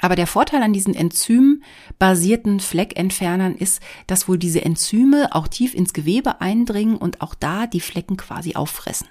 Aber 0.00 0.16
der 0.16 0.26
Vorteil 0.26 0.62
an 0.62 0.72
diesen 0.72 0.94
enzymbasierten 0.94 2.60
Fleckentfernern 2.60 3.54
ist, 3.54 3.80
dass 4.06 4.28
wohl 4.28 4.38
diese 4.38 4.64
Enzyme 4.64 5.28
auch 5.32 5.48
tief 5.48 5.74
ins 5.74 5.92
Gewebe 5.92 6.40
eindringen 6.40 6.96
und 6.96 7.20
auch 7.20 7.34
da 7.34 7.66
die 7.66 7.80
Flecken 7.80 8.16
quasi 8.16 8.54
auffressen. 8.54 9.08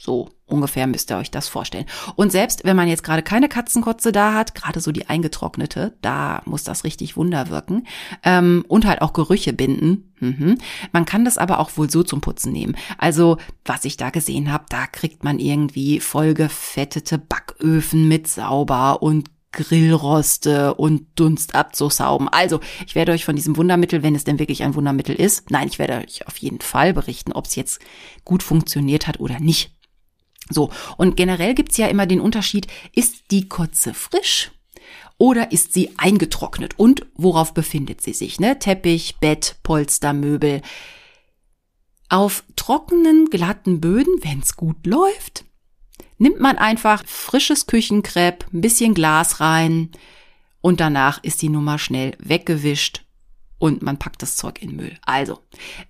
So 0.00 0.28
ungefähr 0.44 0.86
müsst 0.86 1.10
ihr 1.10 1.16
euch 1.16 1.30
das 1.30 1.48
vorstellen. 1.48 1.86
Und 2.14 2.30
selbst 2.30 2.64
wenn 2.64 2.76
man 2.76 2.86
jetzt 2.86 3.02
gerade 3.02 3.22
keine 3.22 3.48
Katzenkotze 3.48 4.12
da 4.12 4.34
hat, 4.34 4.54
gerade 4.54 4.80
so 4.80 4.92
die 4.92 5.08
eingetrocknete, 5.08 5.96
da 6.02 6.42
muss 6.44 6.64
das 6.64 6.84
richtig 6.84 7.16
Wunder 7.16 7.48
wirken. 7.48 7.86
Ähm, 8.22 8.64
und 8.68 8.84
halt 8.86 9.00
auch 9.00 9.12
Gerüche 9.12 9.52
binden. 9.52 10.12
Mhm. 10.20 10.58
Man 10.92 11.06
kann 11.06 11.24
das 11.24 11.38
aber 11.38 11.58
auch 11.58 11.76
wohl 11.76 11.90
so 11.90 12.02
zum 12.02 12.20
Putzen 12.20 12.52
nehmen. 12.52 12.76
Also, 12.98 13.38
was 13.64 13.84
ich 13.84 13.96
da 13.96 14.10
gesehen 14.10 14.52
habe, 14.52 14.66
da 14.68 14.86
kriegt 14.86 15.24
man 15.24 15.38
irgendwie 15.38 16.00
vollgefettete 16.00 17.18
Backöfen 17.18 18.06
mit 18.06 18.28
sauber 18.28 19.02
und 19.02 19.30
Grillroste 19.52 20.74
und 20.74 21.06
Dunstabzugsauben. 21.14 22.28
Also, 22.28 22.60
ich 22.86 22.94
werde 22.94 23.12
euch 23.12 23.24
von 23.24 23.36
diesem 23.36 23.56
Wundermittel, 23.56 24.02
wenn 24.02 24.14
es 24.14 24.24
denn 24.24 24.38
wirklich 24.38 24.62
ein 24.62 24.74
Wundermittel 24.74 25.14
ist, 25.14 25.50
nein, 25.50 25.68
ich 25.68 25.78
werde 25.78 26.04
euch 26.04 26.26
auf 26.26 26.36
jeden 26.38 26.60
Fall 26.60 26.92
berichten, 26.92 27.32
ob 27.32 27.46
es 27.46 27.54
jetzt 27.54 27.80
gut 28.24 28.42
funktioniert 28.42 29.06
hat 29.06 29.20
oder 29.20 29.40
nicht. 29.40 29.70
So, 30.48 30.70
und 30.96 31.16
generell 31.16 31.54
gibt's 31.54 31.76
ja 31.76 31.86
immer 31.88 32.06
den 32.06 32.20
Unterschied, 32.20 32.66
ist 32.94 33.30
die 33.30 33.48
Kotze 33.48 33.94
frisch 33.94 34.52
oder 35.18 35.50
ist 35.52 35.72
sie 35.72 35.90
eingetrocknet 35.96 36.78
und 36.78 37.06
worauf 37.14 37.54
befindet 37.54 38.00
sie 38.00 38.12
sich? 38.12 38.38
Ne? 38.38 38.58
Teppich, 38.58 39.16
Bett, 39.20 39.56
Polster, 39.62 40.12
Möbel. 40.12 40.62
Auf 42.08 42.44
trockenen, 42.54 43.30
glatten 43.30 43.80
Böden, 43.80 44.14
wenn's 44.22 44.56
gut 44.56 44.86
läuft, 44.86 45.44
nimmt 46.18 46.40
man 46.40 46.58
einfach 46.58 47.04
frisches 47.06 47.66
Küchenkrepp, 47.66 48.46
ein 48.52 48.60
bisschen 48.60 48.94
Glas 48.94 49.40
rein 49.40 49.90
und 50.60 50.80
danach 50.80 51.22
ist 51.22 51.42
die 51.42 51.48
Nummer 51.48 51.78
schnell 51.78 52.16
weggewischt 52.18 53.04
und 53.58 53.82
man 53.82 53.98
packt 53.98 54.22
das 54.22 54.36
Zeug 54.36 54.62
in 54.62 54.76
Müll. 54.76 54.98
Also, 55.04 55.40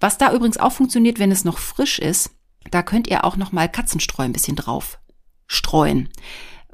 was 0.01 0.19
da 0.19 0.33
übrigens 0.33 0.59
auch 0.59 0.73
funktioniert, 0.73 1.19
wenn 1.19 1.33
es 1.33 1.45
noch 1.45 1.59
frisch 1.59 1.99
ist, 1.99 2.31
da 2.71 2.83
könnt 2.83 3.09
ihr 3.09 3.25
auch 3.25 3.37
noch 3.37 3.53
mal 3.53 3.69
Katzenstreu 3.69 4.25
ein 4.25 4.33
bisschen 4.33 4.57
drauf 4.57 4.99
streuen, 5.47 6.09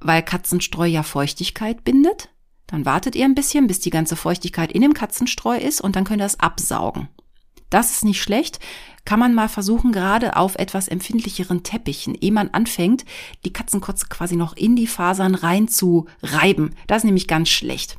weil 0.01 0.23
Katzenstreu 0.23 0.87
ja 0.87 1.03
Feuchtigkeit 1.03 1.85
bindet. 1.85 2.31
Dann 2.67 2.87
wartet 2.87 3.15
ihr 3.15 3.27
ein 3.27 3.35
bisschen, 3.35 3.67
bis 3.67 3.81
die 3.81 3.91
ganze 3.91 4.17
Feuchtigkeit 4.17 4.73
in 4.73 4.81
dem 4.81 4.95
Katzenstreu 4.95 5.57
ist 5.57 5.81
und 5.81 5.95
dann 5.95 6.05
könnt 6.05 6.23
ihr 6.23 6.27
es 6.27 6.41
absaugen. 6.41 7.09
Das 7.73 7.91
ist 7.91 8.05
nicht 8.05 8.23
schlecht. 8.23 8.61
Kann 9.05 9.19
man 9.19 9.35
mal 9.35 9.49
versuchen, 9.49 9.93
gerade 9.93 10.37
auf 10.37 10.57
etwas 10.57 10.89
empfindlicheren 10.89 11.63
Teppichen, 11.63 12.15
ehe 12.15 12.31
man 12.31 12.51
anfängt, 12.51 13.05
die 13.45 13.53
Katzenkotze 13.53 14.07
quasi 14.09 14.37
noch 14.37 14.55
in 14.57 14.77
die 14.77 14.87
Fasern 14.87 15.35
rein 15.35 15.69
zu 15.69 16.07
reiben. 16.23 16.75
Das 16.87 16.99
ist 16.99 17.05
nämlich 17.05 17.27
ganz 17.27 17.49
schlecht. 17.49 17.99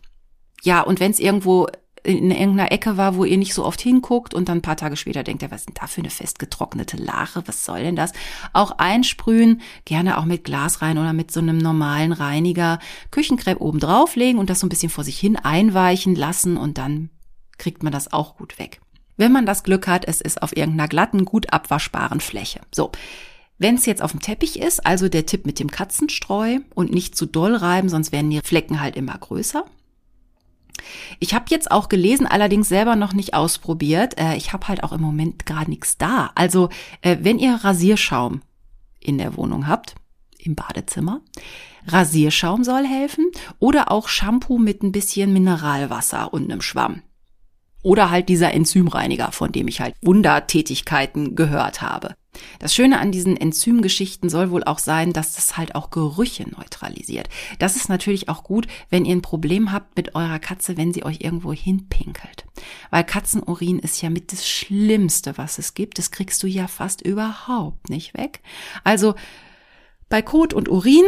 Ja, 0.61 0.81
und 0.81 0.99
wenn 0.99 1.11
es 1.11 1.19
irgendwo 1.19 1.67
in 2.03 2.31
irgendeiner 2.31 2.71
Ecke 2.71 2.97
war, 2.97 3.15
wo 3.15 3.25
ihr 3.25 3.37
nicht 3.37 3.53
so 3.53 3.65
oft 3.65 3.81
hinguckt 3.81 4.33
und 4.33 4.47
dann 4.47 4.59
ein 4.59 4.61
paar 4.61 4.77
Tage 4.77 4.95
später 4.95 5.23
denkt 5.23 5.41
ihr, 5.41 5.51
was 5.51 5.61
ist 5.61 5.69
denn 5.69 5.75
da 5.79 5.87
für 5.87 6.01
eine 6.01 6.09
festgetrocknete 6.09 6.97
Lache? 6.97 7.43
Was 7.47 7.65
soll 7.65 7.81
denn 7.81 7.95
das? 7.95 8.11
Auch 8.51 8.77
einsprühen, 8.77 9.61
gerne 9.85 10.17
auch 10.17 10.25
mit 10.25 10.43
Glas 10.43 10.81
rein 10.81 10.97
oder 10.97 11.13
mit 11.13 11.31
so 11.31 11.39
einem 11.39 11.57
normalen 11.57 12.11
Reiniger. 12.11 12.79
Küchenkrepp 13.09 13.59
oben 13.59 13.79
drauflegen 13.79 14.39
und 14.39 14.49
das 14.49 14.59
so 14.59 14.67
ein 14.67 14.69
bisschen 14.69 14.89
vor 14.89 15.03
sich 15.03 15.17
hin 15.17 15.35
einweichen 15.35 16.15
lassen 16.15 16.57
und 16.57 16.77
dann 16.77 17.09
kriegt 17.57 17.81
man 17.81 17.93
das 17.93 18.11
auch 18.13 18.35
gut 18.35 18.59
weg. 18.59 18.82
Wenn 19.17 19.31
man 19.31 19.45
das 19.45 19.63
Glück 19.63 19.87
hat, 19.87 20.05
es 20.07 20.21
ist 20.21 20.41
auf 20.41 20.55
irgendeiner 20.55 20.87
glatten, 20.87 21.25
gut 21.25 21.51
abwaschbaren 21.53 22.19
Fläche. 22.19 22.61
So. 22.73 22.91
Wenn 23.59 23.75
es 23.75 23.85
jetzt 23.85 24.01
auf 24.01 24.11
dem 24.11 24.19
Teppich 24.19 24.59
ist, 24.59 24.85
also 24.85 25.09
der 25.09 25.25
Tipp 25.25 25.45
mit 25.45 25.59
dem 25.59 25.69
Katzenstreu 25.69 26.59
und 26.73 26.91
nicht 26.91 27.15
zu 27.15 27.25
doll 27.25 27.55
reiben, 27.55 27.87
sonst 27.87 28.11
werden 28.11 28.31
die 28.31 28.41
Flecken 28.41 28.81
halt 28.81 28.95
immer 28.95 29.17
größer. 29.17 29.63
Ich 31.19 31.33
habe 31.33 31.45
jetzt 31.49 31.71
auch 31.71 31.87
gelesen, 31.87 32.27
allerdings 32.27 32.67
selber 32.67 32.95
noch 32.95 33.13
nicht 33.13 33.33
ausprobiert. 33.33 34.19
Äh, 34.19 34.35
ich 34.35 34.53
habe 34.53 34.67
halt 34.67 34.83
auch 34.83 34.91
im 34.91 35.01
Moment 35.01 35.45
gar 35.45 35.67
nichts 35.67 35.97
da. 35.97 36.31
Also 36.35 36.69
äh, 37.01 37.17
wenn 37.21 37.39
ihr 37.39 37.55
Rasierschaum 37.55 38.41
in 38.99 39.17
der 39.17 39.37
Wohnung 39.37 39.67
habt, 39.67 39.95
im 40.39 40.55
Badezimmer, 40.55 41.21
Rasierschaum 41.87 42.63
soll 42.63 42.85
helfen 42.85 43.25
oder 43.59 43.91
auch 43.91 44.07
Shampoo 44.07 44.57
mit 44.57 44.83
ein 44.83 44.91
bisschen 44.91 45.31
Mineralwasser 45.31 46.33
und 46.33 46.51
einem 46.51 46.61
Schwamm. 46.61 47.01
Oder 47.83 48.09
halt 48.09 48.29
dieser 48.29 48.53
Enzymreiniger, 48.53 49.31
von 49.31 49.51
dem 49.51 49.67
ich 49.67 49.81
halt 49.81 49.95
Wundertätigkeiten 50.01 51.35
gehört 51.35 51.81
habe. 51.81 52.15
Das 52.59 52.73
Schöne 52.73 52.99
an 52.99 53.11
diesen 53.11 53.37
Enzymgeschichten 53.37 54.29
soll 54.29 54.49
wohl 54.49 54.63
auch 54.63 54.79
sein, 54.79 55.13
dass 55.13 55.35
das 55.35 55.57
halt 55.57 55.75
auch 55.75 55.91
Gerüche 55.91 56.49
neutralisiert. 56.49 57.29
Das 57.59 57.75
ist 57.75 57.89
natürlich 57.89 58.29
auch 58.29 58.43
gut, 58.43 58.67
wenn 58.89 59.05
ihr 59.05 59.15
ein 59.15 59.21
Problem 59.21 59.71
habt 59.71 59.95
mit 59.97 60.15
eurer 60.15 60.39
Katze, 60.39 60.77
wenn 60.77 60.93
sie 60.93 61.03
euch 61.03 61.21
irgendwo 61.21 61.53
hinpinkelt. 61.53 62.45
Weil 62.89 63.03
Katzenurin 63.03 63.79
ist 63.79 64.01
ja 64.01 64.09
mit 64.09 64.31
das 64.31 64.47
Schlimmste, 64.47 65.37
was 65.37 65.59
es 65.59 65.73
gibt. 65.73 65.99
Das 65.99 66.11
kriegst 66.11 66.41
du 66.41 66.47
ja 66.47 66.67
fast 66.67 67.01
überhaupt 67.01 67.89
nicht 67.89 68.17
weg. 68.17 68.41
Also 68.83 69.13
bei 70.09 70.21
Kot 70.21 70.53
und 70.53 70.69
Urin 70.69 71.05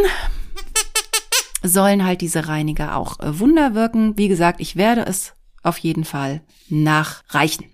sollen 1.64 2.04
halt 2.04 2.22
diese 2.22 2.48
Reiniger 2.48 2.96
auch 2.96 3.20
äh, 3.20 3.40
Wunder 3.40 3.74
wirken. 3.74 4.18
Wie 4.18 4.28
gesagt, 4.28 4.62
ich 4.62 4.76
werde 4.76 5.06
es 5.06 5.35
auf 5.66 5.78
jeden 5.78 6.06
Fall 6.06 6.42
nachreichen. 6.70 7.66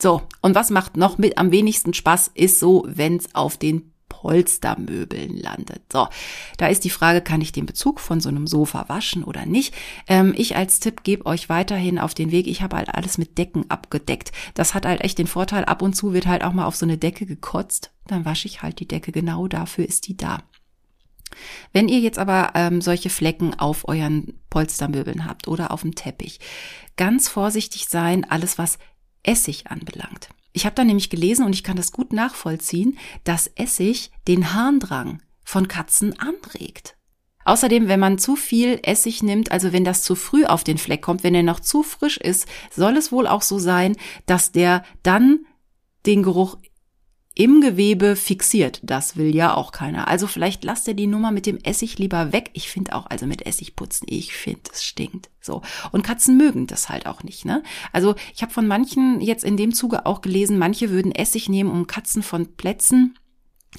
So, 0.00 0.22
und 0.42 0.54
was 0.54 0.70
macht 0.70 0.96
noch 0.96 1.18
mit 1.18 1.38
am 1.38 1.50
wenigsten 1.50 1.92
Spaß, 1.92 2.30
ist 2.34 2.60
so, 2.60 2.84
wenn's 2.88 3.34
auf 3.34 3.56
den 3.56 3.92
Polstermöbeln 4.08 5.36
landet. 5.36 5.82
So, 5.92 6.08
da 6.56 6.66
ist 6.66 6.84
die 6.84 6.90
Frage, 6.90 7.20
kann 7.20 7.40
ich 7.40 7.52
den 7.52 7.66
Bezug 7.66 8.00
von 8.00 8.20
so 8.20 8.28
einem 8.28 8.46
Sofa 8.46 8.88
waschen 8.88 9.22
oder 9.22 9.46
nicht? 9.46 9.74
Ähm, 10.06 10.34
ich 10.36 10.56
als 10.56 10.80
Tipp 10.80 11.04
gebe 11.04 11.26
euch 11.26 11.48
weiterhin 11.48 11.98
auf 11.98 12.14
den 12.14 12.32
Weg. 12.32 12.46
Ich 12.46 12.62
habe 12.62 12.76
halt 12.76 12.88
alles 12.94 13.18
mit 13.18 13.38
Decken 13.38 13.70
abgedeckt. 13.70 14.32
Das 14.54 14.74
hat 14.74 14.86
halt 14.86 15.02
echt 15.02 15.18
den 15.18 15.26
Vorteil, 15.26 15.64
ab 15.64 15.82
und 15.82 15.94
zu 15.94 16.12
wird 16.12 16.26
halt 16.26 16.42
auch 16.42 16.52
mal 16.52 16.66
auf 16.66 16.76
so 16.76 16.86
eine 16.86 16.98
Decke 16.98 17.26
gekotzt. 17.26 17.92
Dann 18.06 18.24
wasche 18.24 18.48
ich 18.48 18.62
halt 18.62 18.80
die 18.80 18.88
Decke. 18.88 19.12
Genau 19.12 19.46
dafür 19.46 19.86
ist 19.86 20.08
die 20.08 20.16
da. 20.16 20.42
Wenn 21.72 21.88
ihr 21.88 22.00
jetzt 22.00 22.18
aber 22.18 22.52
ähm, 22.54 22.80
solche 22.80 23.10
Flecken 23.10 23.54
auf 23.54 23.86
euren 23.88 24.40
Polstermöbeln 24.50 25.26
habt 25.26 25.48
oder 25.48 25.70
auf 25.70 25.82
dem 25.82 25.94
Teppich, 25.94 26.40
ganz 26.96 27.28
vorsichtig 27.28 27.86
sein, 27.88 28.24
alles 28.28 28.58
was 28.58 28.78
Essig 29.22 29.66
anbelangt. 29.68 30.28
Ich 30.52 30.64
habe 30.64 30.74
da 30.74 30.84
nämlich 30.84 31.10
gelesen 31.10 31.44
und 31.44 31.54
ich 31.54 31.62
kann 31.62 31.76
das 31.76 31.92
gut 31.92 32.12
nachvollziehen, 32.12 32.98
dass 33.24 33.46
Essig 33.46 34.10
den 34.26 34.54
Harndrang 34.54 35.22
von 35.44 35.68
Katzen 35.68 36.18
anregt. 36.18 36.96
Außerdem, 37.44 37.88
wenn 37.88 38.00
man 38.00 38.18
zu 38.18 38.36
viel 38.36 38.78
Essig 38.82 39.22
nimmt, 39.22 39.52
also 39.52 39.72
wenn 39.72 39.84
das 39.84 40.02
zu 40.02 40.14
früh 40.14 40.44
auf 40.44 40.64
den 40.64 40.76
Fleck 40.76 41.00
kommt, 41.00 41.22
wenn 41.22 41.34
er 41.34 41.42
noch 41.42 41.60
zu 41.60 41.82
frisch 41.82 42.18
ist, 42.18 42.46
soll 42.74 42.96
es 42.96 43.10
wohl 43.10 43.26
auch 43.26 43.40
so 43.40 43.58
sein, 43.58 43.96
dass 44.26 44.52
der 44.52 44.84
dann 45.02 45.46
den 46.04 46.22
Geruch 46.22 46.58
im 47.38 47.60
Gewebe 47.60 48.16
fixiert. 48.16 48.80
Das 48.82 49.16
will 49.16 49.32
ja 49.34 49.54
auch 49.54 49.70
keiner. 49.70 50.08
Also 50.08 50.26
vielleicht 50.26 50.64
lasst 50.64 50.88
ihr 50.88 50.94
die 50.94 51.06
Nummer 51.06 51.30
mit 51.30 51.46
dem 51.46 51.58
Essig 51.58 51.96
lieber 51.96 52.32
weg. 52.32 52.50
Ich 52.52 52.68
finde 52.68 52.96
auch, 52.96 53.06
also 53.06 53.26
mit 53.26 53.46
Essig 53.46 53.76
putzen, 53.76 54.06
ich 54.10 54.32
finde, 54.32 54.62
es 54.72 54.82
stinkt. 54.84 55.30
So. 55.40 55.62
Und 55.92 56.02
Katzen 56.02 56.36
mögen 56.36 56.66
das 56.66 56.88
halt 56.88 57.06
auch 57.06 57.22
nicht, 57.22 57.44
ne? 57.44 57.62
Also 57.92 58.16
ich 58.34 58.42
habe 58.42 58.52
von 58.52 58.66
manchen 58.66 59.20
jetzt 59.20 59.44
in 59.44 59.56
dem 59.56 59.72
Zuge 59.72 60.04
auch 60.04 60.20
gelesen, 60.20 60.58
manche 60.58 60.90
würden 60.90 61.12
Essig 61.12 61.48
nehmen, 61.48 61.70
um 61.70 61.86
Katzen 61.86 62.24
von 62.24 62.56
Plätzen 62.56 63.16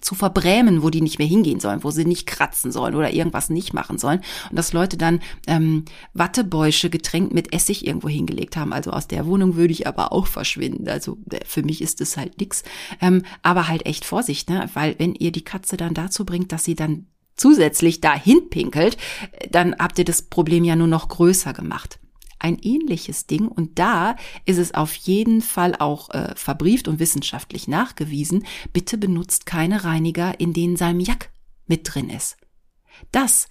zu 0.02 0.16
verbrämen, 0.16 0.84
wo 0.84 0.90
die 0.90 1.02
nicht 1.02 1.20
mehr 1.20 1.28
hingehen 1.28 1.60
sollen, 1.60 1.84
wo 1.84 1.92
sie 1.92 2.06
nicht 2.06 2.28
kratzen 2.28 2.72
sollen 2.72 2.96
oder 2.96 3.12
irgendwas 3.12 3.50
nicht 3.50 3.74
machen 3.74 3.98
sollen. 3.98 4.22
Und 4.50 4.56
dass 4.56 4.74
Leute 4.74 4.98
dann 4.98 5.20
ähm, 5.48 5.86
Wattebäusche 6.14 6.90
getränkt 6.90 7.34
mit 7.34 7.54
Essig 7.54 7.86
irgendwo 7.86 8.08
hingelegt 8.08 8.56
haben. 8.56 8.72
Also 8.72 8.92
aus 8.92 9.08
der 9.08 9.26
Wohnung 9.26 9.56
würde 9.56 9.74
ich 9.74 9.88
aber 9.88 10.12
auch 10.12 10.28
verschwinden. 10.28 10.88
Also 10.88 11.18
äh, 11.32 11.40
für 11.46 11.64
mich 11.64 11.82
ist 11.82 12.02
es 12.02 12.18
halt 12.18 12.40
nix. 12.40 12.64
Ähm, 13.02 13.24
aber 13.42 13.68
halt 13.68 13.86
echt 13.86 14.06
Vorsicht, 14.06 14.50
ne? 14.50 14.70
Weil 14.74 14.96
wenn 15.00 15.16
ihr 15.16 15.32
die 15.32 15.44
Katze 15.44 15.76
dann 15.76 15.94
dazu 15.94 16.24
bringt, 16.24 16.52
dass 16.52 16.66
sie 16.66 16.76
dann 16.76 17.08
zusätzlich 17.36 18.00
dahin 18.02 18.50
pinkelt, 18.50 18.98
äh, 19.32 19.50
dann 19.50 19.76
habt 19.78 19.98
ihr 19.98 20.06
das 20.06 20.22
Problem 20.22 20.64
ja 20.64 20.76
nur 20.76 20.88
noch 20.88 21.10
größer 21.10 21.54
gemacht 21.54 22.00
ein 22.40 22.58
ähnliches 22.62 23.28
Ding 23.28 23.48
und 23.48 23.78
da 23.80 24.16
ist 24.46 24.58
es 24.58 24.74
auf 24.74 24.94
jeden 24.96 25.42
Fall 25.42 25.76
auch 25.76 26.10
äh, 26.12 26.34
verbrieft 26.36 26.88
und 26.88 27.00
wissenschaftlich 27.00 27.68
nachgewiesen. 27.68 28.46
Bitte 28.74 28.98
benutzt 28.98 29.46
keine 29.46 29.84
Reiniger, 29.84 30.40
in 30.40 30.54
denen 30.54 30.78
Salmiak 30.78 31.32
mit 31.68 31.94
drin 31.94 32.10
ist. 32.10 32.38
Das 33.12 33.48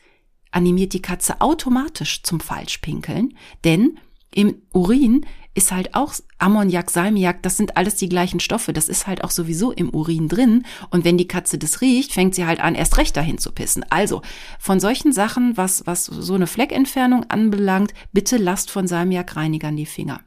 animiert 0.51 0.93
die 0.93 1.03
Katze 1.03 1.41
automatisch 1.41 2.23
zum 2.23 2.41
Falschpinkeln, 2.41 3.37
denn 3.65 3.99
im 4.35 4.63
Urin 4.73 5.27
ist 5.59 5.73
halt 5.73 5.95
auch 5.95 6.15
Ammoniak, 6.39 6.89
Salmiak, 6.89 7.43
das 7.43 7.57
sind 7.57 7.77
alles 7.77 7.97
die 7.97 8.09
gleichen 8.09 8.39
Stoffe. 8.39 8.73
Das 8.73 8.89
ist 8.89 9.09
halt 9.09 9.25
auch 9.25 9.31
sowieso 9.31 9.73
im 9.73 9.91
Urin 9.91 10.29
drin. 10.29 10.65
Und 10.91 11.05
wenn 11.05 11.19
die 11.19 11.27
Katze 11.27 11.59
das 11.59 11.81
riecht, 11.81 12.13
fängt 12.13 12.37
sie 12.37 12.47
halt 12.47 12.61
an, 12.61 12.77
erst 12.77 12.97
recht 12.97 13.17
dahin 13.17 13.39
zu 13.39 13.51
pissen. 13.51 13.85
Also 13.91 14.23
von 14.61 14.79
solchen 14.79 15.13
Sachen, 15.13 15.57
was, 15.57 15.85
was 15.85 16.07
so 16.07 16.35
eine 16.35 16.47
Fleckentfernung 16.47 17.25
anbelangt, 17.29 17.93
bitte 18.13 18.37
lasst 18.37 18.71
von 18.71 18.87
Salmiakreinigern 18.87 19.77
die 19.77 19.87
Finger. 19.87 20.21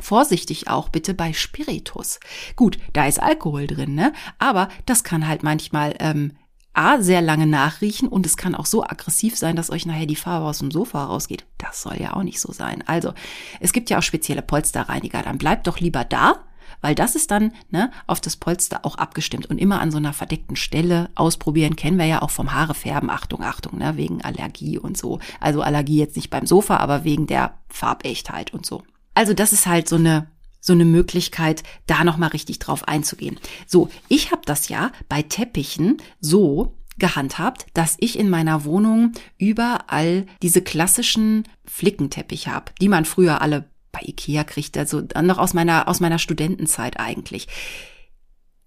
Vorsichtig 0.00 0.68
auch 0.68 0.88
bitte 0.88 1.12
bei 1.12 1.34
Spiritus. 1.34 2.18
Gut, 2.56 2.78
da 2.94 3.06
ist 3.06 3.22
Alkohol 3.22 3.66
drin, 3.66 3.94
ne? 3.94 4.14
Aber 4.38 4.68
das 4.86 5.04
kann 5.04 5.28
halt 5.28 5.42
manchmal 5.42 5.94
ähm, 6.00 6.32
A, 6.74 7.00
sehr 7.00 7.20
lange 7.20 7.46
nachriechen 7.46 8.08
und 8.08 8.24
es 8.24 8.36
kann 8.36 8.54
auch 8.54 8.66
so 8.66 8.82
aggressiv 8.82 9.36
sein, 9.36 9.56
dass 9.56 9.70
euch 9.70 9.84
nachher 9.84 10.06
die 10.06 10.16
Farbe 10.16 10.46
aus 10.46 10.58
dem 10.58 10.70
Sofa 10.70 11.04
rausgeht. 11.04 11.44
Das 11.58 11.82
soll 11.82 11.96
ja 12.00 12.14
auch 12.14 12.22
nicht 12.22 12.40
so 12.40 12.52
sein. 12.52 12.82
Also, 12.86 13.12
es 13.60 13.72
gibt 13.72 13.90
ja 13.90 13.98
auch 13.98 14.02
spezielle 14.02 14.42
Polsterreiniger. 14.42 15.22
Dann 15.22 15.38
bleibt 15.38 15.66
doch 15.66 15.80
lieber 15.80 16.04
da, 16.04 16.36
weil 16.80 16.94
das 16.94 17.14
ist 17.14 17.30
dann 17.30 17.52
ne, 17.70 17.90
auf 18.06 18.20
das 18.20 18.36
Polster 18.36 18.80
auch 18.84 18.96
abgestimmt 18.96 19.46
und 19.46 19.58
immer 19.58 19.80
an 19.80 19.90
so 19.90 19.98
einer 19.98 20.12
verdeckten 20.12 20.56
Stelle 20.56 21.10
ausprobieren. 21.14 21.76
Kennen 21.76 21.98
wir 21.98 22.06
ja 22.06 22.22
auch 22.22 22.30
vom 22.30 22.52
Haare 22.52 22.74
färben. 22.74 23.10
Achtung, 23.10 23.42
Achtung, 23.42 23.78
ne, 23.78 23.96
wegen 23.96 24.22
Allergie 24.22 24.78
und 24.78 24.96
so. 24.96 25.20
Also 25.40 25.62
Allergie 25.62 25.98
jetzt 25.98 26.16
nicht 26.16 26.30
beim 26.30 26.46
Sofa, 26.46 26.78
aber 26.78 27.04
wegen 27.04 27.26
der 27.26 27.54
Farbechtheit 27.68 28.52
und 28.52 28.64
so. 28.64 28.82
Also 29.14 29.34
das 29.34 29.52
ist 29.52 29.66
halt 29.66 29.88
so 29.88 29.96
eine 29.96 30.26
so 30.62 30.72
eine 30.72 30.86
Möglichkeit, 30.86 31.62
da 31.86 32.04
nochmal 32.04 32.30
richtig 32.30 32.60
drauf 32.60 32.88
einzugehen. 32.88 33.38
So, 33.66 33.90
ich 34.08 34.30
habe 34.30 34.42
das 34.46 34.68
ja 34.68 34.92
bei 35.08 35.20
Teppichen 35.20 35.98
so 36.20 36.78
gehandhabt, 36.98 37.66
dass 37.74 37.96
ich 37.98 38.18
in 38.18 38.30
meiner 38.30 38.64
Wohnung 38.64 39.12
überall 39.38 40.26
diese 40.40 40.62
klassischen 40.62 41.48
Flickenteppiche 41.64 42.52
habe, 42.52 42.72
die 42.80 42.88
man 42.88 43.04
früher 43.04 43.42
alle 43.42 43.68
bei 43.90 44.00
Ikea 44.02 44.44
kriegt, 44.44 44.78
also 44.78 45.02
noch 45.20 45.38
aus 45.38 45.52
meiner, 45.52 45.88
aus 45.88 46.00
meiner 46.00 46.18
Studentenzeit 46.18 46.98
eigentlich. 47.00 47.48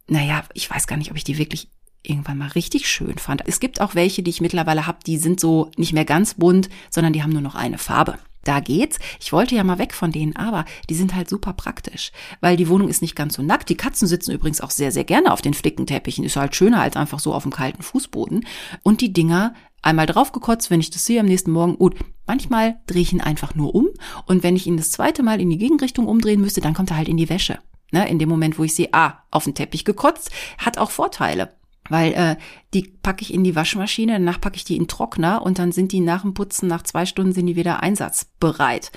Naja, 0.08 0.44
ich 0.54 0.70
weiß 0.70 0.88
gar 0.88 0.98
nicht, 0.98 1.12
ob 1.12 1.18
ich 1.18 1.24
die 1.24 1.38
wirklich 1.38 1.70
irgendwann 2.04 2.38
mal 2.38 2.50
richtig 2.50 2.90
schön 2.90 3.18
fand. 3.18 3.48
Es 3.48 3.60
gibt 3.60 3.80
auch 3.80 3.96
welche, 3.96 4.22
die 4.22 4.30
ich 4.30 4.42
mittlerweile 4.42 4.86
habe, 4.86 5.00
die 5.08 5.18
sind 5.18 5.40
so 5.40 5.72
nicht 5.78 5.94
mehr 5.94 6.06
ganz 6.06 6.36
bunt, 6.36 6.70
sondern 6.92 7.14
die 7.14 7.24
haben 7.24 7.32
nur 7.32 7.42
noch 7.42 7.56
eine 7.56 7.78
Farbe 7.78 8.20
da 8.46 8.62
geht's. 8.62 9.00
Ich 9.20 9.34
wollte 9.34 9.56
ja 9.56 9.64
mal 9.64 9.80
weg 9.80 9.94
von 9.94 10.12
denen, 10.12 10.36
aber 10.36 10.64
die 10.90 10.96
sind 10.96 11.14
halt 11.14 11.30
super 11.30 11.54
praktisch, 11.54 12.12
weil 12.40 12.56
die 12.56 12.70
Wohnung 12.70 12.88
ist 12.88 13.02
nicht 13.02 13.16
ganz 13.16 13.34
so 13.34 13.42
nackt. 13.42 13.70
Die 13.70 13.76
Katzen 13.76 14.08
sitzen 14.08 14.32
übrigens 14.32 14.62
auch 14.62 14.72
sehr, 14.72 14.92
sehr 14.92 15.04
gerne 15.04 15.34
auf 15.34 15.42
den 15.42 15.54
Flickenteppichen. 15.54 16.24
Ist 16.24 16.38
halt 16.38 16.56
schöner 16.56 16.82
als 16.82 16.96
einfach 16.96 17.20
so 17.20 17.34
auf 17.34 17.44
dem 17.44 17.52
kalten 17.52 17.84
Fußboden. 17.84 18.46
Und 18.84 19.02
die 19.02 19.12
Dinger 19.12 19.54
einmal 19.82 20.06
draufgekotzt, 20.06 20.72
wenn 20.72 20.80
ich 20.80 20.90
das 20.90 21.06
sehe 21.06 21.20
am 21.20 21.28
nächsten 21.28 21.52
Morgen. 21.52 21.78
Gut, 21.78 21.96
manchmal 22.26 22.80
drehe 22.88 23.02
ich 23.02 23.14
ihn 23.14 23.22
einfach 23.22 23.56
nur 23.56 23.74
um 23.76 23.90
und 24.26 24.44
wenn 24.44 24.56
ich 24.56 24.68
ihn 24.68 24.78
das 24.78 24.92
zweite 24.92 25.24
Mal 25.24 25.40
in 25.40 25.50
die 25.50 25.58
Gegenrichtung 25.58 26.08
umdrehen 26.08 26.42
müsste, 26.42 26.62
dann 26.62 26.74
kommt 26.74 26.92
er 26.92 26.98
halt 26.98 27.08
in 27.08 27.18
die 27.18 27.30
Wäsche. 27.30 27.60
Ne, 27.92 28.10
in 28.10 28.18
dem 28.18 28.28
Moment, 28.28 28.58
wo 28.58 28.64
ich 28.64 28.74
sehe, 28.74 28.90
ah, 28.94 29.20
auf 29.30 29.44
den 29.44 29.54
Teppich 29.54 29.86
gekotzt, 29.86 30.32
hat 30.58 30.80
auch 30.80 30.90
Vorteile. 30.90 31.54
Weil 31.90 32.14
äh, 32.14 32.36
die 32.74 32.84
packe 32.84 33.22
ich 33.22 33.34
in 33.34 33.44
die 33.44 33.56
Waschmaschine, 33.56 34.14
danach 34.14 34.42
packe 34.42 34.56
ich 34.56 34.64
die 34.64 34.78
in 34.78 34.88
Trockner 34.88 35.42
und 35.44 35.60
dann 35.60 35.72
sind 35.72 35.92
die 35.92 36.00
nach 36.00 36.22
dem 36.22 36.34
Putzen, 36.34 36.68
nach 36.68 36.84
zwei 36.84 37.06
Stunden 37.06 37.34
sind 37.34 37.46
die 37.46 37.56
wieder 37.56 37.84
einsatzbereit. 37.84 38.92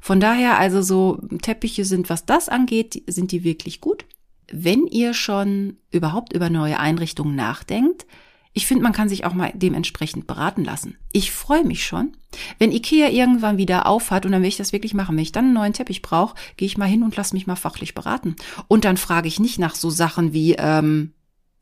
Von 0.00 0.18
daher 0.18 0.58
also 0.58 0.82
so 0.82 1.20
Teppiche 1.42 1.84
sind, 1.84 2.10
was 2.10 2.26
das 2.26 2.48
angeht, 2.48 3.02
sind 3.06 3.30
die 3.30 3.44
wirklich 3.44 3.80
gut. 3.80 4.04
Wenn 4.50 4.86
ihr 4.86 5.14
schon 5.14 5.76
überhaupt 5.90 6.32
über 6.32 6.50
neue 6.50 6.80
Einrichtungen 6.80 7.36
nachdenkt, 7.36 8.06
ich 8.54 8.66
finde, 8.66 8.82
man 8.82 8.92
kann 8.92 9.08
sich 9.08 9.24
auch 9.24 9.32
mal 9.32 9.50
dementsprechend 9.54 10.26
beraten 10.26 10.64
lassen. 10.64 10.98
Ich 11.12 11.32
freue 11.32 11.64
mich 11.64 11.86
schon, 11.86 12.16
wenn 12.58 12.72
Ikea 12.72 13.08
irgendwann 13.08 13.56
wieder 13.56 13.86
aufhat 13.86 14.26
und 14.26 14.32
dann 14.32 14.42
will 14.42 14.48
ich 14.48 14.58
das 14.58 14.72
wirklich 14.72 14.92
machen. 14.92 15.16
Wenn 15.16 15.22
ich 15.22 15.32
dann 15.32 15.46
einen 15.46 15.54
neuen 15.54 15.72
Teppich 15.72 16.02
brauche, 16.02 16.34
gehe 16.56 16.66
ich 16.66 16.76
mal 16.76 16.86
hin 16.86 17.02
und 17.02 17.16
lass 17.16 17.32
mich 17.32 17.46
mal 17.46 17.56
fachlich 17.56 17.94
beraten. 17.94 18.36
Und 18.68 18.84
dann 18.84 18.98
frage 18.98 19.28
ich 19.28 19.40
nicht 19.40 19.58
nach 19.58 19.74
so 19.74 19.88
Sachen 19.88 20.34
wie, 20.34 20.56
ähm, 20.58 21.12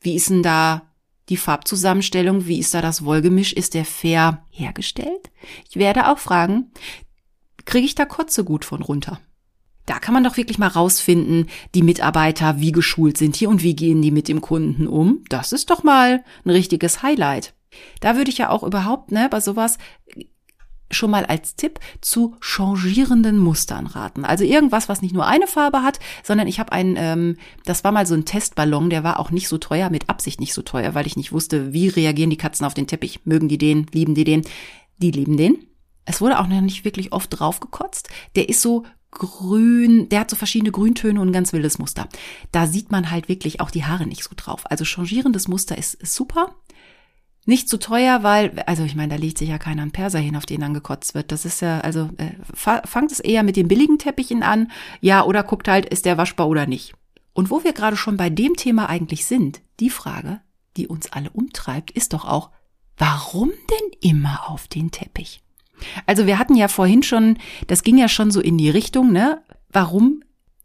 wie 0.01 0.15
ist 0.15 0.31
denn 0.31 0.43
da 0.43 0.91
die 1.29 1.37
Farbzusammenstellung? 1.37 2.47
Wie 2.47 2.59
ist 2.59 2.75
da 2.75 2.83
das 2.83 3.05
Wollgemisch? 3.05 3.53
Ist 3.53 3.75
der 3.75 3.85
fair 3.85 4.45
hergestellt? 4.51 5.31
Ich 5.69 5.77
werde 5.77 6.09
auch 6.09 6.19
fragen, 6.19 6.73
kriege 7.65 7.87
ich 7.87 7.95
da 7.95 8.05
Kotze 8.05 8.45
gut 8.45 8.65
von 8.65 8.83
runter? 8.83 9.21
Da 9.87 9.99
kann 9.99 10.15
man 10.15 10.25
doch 10.25 10.37
wirklich 10.37 10.59
mal 10.59 10.69
rausfinden, 10.69 11.49
die 11.75 11.83
Mitarbeiter, 11.83 12.61
wie 12.61 12.73
geschult 12.73 13.17
sind 13.17 13.37
hier 13.37 13.49
und 13.49 13.63
wie 13.63 13.75
gehen 13.75 14.03
die 14.03 14.11
mit 14.11 14.29
dem 14.29 14.41
Kunden 14.41 14.87
um. 14.87 15.25
Das 15.29 15.53
ist 15.53 15.71
doch 15.71 15.83
mal 15.83 16.25
ein 16.45 16.51
richtiges 16.51 17.03
Highlight. 17.03 17.55
Da 18.01 18.17
würde 18.17 18.31
ich 18.31 18.39
ja 18.39 18.51
auch 18.51 18.63
überhaupt, 18.63 19.13
ne, 19.13 19.29
bei 19.31 19.41
sowas 19.41 19.79
schon 20.91 21.11
mal 21.11 21.25
als 21.27 21.57
Tipp 21.57 21.79
zu 22.01 22.37
changierenden 22.41 23.39
Mustern 23.39 23.87
raten. 23.87 24.25
Also 24.25 24.45
irgendwas, 24.45 24.89
was 24.89 25.03
nicht 25.03 25.15
nur 25.15 25.27
eine 25.27 25.47
Farbe 25.47 25.83
hat, 25.83 26.01
sondern 26.23 26.49
ich 26.49 26.59
habe 26.59 26.73
einen, 26.73 26.97
ähm, 26.99 27.37
das 27.65 27.85
war 27.85 27.93
mal 27.93 28.07
so 28.07 28.15
ein 28.15 28.25
Testballon, 28.25 28.91
der 28.91 29.05
war 29.05 29.21
auch 29.21 29.31
nicht 29.31 29.49
so 29.49 29.59
teuer, 29.59 29.91
mit 29.91 30.09
Absicht 30.09 30.41
nicht 30.41 30.55
so 30.55 30.63
teuer, 30.63 30.95
weil 30.95 31.07
ich 31.07 31.17
nicht 31.17 31.33
wusste, 31.33 31.73
wie 31.73 31.89
reagieren 31.89 32.31
die 32.31 32.37
Katzen 32.37 32.67
auf 32.67 32.75
den 32.75 32.87
Teppich. 32.87 33.21
Mögen 33.25 33.49
die 33.49 33.59
den, 33.59 33.87
lieben 33.93 34.15
die 34.15 34.25
den? 34.25 34.43
Die 34.99 35.11
lieben 35.11 35.37
den. 35.37 35.67
Es 36.05 36.21
wurde 36.21 36.41
auch 36.41 36.47
noch 36.47 36.61
nicht 36.61 36.85
wirklich 36.85 37.13
oft 37.13 37.39
draufgekotzt. 37.39 38.09
Der 38.35 38.49
ist 38.49 38.63
so 38.63 38.85
grün, 39.11 40.09
der 40.09 40.21
hat 40.21 40.31
so 40.31 40.37
verschiedene 40.37 40.71
Grüntöne 40.71 41.21
und 41.21 41.29
ein 41.29 41.33
ganz 41.33 41.53
wildes 41.53 41.79
Muster. 41.79 42.09
Da 42.53 42.67
sieht 42.67 42.91
man 42.91 43.11
halt 43.11 43.29
wirklich 43.29 43.61
auch 43.61 43.71
die 43.71 43.85
Haare 43.85 44.07
nicht 44.07 44.25
so 44.25 44.31
drauf. 44.37 44.71
Also 44.71 44.85
changierendes 44.85 45.49
Muster 45.49 45.77
ist, 45.77 45.95
ist 45.95 46.15
super. 46.15 46.55
Nicht 47.47 47.69
zu 47.69 47.79
teuer, 47.79 48.23
weil, 48.23 48.63
also 48.67 48.85
ich 48.85 48.95
meine, 48.95 49.15
da 49.15 49.17
legt 49.17 49.39
sich 49.39 49.49
ja 49.49 49.59
keiner 49.59 49.83
einen 49.83 49.93
Perser 49.93 50.19
hin, 50.19 50.37
auf 50.37 50.47
den 50.47 50.61
dann 50.61 50.75
gekotzt 50.75 51.15
wird. 51.15 51.33
Das 51.33 51.45
ist 51.45 51.61
ja, 51.61 51.81
also 51.81 52.11
äh, 52.19 52.33
fangt 52.55 53.13
es 53.13 53.21
eher 53.21 53.43
mit 53.43 53.57
den 53.57 53.69
billigen 53.69 53.99
Teppichen 53.99 54.43
an, 54.43 54.71
ja, 55.01 55.25
oder 55.25 55.43
guckt 55.43 55.67
halt, 55.67 55.87
ist 55.87 56.05
der 56.05 56.19
waschbar 56.19 56.49
oder 56.49 56.67
nicht. 56.67 56.95
Und 57.33 57.51
wo 57.51 57.65
wir 57.65 57.73
gerade 57.73 57.97
schon 57.97 58.17
bei 58.17 58.29
dem 58.29 58.55
Thema 58.57 58.89
eigentlich 58.89 59.25
sind, 59.25 59.63
die 59.81 59.91
Frage, 59.91 60.41
die 60.77 60.87
uns 60.87 61.13
alle 61.13 61.31
umtreibt, 61.31 61.91
ist 61.91 62.13
doch 62.13 62.25
auch, 62.25 62.51
warum 62.99 63.51
denn 63.51 63.99
immer 64.11 64.51
auf 64.51 64.69
den 64.69 64.91
Teppich? 64.91 65.43
Also 66.07 66.27
wir 66.27 66.39
hatten 66.39 66.55
ja 66.55 66.69
vorhin 66.69 67.03
schon, 67.03 67.39
das 67.67 67.83
ging 67.83 67.97
ja 67.97 68.09
schon 68.09 68.31
so 68.31 68.41
in 68.41 68.59
die 68.59 68.71
Richtung, 68.71 69.13
ne? 69.13 69.43
Warum? 69.71 70.23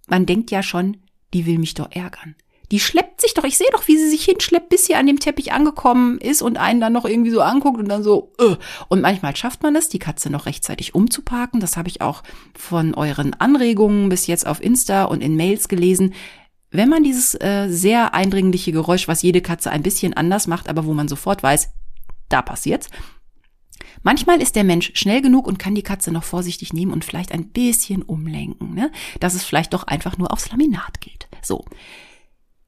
Man 0.07 0.25
denkt 0.25 0.51
ja 0.51 0.61
schon, 0.61 0.97
die 1.33 1.45
will 1.45 1.57
mich 1.57 1.73
doch 1.73 1.91
ärgern. 1.91 2.35
Die 2.71 2.79
schleppt 2.79 3.21
sich 3.21 3.33
doch, 3.33 3.43
ich 3.43 3.57
sehe 3.57 3.67
doch, 3.71 3.87
wie 3.87 3.97
sie 3.97 4.09
sich 4.09 4.25
hinschleppt, 4.25 4.69
bis 4.69 4.85
sie 4.85 4.95
an 4.95 5.07
dem 5.07 5.19
Teppich 5.19 5.53
angekommen 5.53 6.17
ist 6.17 6.41
und 6.41 6.57
einen 6.57 6.81
dann 6.81 6.93
noch 6.93 7.05
irgendwie 7.05 7.31
so 7.31 7.41
anguckt 7.41 7.79
und 7.79 7.89
dann 7.89 8.03
so, 8.03 8.33
äh. 8.39 8.55
Und 8.87 9.01
manchmal 9.01 9.35
schafft 9.35 9.63
man 9.63 9.75
es, 9.75 9.89
die 9.89 9.99
Katze 9.99 10.29
noch 10.29 10.45
rechtzeitig 10.45 10.95
umzuparken. 10.95 11.59
Das 11.59 11.77
habe 11.77 11.89
ich 11.89 12.01
auch 12.01 12.23
von 12.57 12.93
euren 12.93 13.33
Anregungen 13.33 14.09
bis 14.09 14.27
jetzt 14.27 14.47
auf 14.47 14.61
Insta 14.61 15.05
und 15.05 15.21
in 15.21 15.35
Mails 15.35 15.67
gelesen. 15.67 16.13
Wenn 16.71 16.89
man 16.89 17.03
dieses 17.03 17.35
äh, 17.35 17.67
sehr 17.69 18.13
eindringliche 18.13 18.71
Geräusch, 18.71 19.07
was 19.07 19.21
jede 19.21 19.41
Katze 19.41 19.71
ein 19.71 19.83
bisschen 19.83 20.13
anders 20.13 20.47
macht, 20.47 20.67
aber 20.67 20.85
wo 20.85 20.93
man 20.93 21.07
sofort 21.07 21.43
weiß, 21.43 21.69
da 22.29 22.41
passiert's, 22.41 22.89
Manchmal 24.03 24.39
ist 24.39 24.55
der 24.55 24.63
Mensch 24.63 24.91
schnell 24.93 25.19
genug 25.19 25.47
und 25.47 25.57
kann 25.57 25.73
die 25.73 25.81
Katze 25.81 26.11
noch 26.11 26.23
vorsichtig 26.23 26.73
nehmen 26.73 26.93
und 26.93 27.03
vielleicht 27.03 27.31
ein 27.31 27.49
bisschen 27.49 28.03
umlenken, 28.03 28.75
ne? 28.75 28.91
dass 29.19 29.33
es 29.33 29.43
vielleicht 29.43 29.73
doch 29.73 29.83
einfach 29.83 30.19
nur 30.19 30.31
aufs 30.31 30.51
Laminat 30.51 31.01
geht. 31.01 31.27
So. 31.41 31.65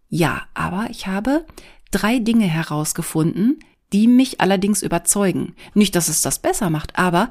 Ja, 0.09 0.47
aber 0.53 0.89
ich 0.89 1.07
habe 1.07 1.45
drei 1.91 2.19
Dinge 2.19 2.45
herausgefunden, 2.45 3.59
die 3.93 4.07
mich 4.07 4.41
allerdings 4.41 4.81
überzeugen. 4.81 5.55
Nicht, 5.73 5.95
dass 5.95 6.07
es 6.07 6.21
das 6.21 6.39
besser 6.39 6.69
macht, 6.69 6.97
aber 6.97 7.29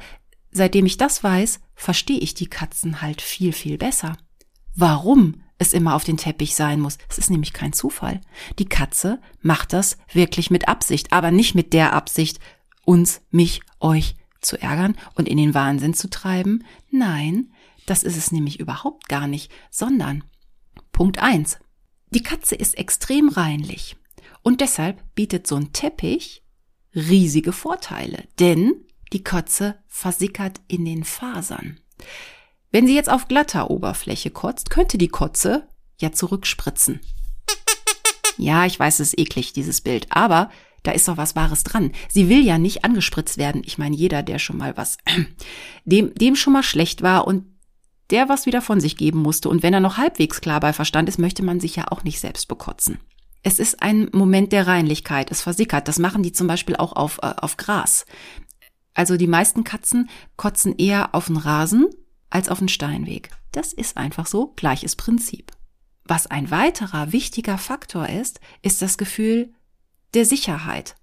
seitdem 0.51 0.87
ich 0.87 0.97
das 0.97 1.23
weiß, 1.23 1.61
verstehe 1.75 2.19
ich 2.19 2.35
die 2.35 2.49
Katzen 2.49 3.03
halt 3.03 3.21
viel, 3.21 3.53
viel 3.53 3.79
besser. 3.79 4.17
Warum 4.75 5.43
es 5.59 5.73
immer 5.73 5.95
auf 5.95 6.05
den 6.05 6.17
Teppich 6.17 6.55
sein 6.55 6.81
muss. 6.81 6.99
Es 7.09 7.19
ist 7.19 7.31
nämlich 7.31 7.53
kein 7.53 7.73
Zufall. 7.73 8.21
Die 8.59 8.69
Katze 8.69 9.21
macht 9.41 9.73
das 9.73 9.97
wirklich 10.13 10.51
mit 10.51 10.69
Absicht, 10.69 11.13
aber 11.13 11.31
nicht 11.31 11.55
mit 11.55 11.73
der 11.73 11.93
Absicht, 11.93 12.41
uns, 12.85 13.23
mich, 13.31 13.63
euch 13.81 14.17
zu 14.41 14.61
ärgern 14.61 14.97
und 15.15 15.29
in 15.29 15.39
den 15.39 15.55
Wahnsinn 15.55 15.95
zu 15.95 16.11
treiben? 16.11 16.65
Nein, 16.91 17.53
das 17.87 18.03
ist 18.03 18.17
es 18.17 18.33
nämlich 18.33 18.61
überhaupt 18.61 19.09
gar 19.09 19.27
nicht, 19.27 19.51
sondern 19.71 20.25
Punkt 20.93 21.19
eins: 21.19 21.59
Die 22.11 22.23
Katze 22.23 22.55
ist 22.55 22.79
extrem 22.79 23.29
reinlich 23.29 23.97
und 24.43 24.61
deshalb 24.61 25.03
bietet 25.15 25.47
so 25.47 25.57
ein 25.57 25.73
Teppich 25.73 26.43
riesige 26.95 27.53
Vorteile, 27.53 28.25
denn 28.39 28.73
die 29.13 29.25
Kotze 29.25 29.77
versickert 29.87 30.61
in 30.69 30.85
den 30.85 31.05
Fasern. 31.05 31.81
Wenn 32.71 32.87
sie 32.87 32.95
jetzt 32.95 33.11
auf 33.11 33.29
glatter 33.29 33.71
Oberfläche 33.71 34.31
kotzt, 34.31 34.71
könnte 34.71 34.99
die 34.99 35.09
Kotze 35.09 35.69
ja 36.01 36.13
zurückspritzen. 36.13 37.01
Ja, 38.39 38.67
ich 38.67 38.79
weiß, 38.79 39.01
es 39.01 39.09
ist 39.09 39.19
eklig, 39.19 39.53
dieses 39.53 39.81
Bild, 39.81 40.07
aber 40.11 40.51
da 40.83 40.93
ist 40.93 41.09
doch 41.09 41.17
was 41.17 41.35
Wahres 41.35 41.65
dran. 41.65 41.93
Sie 42.09 42.29
will 42.29 42.45
ja 42.45 42.59
nicht 42.59 42.85
angespritzt 42.85 43.39
werden. 43.39 43.63
Ich 43.65 43.79
meine, 43.79 43.97
jeder, 43.97 44.23
der 44.23 44.39
schon 44.39 44.59
mal 44.59 44.77
was, 44.77 44.99
dem, 45.85 46.15
dem 46.15 46.37
schon 46.37 46.53
mal 46.53 46.63
schlecht 46.63 47.03
war 47.03 47.27
und 47.27 47.47
der 48.11 48.29
was 48.29 48.47
wieder 48.47 48.63
von 48.63 48.81
sich 48.81 48.97
geben 48.97 49.21
musste. 49.21 49.49
Und 49.49 49.63
wenn 49.63 49.75
er 49.75 49.81
noch 49.81 49.97
halbwegs 49.97 50.41
klar 50.41 50.61
bei 50.61 50.73
Verstand 50.73 51.09
ist, 51.09 51.19
möchte 51.19 51.45
man 51.45 51.61
sich 51.61 51.77
ja 51.77 51.89
auch 51.91 52.05
nicht 52.05 52.21
selbst 52.21 52.49
bekotzen. 52.49 52.99
Es 53.43 53.59
ist 53.59 53.83
ein 53.83 54.09
Moment 54.13 54.53
der 54.53 54.67
Reinlichkeit. 54.67 55.31
Es 55.31 55.43
versickert. 55.43 55.89
Das 55.89 55.99
machen 55.99 56.23
die 56.23 56.33
zum 56.33 56.47
Beispiel 56.47 56.77
auch 56.77 56.93
auf, 56.95 57.19
äh, 57.23 57.35
auf 57.37 57.57
Gras. 57.57 58.07
Also 58.95 59.17
die 59.17 59.27
meisten 59.27 59.63
Katzen 59.63 60.09
kotzen 60.37 60.75
eher 60.77 61.15
auf 61.15 61.27
den 61.27 61.37
Rasen 61.37 61.87
als 62.31 62.49
auf 62.49 62.59
den 62.59 62.69
Steinweg. 62.69 63.31
Das 63.53 63.73
ist 63.73 63.97
einfach 63.97 64.27
so. 64.27 64.53
Gleiches 64.57 64.97
Prinzip. 64.97 65.53
Was 66.05 66.27
ein 66.27 66.51
weiterer 66.51 67.13
wichtiger 67.13 67.59
Faktor 67.59 68.09
ist, 68.09 68.41
ist 68.63 68.83
das 68.83 68.97
Gefühl 68.97 69.53
der 70.15 70.25
Sicherheit. 70.25 70.97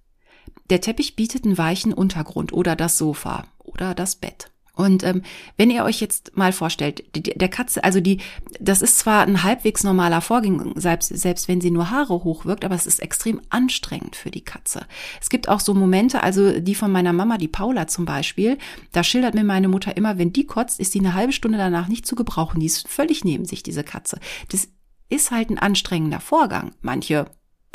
Der 0.70 0.80
Teppich 0.80 1.14
bietet 1.14 1.44
einen 1.44 1.58
weichen 1.58 1.92
Untergrund 1.92 2.52
oder 2.52 2.74
das 2.74 2.96
Sofa 2.96 3.44
oder 3.58 3.94
das 3.94 4.16
Bett. 4.16 4.50
Und 4.74 5.04
ähm, 5.04 5.22
wenn 5.56 5.70
ihr 5.70 5.84
euch 5.84 6.00
jetzt 6.00 6.36
mal 6.36 6.52
vorstellt, 6.52 7.04
die, 7.14 7.22
der 7.22 7.48
Katze, 7.48 7.84
also 7.84 8.00
die, 8.00 8.18
das 8.60 8.82
ist 8.82 8.98
zwar 8.98 9.22
ein 9.22 9.42
halbwegs 9.44 9.84
normaler 9.84 10.20
Vorgang, 10.20 10.72
selbst, 10.74 11.16
selbst 11.16 11.46
wenn 11.46 11.60
sie 11.60 11.70
nur 11.70 11.90
Haare 11.90 12.24
hochwirkt, 12.24 12.64
aber 12.64 12.74
es 12.74 12.86
ist 12.86 13.00
extrem 13.00 13.40
anstrengend 13.50 14.16
für 14.16 14.30
die 14.30 14.44
Katze. 14.44 14.86
Es 15.20 15.30
gibt 15.30 15.48
auch 15.48 15.60
so 15.60 15.74
Momente, 15.74 16.22
also 16.22 16.58
die 16.60 16.74
von 16.74 16.90
meiner 16.90 17.12
Mama, 17.12 17.38
die 17.38 17.48
Paula 17.48 17.86
zum 17.86 18.04
Beispiel, 18.04 18.58
da 18.92 19.04
schildert 19.04 19.34
mir 19.34 19.44
meine 19.44 19.68
Mutter 19.68 19.96
immer, 19.96 20.18
wenn 20.18 20.32
die 20.32 20.46
kotzt, 20.46 20.80
ist 20.80 20.92
sie 20.92 21.00
eine 21.00 21.14
halbe 21.14 21.32
Stunde 21.32 21.58
danach 21.58 21.86
nicht 21.86 22.06
zu 22.06 22.16
gebrauchen. 22.16 22.58
Die 22.58 22.66
ist 22.66 22.88
völlig 22.88 23.24
neben 23.24 23.44
sich, 23.44 23.62
diese 23.62 23.84
Katze. 23.84 24.18
Das 24.50 24.68
ist 25.08 25.30
halt 25.30 25.50
ein 25.50 25.58
anstrengender 25.58 26.20
Vorgang. 26.20 26.72
Manche 26.82 27.26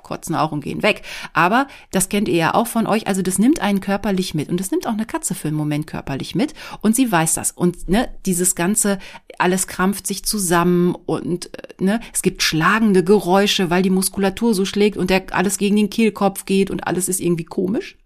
kotzen 0.03 0.35
auch 0.35 0.51
und 0.51 0.63
gehen 0.63 0.83
weg. 0.83 1.03
Aber 1.33 1.67
das 1.91 2.09
kennt 2.09 2.27
ihr 2.27 2.35
ja 2.35 2.53
auch 2.53 2.67
von 2.67 2.87
euch. 2.87 3.07
Also 3.07 3.21
das 3.21 3.39
nimmt 3.39 3.59
einen 3.59 3.81
körperlich 3.81 4.33
mit. 4.33 4.49
Und 4.49 4.59
das 4.59 4.71
nimmt 4.71 4.87
auch 4.87 4.93
eine 4.93 5.05
Katze 5.05 5.35
für 5.35 5.47
einen 5.47 5.57
Moment 5.57 5.87
körperlich 5.87 6.35
mit. 6.35 6.53
Und 6.81 6.95
sie 6.95 7.11
weiß 7.11 7.33
das. 7.33 7.51
Und 7.51 7.89
ne, 7.89 8.09
dieses 8.25 8.55
Ganze, 8.55 8.99
alles 9.37 9.67
krampft 9.67 10.07
sich 10.07 10.25
zusammen 10.25 10.95
und 11.05 11.53
äh, 11.57 11.83
ne, 11.83 11.99
es 12.13 12.21
gibt 12.21 12.43
schlagende 12.43 13.03
Geräusche, 13.03 13.69
weil 13.69 13.83
die 13.83 13.89
Muskulatur 13.89 14.53
so 14.53 14.65
schlägt 14.65 14.97
und 14.97 15.09
der 15.09 15.23
alles 15.31 15.57
gegen 15.57 15.75
den 15.75 15.89
Kehlkopf 15.89 16.45
geht 16.45 16.71
und 16.71 16.85
alles 16.85 17.07
ist 17.07 17.19
irgendwie 17.19 17.45
komisch. 17.45 17.97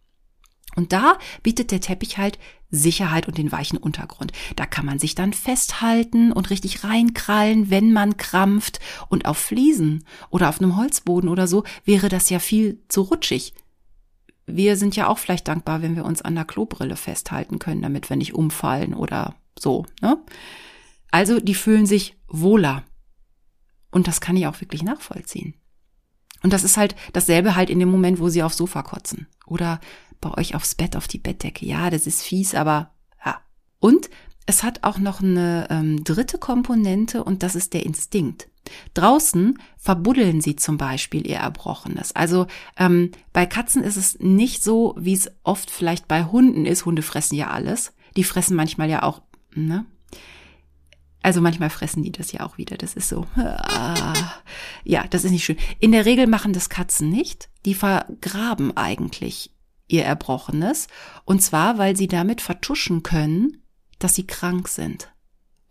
Und 0.76 0.92
da 0.92 1.18
bietet 1.44 1.72
der 1.72 1.82
Teppich 1.82 2.18
halt 2.18 2.40
Sicherheit 2.74 3.28
und 3.28 3.38
den 3.38 3.52
weichen 3.52 3.78
Untergrund. 3.78 4.32
Da 4.56 4.66
kann 4.66 4.86
man 4.86 5.00
sich 5.00 5.16
dann 5.16 5.32
festhalten 5.32 6.32
und 6.32 6.50
richtig 6.50 6.84
reinkrallen, 6.84 7.70
wenn 7.70 7.94
man 7.94 8.18
krampft. 8.18 8.80
Und 9.10 9.26
auf 9.26 9.38
Fliesen 9.38 10.04
oder 10.30 10.50
auf 10.50 10.60
einem 10.60 10.76
Holzboden 10.76 11.30
oder 11.30 11.48
so 11.48 11.64
wäre 11.86 12.10
das 12.10 12.30
ja 12.30 12.40
viel 12.40 12.80
zu 12.90 13.02
rutschig. 13.02 13.54
Wir 14.46 14.76
sind 14.76 14.96
ja 14.96 15.08
auch 15.08 15.20
vielleicht 15.20 15.48
dankbar, 15.48 15.82
wenn 15.82 15.96
wir 15.96 16.04
uns 16.04 16.22
an 16.22 16.36
der 16.36 16.46
Klobrille 16.46 16.98
festhalten 16.98 17.60
können, 17.60 17.82
damit 17.82 18.10
wir 18.10 18.18
nicht 18.18 18.34
umfallen 18.34 18.94
oder 18.94 19.36
so. 19.58 19.86
Ne? 20.02 20.18
Also 21.12 21.40
die 21.40 21.56
fühlen 21.56 21.86
sich 21.86 22.18
wohler. 22.28 22.84
Und 23.92 24.08
das 24.08 24.20
kann 24.20 24.36
ich 24.36 24.48
auch 24.48 24.60
wirklich 24.60 24.82
nachvollziehen. 24.82 25.54
Und 26.42 26.52
das 26.52 26.64
ist 26.64 26.76
halt 26.76 26.96
dasselbe 27.14 27.56
halt 27.56 27.70
in 27.70 27.80
dem 27.80 27.90
Moment, 27.90 28.20
wo 28.20 28.28
sie 28.28 28.44
aufs 28.44 28.58
Sofa 28.58 28.82
kotzen 28.82 29.28
oder 29.46 29.80
bei 30.24 30.38
euch 30.38 30.56
aufs 30.56 30.76
Bett, 30.76 30.96
auf 30.96 31.08
die 31.08 31.20
Bettdecke. 31.20 31.66
Ja, 31.66 31.90
das 31.90 32.08
ist 32.08 32.22
fies, 32.22 32.56
aber 32.56 32.92
ja. 33.26 33.42
Und 33.80 34.10
es 34.46 34.64
hat 34.64 34.84
auch 34.84 34.98
noch 34.98 35.22
eine 35.22 35.68
ähm, 35.70 36.04
dritte 36.04 36.38
Komponente 36.38 37.24
und 37.24 37.44
das 37.44 37.56
ist 37.56 37.74
der 37.74 37.86
Instinkt. 37.86 38.50
Draußen 38.94 39.60
verbuddeln 39.78 40.42
sie 40.42 40.56
zum 40.56 40.78
Beispiel 40.78 41.28
ihr 41.28 41.38
Erbrochenes. 41.38 42.16
Also 42.16 42.48
ähm, 42.78 43.12
bei 43.34 43.46
Katzen 43.46 43.84
ist 43.84 43.98
es 43.98 44.20
nicht 44.20 44.64
so, 44.64 44.96
wie 44.98 45.14
es 45.14 45.32
oft 45.44 45.70
vielleicht 45.70 46.08
bei 46.08 46.24
Hunden 46.24 46.66
ist. 46.66 46.86
Hunde 46.86 47.02
fressen 47.02 47.36
ja 47.36 47.50
alles. 47.50 47.94
Die 48.16 48.24
fressen 48.24 48.56
manchmal 48.56 48.90
ja 48.90 49.04
auch, 49.04 49.22
ne? 49.54 49.86
Also 51.22 51.40
manchmal 51.40 51.70
fressen 51.70 52.04
die 52.04 52.12
das 52.12 52.34
ja 52.34 52.42
auch 52.42 52.58
wieder. 52.58 52.78
Das 52.78 52.94
ist 52.94 53.10
so. 53.10 53.26
Ja, 54.86 55.06
das 55.10 55.24
ist 55.24 55.32
nicht 55.32 55.46
schön. 55.46 55.58
In 55.80 55.94
der 55.94 56.06
Regel 56.06 56.28
machen 56.28 56.52
das 56.52 56.70
Katzen 56.70 57.10
nicht. 57.10 57.50
Die 57.66 57.74
vergraben 57.74 58.76
eigentlich 58.76 59.53
ihr 59.94 60.04
Erbrochenes, 60.04 60.88
und 61.24 61.42
zwar, 61.42 61.78
weil 61.78 61.96
sie 61.96 62.08
damit 62.08 62.42
vertuschen 62.42 63.04
können, 63.04 63.62
dass 64.00 64.16
sie 64.16 64.26
krank 64.26 64.68
sind, 64.68 65.14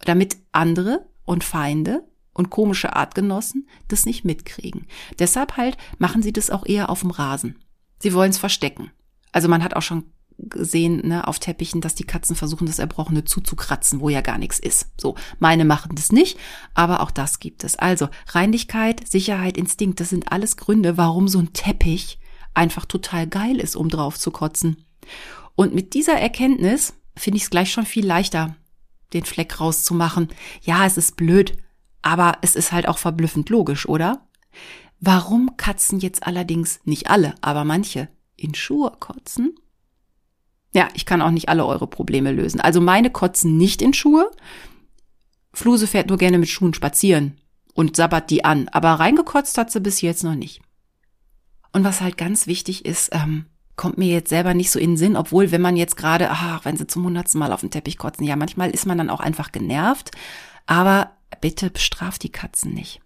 damit 0.04 0.36
andere 0.52 1.08
und 1.24 1.42
Feinde 1.42 2.06
und 2.32 2.48
komische 2.48 2.94
Artgenossen 2.94 3.68
das 3.88 4.06
nicht 4.06 4.24
mitkriegen. 4.24 4.86
Deshalb 5.18 5.56
halt 5.56 5.76
machen 5.98 6.22
sie 6.22 6.32
das 6.32 6.50
auch 6.50 6.64
eher 6.64 6.88
auf 6.88 7.00
dem 7.00 7.10
Rasen. 7.10 7.58
Sie 7.98 8.14
wollen 8.14 8.30
es 8.30 8.38
verstecken. 8.38 8.92
Also 9.32 9.48
man 9.48 9.62
hat 9.64 9.74
auch 9.74 9.82
schon 9.82 10.04
gesehen 10.38 11.06
ne, 11.06 11.26
auf 11.26 11.40
Teppichen, 11.40 11.80
dass 11.80 11.94
die 11.94 12.04
Katzen 12.04 12.36
versuchen, 12.36 12.66
das 12.66 12.78
Erbrochene 12.78 13.24
zuzukratzen, 13.24 14.00
wo 14.00 14.08
ja 14.08 14.20
gar 14.20 14.38
nichts 14.38 14.58
ist. 14.58 14.90
So, 14.98 15.16
meine 15.40 15.64
machen 15.64 15.94
das 15.94 16.12
nicht, 16.12 16.38
aber 16.74 17.00
auch 17.00 17.10
das 17.10 17.38
gibt 17.40 17.64
es. 17.64 17.76
Also 17.76 18.08
Reinlichkeit, 18.28 19.06
Sicherheit, 19.06 19.56
Instinkt, 19.56 20.00
das 20.00 20.10
sind 20.10 20.30
alles 20.32 20.56
Gründe, 20.56 20.96
warum 20.96 21.28
so 21.28 21.38
ein 21.38 21.52
Teppich 21.52 22.18
einfach 22.54 22.84
total 22.84 23.26
geil 23.26 23.58
ist, 23.60 23.76
um 23.76 23.88
drauf 23.88 24.18
zu 24.18 24.30
kotzen. 24.30 24.84
Und 25.54 25.74
mit 25.74 25.94
dieser 25.94 26.14
Erkenntnis 26.14 26.94
finde 27.16 27.36
ich 27.36 27.44
es 27.44 27.50
gleich 27.50 27.70
schon 27.70 27.86
viel 27.86 28.06
leichter, 28.06 28.56
den 29.12 29.24
Fleck 29.24 29.60
rauszumachen. 29.60 30.28
Ja, 30.62 30.86
es 30.86 30.96
ist 30.96 31.16
blöd, 31.16 31.56
aber 32.00 32.38
es 32.42 32.56
ist 32.56 32.72
halt 32.72 32.88
auch 32.88 32.98
verblüffend 32.98 33.48
logisch, 33.50 33.88
oder? 33.88 34.26
Warum 35.00 35.56
Katzen 35.56 35.98
jetzt 35.98 36.26
allerdings 36.26 36.80
nicht 36.84 37.10
alle, 37.10 37.34
aber 37.40 37.64
manche 37.64 38.08
in 38.36 38.54
Schuhe 38.54 38.92
kotzen? 38.98 39.56
Ja, 40.74 40.88
ich 40.94 41.04
kann 41.04 41.22
auch 41.22 41.30
nicht 41.30 41.48
alle 41.48 41.66
eure 41.66 41.86
Probleme 41.86 42.32
lösen. 42.32 42.60
Also 42.60 42.80
meine 42.80 43.10
kotzen 43.10 43.56
nicht 43.56 43.82
in 43.82 43.92
Schuhe. 43.92 44.30
Fluse 45.52 45.86
fährt 45.86 46.08
nur 46.08 46.18
gerne 46.18 46.38
mit 46.38 46.48
Schuhen 46.48 46.72
spazieren 46.72 47.36
und 47.74 47.96
sabbert 47.96 48.30
die 48.30 48.44
an, 48.44 48.68
aber 48.68 48.92
reingekotzt 48.92 49.58
hat 49.58 49.70
sie 49.70 49.80
bis 49.80 50.00
jetzt 50.00 50.24
noch 50.24 50.34
nicht. 50.34 50.62
Und 51.72 51.84
was 51.84 52.00
halt 52.00 52.18
ganz 52.18 52.46
wichtig 52.46 52.84
ist, 52.84 53.10
ähm, 53.12 53.46
kommt 53.76 53.98
mir 53.98 54.08
jetzt 54.08 54.28
selber 54.28 54.54
nicht 54.54 54.70
so 54.70 54.78
in 54.78 54.90
den 54.90 54.96
Sinn, 54.96 55.16
obwohl 55.16 55.50
wenn 55.50 55.62
man 55.62 55.76
jetzt 55.76 55.96
gerade, 55.96 56.30
ach, 56.30 56.64
wenn 56.64 56.76
sie 56.76 56.86
zum 56.86 57.04
hundertsten 57.04 57.38
Mal 57.38 57.52
auf 57.52 57.60
den 57.60 57.70
Teppich 57.70 57.98
kotzen, 57.98 58.26
ja, 58.26 58.36
manchmal 58.36 58.70
ist 58.70 58.86
man 58.86 58.98
dann 58.98 59.10
auch 59.10 59.20
einfach 59.20 59.52
genervt, 59.52 60.10
aber 60.66 61.12
bitte 61.40 61.70
bestraft 61.70 62.22
die 62.22 62.32
Katzen 62.32 62.74
nicht. 62.74 63.00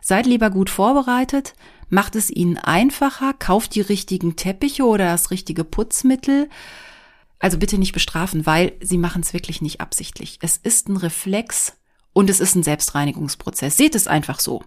Seid 0.00 0.26
lieber 0.26 0.50
gut 0.50 0.70
vorbereitet, 0.70 1.54
macht 1.88 2.16
es 2.16 2.30
ihnen 2.30 2.58
einfacher, 2.58 3.32
kauft 3.32 3.74
die 3.74 3.80
richtigen 3.80 4.36
Teppiche 4.36 4.84
oder 4.84 5.06
das 5.06 5.30
richtige 5.30 5.64
Putzmittel. 5.64 6.48
Also 7.38 7.58
bitte 7.58 7.78
nicht 7.78 7.92
bestrafen, 7.92 8.46
weil 8.46 8.72
sie 8.80 8.98
machen 8.98 9.22
es 9.22 9.32
wirklich 9.32 9.62
nicht 9.62 9.80
absichtlich. 9.80 10.38
Es 10.42 10.56
ist 10.56 10.88
ein 10.88 10.96
Reflex 10.96 11.74
und 12.12 12.28
es 12.30 12.40
ist 12.40 12.56
ein 12.56 12.64
Selbstreinigungsprozess. 12.64 13.76
Seht 13.76 13.94
es 13.94 14.08
einfach 14.08 14.40
so. 14.40 14.64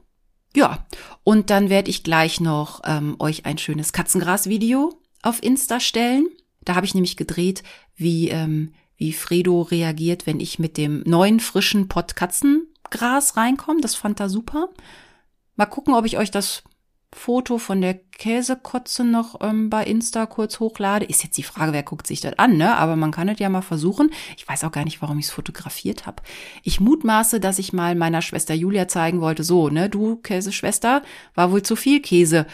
Ja, 0.56 0.86
und 1.24 1.50
dann 1.50 1.70
werde 1.70 1.90
ich 1.90 2.04
gleich 2.04 2.42
noch 2.42 2.82
ähm, 2.86 3.16
euch 3.20 3.46
ein 3.46 3.58
schönes 3.58 3.94
Katzengras-Video 3.94 5.00
auf 5.22 5.42
Insta 5.42 5.80
stellen. 5.80 6.28
Da 6.64 6.76
habe 6.76 6.86
ich 6.86 6.94
nämlich 6.94 7.16
gedreht, 7.18 7.64
wie, 7.96 8.30
ähm, 8.30 8.74
wie 8.98 9.14
Fredo 9.14 9.62
reagiert, 9.62 10.28
wenn 10.28 10.40
ich 10.40 10.60
mit 10.60 10.78
dem 10.78 11.04
neuen 11.06 11.40
frischen 11.40 11.88
Pott 11.88 12.16
Katzengras 12.16 13.38
reinkomme. 13.38 13.82
Das 13.82 13.96
fand 13.96 14.20
er 14.20 14.30
super. 14.30 14.70
Mal 15.56 15.66
gucken, 15.68 15.94
ob 15.94 16.06
ich 16.06 16.18
euch 16.18 16.32
das 16.32 16.64
Foto 17.14 17.58
von 17.58 17.82
der 17.82 17.96
Käsekotze 17.96 19.04
noch 19.04 19.42
ähm, 19.42 19.70
bei 19.70 19.84
Insta 19.84 20.26
kurz 20.26 20.60
hochlade. 20.60 21.06
Ist 21.06 21.24
jetzt 21.24 21.38
die 21.38 21.44
Frage, 21.44 21.74
wer 21.74 21.84
guckt 21.84 22.08
sich 22.08 22.22
das 22.22 22.40
an, 22.40 22.56
ne? 22.56 22.78
Aber 22.78 22.96
man 22.96 23.12
kann 23.12 23.28
es 23.28 23.40
ja 23.40 23.50
mal 23.50 23.62
versuchen. 23.62 24.12
Ich 24.38 24.48
weiß 24.48 24.64
auch 24.64 24.72
gar 24.72 24.86
nicht, 24.86 25.02
warum 25.02 25.20
ich 25.20 25.26
es 25.26 25.32
fotografiert 25.32 26.06
habe. 26.06 26.24
Ich 26.64 26.80
mutmaße, 26.80 27.40
dass 27.40 27.60
ich 27.60 27.74
mal 27.74 27.96
meiner 27.96 28.22
Schwester 28.22 28.54
Julia 28.54 28.88
zeigen 28.88 29.20
wollte, 29.20 29.44
so, 29.44 29.70
ne, 29.70 29.90
du 29.90 30.18
Käseschwester, 30.18 31.02
war 31.36 31.52
wohl 31.52 31.64
zu 31.64 31.76
viel 31.76 32.02
Käse. 32.02 32.46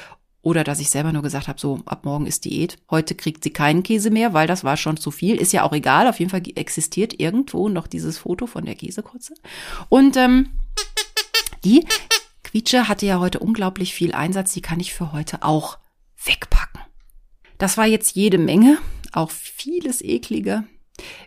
Oder 0.41 0.63
dass 0.63 0.79
ich 0.79 0.89
selber 0.89 1.11
nur 1.11 1.23
gesagt 1.23 1.49
habe, 1.49 1.59
so, 1.59 1.81
ab 1.85 2.05
morgen 2.05 2.25
ist 2.25 2.45
Diät. 2.45 2.77
Heute 2.89 3.15
kriegt 3.15 3.43
sie 3.43 3.51
keinen 3.51 3.83
Käse 3.83 4.11
mehr, 4.11 4.33
weil 4.33 4.47
das 4.47 4.63
war 4.63 4.77
schon 4.77 4.95
zu 4.95 5.11
viel. 5.11 5.35
Ist 5.35 5.51
ja 5.51 5.63
auch 5.63 5.73
egal. 5.73 6.07
Auf 6.07 6.19
jeden 6.19 6.31
Fall 6.31 6.41
existiert 6.55 7.19
irgendwo 7.19 7.67
noch 7.67 7.85
dieses 7.85 8.17
Foto 8.17 8.47
von 8.47 8.63
der 8.63 8.75
Käsekotze. 8.75 9.33
Und 9.89 10.15
ähm, 10.15 10.51
die 11.65 11.85
Quietsche 12.47 12.87
hatte 12.87 13.05
ja 13.05 13.19
heute 13.19 13.39
unglaublich 13.39 13.93
viel 13.93 14.13
Einsatz, 14.13 14.53
die 14.53 14.61
kann 14.61 14.79
ich 14.79 14.93
für 14.93 15.11
heute 15.11 15.43
auch 15.43 15.79
wegpacken. 16.23 16.79
Das 17.57 17.77
war 17.77 17.85
jetzt 17.85 18.15
jede 18.15 18.37
Menge, 18.37 18.77
auch 19.11 19.31
vieles 19.31 20.01
eklige. 20.01 20.63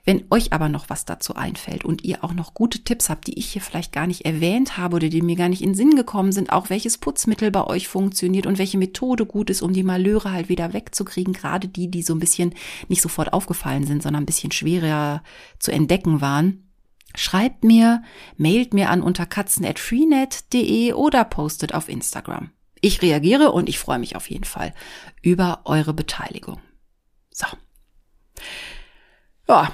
Wenn 0.06 0.24
euch 0.30 0.54
aber 0.54 0.70
noch 0.70 0.88
was 0.88 1.04
dazu 1.04 1.34
einfällt 1.34 1.84
und 1.84 2.04
ihr 2.04 2.24
auch 2.24 2.32
noch 2.32 2.54
gute 2.54 2.84
Tipps 2.84 3.10
habt, 3.10 3.26
die 3.26 3.38
ich 3.38 3.52
hier 3.52 3.60
vielleicht 3.60 3.92
gar 3.92 4.06
nicht 4.06 4.24
erwähnt 4.24 4.78
habe 4.78 4.96
oder 4.96 5.10
die 5.10 5.20
mir 5.20 5.36
gar 5.36 5.50
nicht 5.50 5.60
in 5.60 5.74
Sinn 5.74 5.94
gekommen 5.94 6.32
sind, 6.32 6.50
auch 6.52 6.70
welches 6.70 6.96
Putzmittel 6.96 7.50
bei 7.50 7.64
euch 7.66 7.86
funktioniert 7.86 8.46
und 8.46 8.56
welche 8.56 8.78
Methode 8.78 9.26
gut 9.26 9.50
ist, 9.50 9.60
um 9.60 9.74
die 9.74 9.82
Malöre 9.82 10.32
halt 10.32 10.48
wieder 10.48 10.72
wegzukriegen, 10.72 11.34
gerade 11.34 11.68
die, 11.68 11.90
die 11.90 12.02
so 12.02 12.14
ein 12.14 12.18
bisschen 12.18 12.54
nicht 12.88 13.02
sofort 13.02 13.34
aufgefallen 13.34 13.86
sind, 13.86 14.02
sondern 14.02 14.22
ein 14.22 14.26
bisschen 14.26 14.52
schwerer 14.52 15.22
zu 15.58 15.70
entdecken 15.70 16.22
waren, 16.22 16.69
Schreibt 17.14 17.64
mir, 17.64 18.02
mailt 18.36 18.72
mir 18.72 18.90
an 18.90 19.02
unter 19.02 19.26
katzen.freenet.de 19.26 20.92
oder 20.92 21.24
postet 21.24 21.74
auf 21.74 21.88
Instagram. 21.88 22.50
Ich 22.80 23.02
reagiere 23.02 23.52
und 23.52 23.68
ich 23.68 23.78
freue 23.78 23.98
mich 23.98 24.16
auf 24.16 24.30
jeden 24.30 24.44
Fall 24.44 24.72
über 25.22 25.62
eure 25.64 25.92
Beteiligung. 25.92 26.60
So. 27.30 27.46
Ja, 29.48 29.72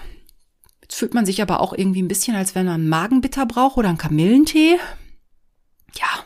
jetzt 0.82 0.96
fühlt 0.96 1.14
man 1.14 1.26
sich 1.26 1.42
aber 1.42 1.60
auch 1.60 1.72
irgendwie 1.72 2.02
ein 2.02 2.08
bisschen, 2.08 2.34
als 2.34 2.54
wenn 2.54 2.66
man 2.66 2.74
einen 2.76 2.88
Magenbitter 2.88 3.46
braucht 3.46 3.76
oder 3.76 3.90
einen 3.90 3.98
Kamillentee. 3.98 4.78
Ja, 5.94 6.24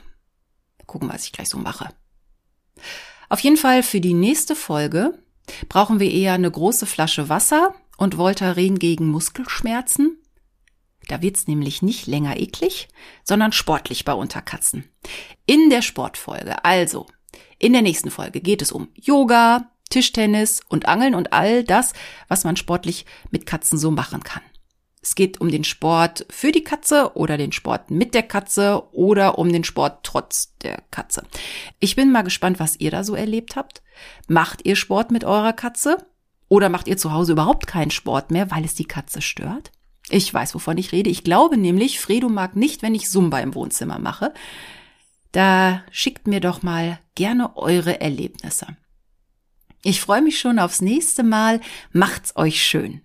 gucken, 0.87 1.09
was 1.09 1.25
ich 1.25 1.33
gleich 1.33 1.49
so 1.49 1.59
mache. 1.59 1.89
Auf 3.29 3.41
jeden 3.41 3.57
Fall 3.57 3.83
für 3.83 4.01
die 4.01 4.15
nächste 4.15 4.57
Folge 4.57 5.19
brauchen 5.69 6.01
wir 6.01 6.11
eher 6.11 6.35
eine 6.35 6.51
große 6.51 6.87
Flasche 6.87 7.29
Wasser 7.29 7.75
und 7.97 8.17
Voltaren 8.17 8.79
gegen 8.79 9.09
Muskelschmerzen 9.09 10.20
da 11.11 11.23
wird's 11.23 11.47
nämlich 11.47 11.83
nicht 11.83 12.07
länger 12.07 12.39
eklig, 12.39 12.89
sondern 13.25 13.53
sportlich 13.53 14.05
bei 14.05 14.13
Unterkatzen. 14.13 14.85
In 15.47 15.71
der 15.71 15.83
Sportfolge, 15.83 16.65
also 16.65 17.07
in 17.59 17.73
der 17.73 17.83
nächsten 17.83 18.11
Folge 18.11 18.41
geht 18.41 18.63
es 18.63 18.73
um 18.73 18.89
Yoga, 18.95 19.71
Tischtennis 19.91 20.61
und 20.69 20.87
Angeln 20.87 21.15
und 21.15 21.33
all 21.33 21.65
das, 21.65 21.93
was 22.29 22.45
man 22.45 22.57
sportlich 22.57 23.07
mit 23.31 23.45
Katzen 23.45 23.79
so 23.79 23.91
machen 23.91 24.23
kann. 24.23 24.43
Es 25.03 25.15
geht 25.15 25.41
um 25.41 25.51
den 25.51 25.65
Sport 25.65 26.27
für 26.31 26.53
die 26.53 26.63
Katze 26.63 27.17
oder 27.17 27.39
den 27.39 27.53
Sport 27.53 27.91
mit 27.91 28.15
der 28.15 28.23
Katze 28.23 28.83
oder 28.93 29.39
um 29.39 29.51
den 29.51 29.65
Sport 29.65 30.05
trotz 30.05 30.55
der 30.59 30.83
Katze. 30.91 31.25
Ich 31.79 31.97
bin 31.97 32.13
mal 32.13 32.23
gespannt, 32.23 32.61
was 32.61 32.79
ihr 32.79 32.91
da 32.91 33.03
so 33.03 33.15
erlebt 33.15 33.57
habt. 33.57 33.83
Macht 34.29 34.65
ihr 34.67 34.77
Sport 34.77 35.11
mit 35.11 35.25
eurer 35.25 35.55
Katze? 35.55 36.07
Oder 36.49 36.69
macht 36.69 36.87
ihr 36.87 36.99
zu 36.99 37.13
Hause 37.13 37.33
überhaupt 37.33 37.67
keinen 37.67 37.91
Sport 37.91 38.31
mehr, 38.31 38.51
weil 38.51 38.65
es 38.65 38.75
die 38.75 38.85
Katze 38.85 39.23
stört? 39.23 39.71
Ich 40.11 40.33
weiß, 40.35 40.55
wovon 40.55 40.77
ich 40.77 40.93
rede. 40.93 41.09
Ich 41.09 41.25
glaube 41.25 41.57
nämlich, 41.57 42.01
Fredo 42.01 42.29
mag 42.29 42.57
nicht, 42.57 42.83
wenn 42.83 42.95
ich 42.95 43.09
Zumba 43.09 43.39
im 43.39 43.55
Wohnzimmer 43.55 43.99
mache. 43.99 44.35
Da 45.33 45.85
schickt 45.93 46.27
mir 46.27 46.41
doch 46.41 46.63
mal 46.63 46.99
gerne 47.15 47.57
eure 47.57 48.01
Erlebnisse. 48.01 48.67
Ich 49.83 50.01
freue 50.01 50.21
mich 50.21 50.39
schon 50.39 50.59
aufs 50.59 50.81
nächste 50.81 51.23
Mal. 51.23 51.61
Macht's 51.93 52.37
euch 52.37 52.63
schön. 52.63 53.03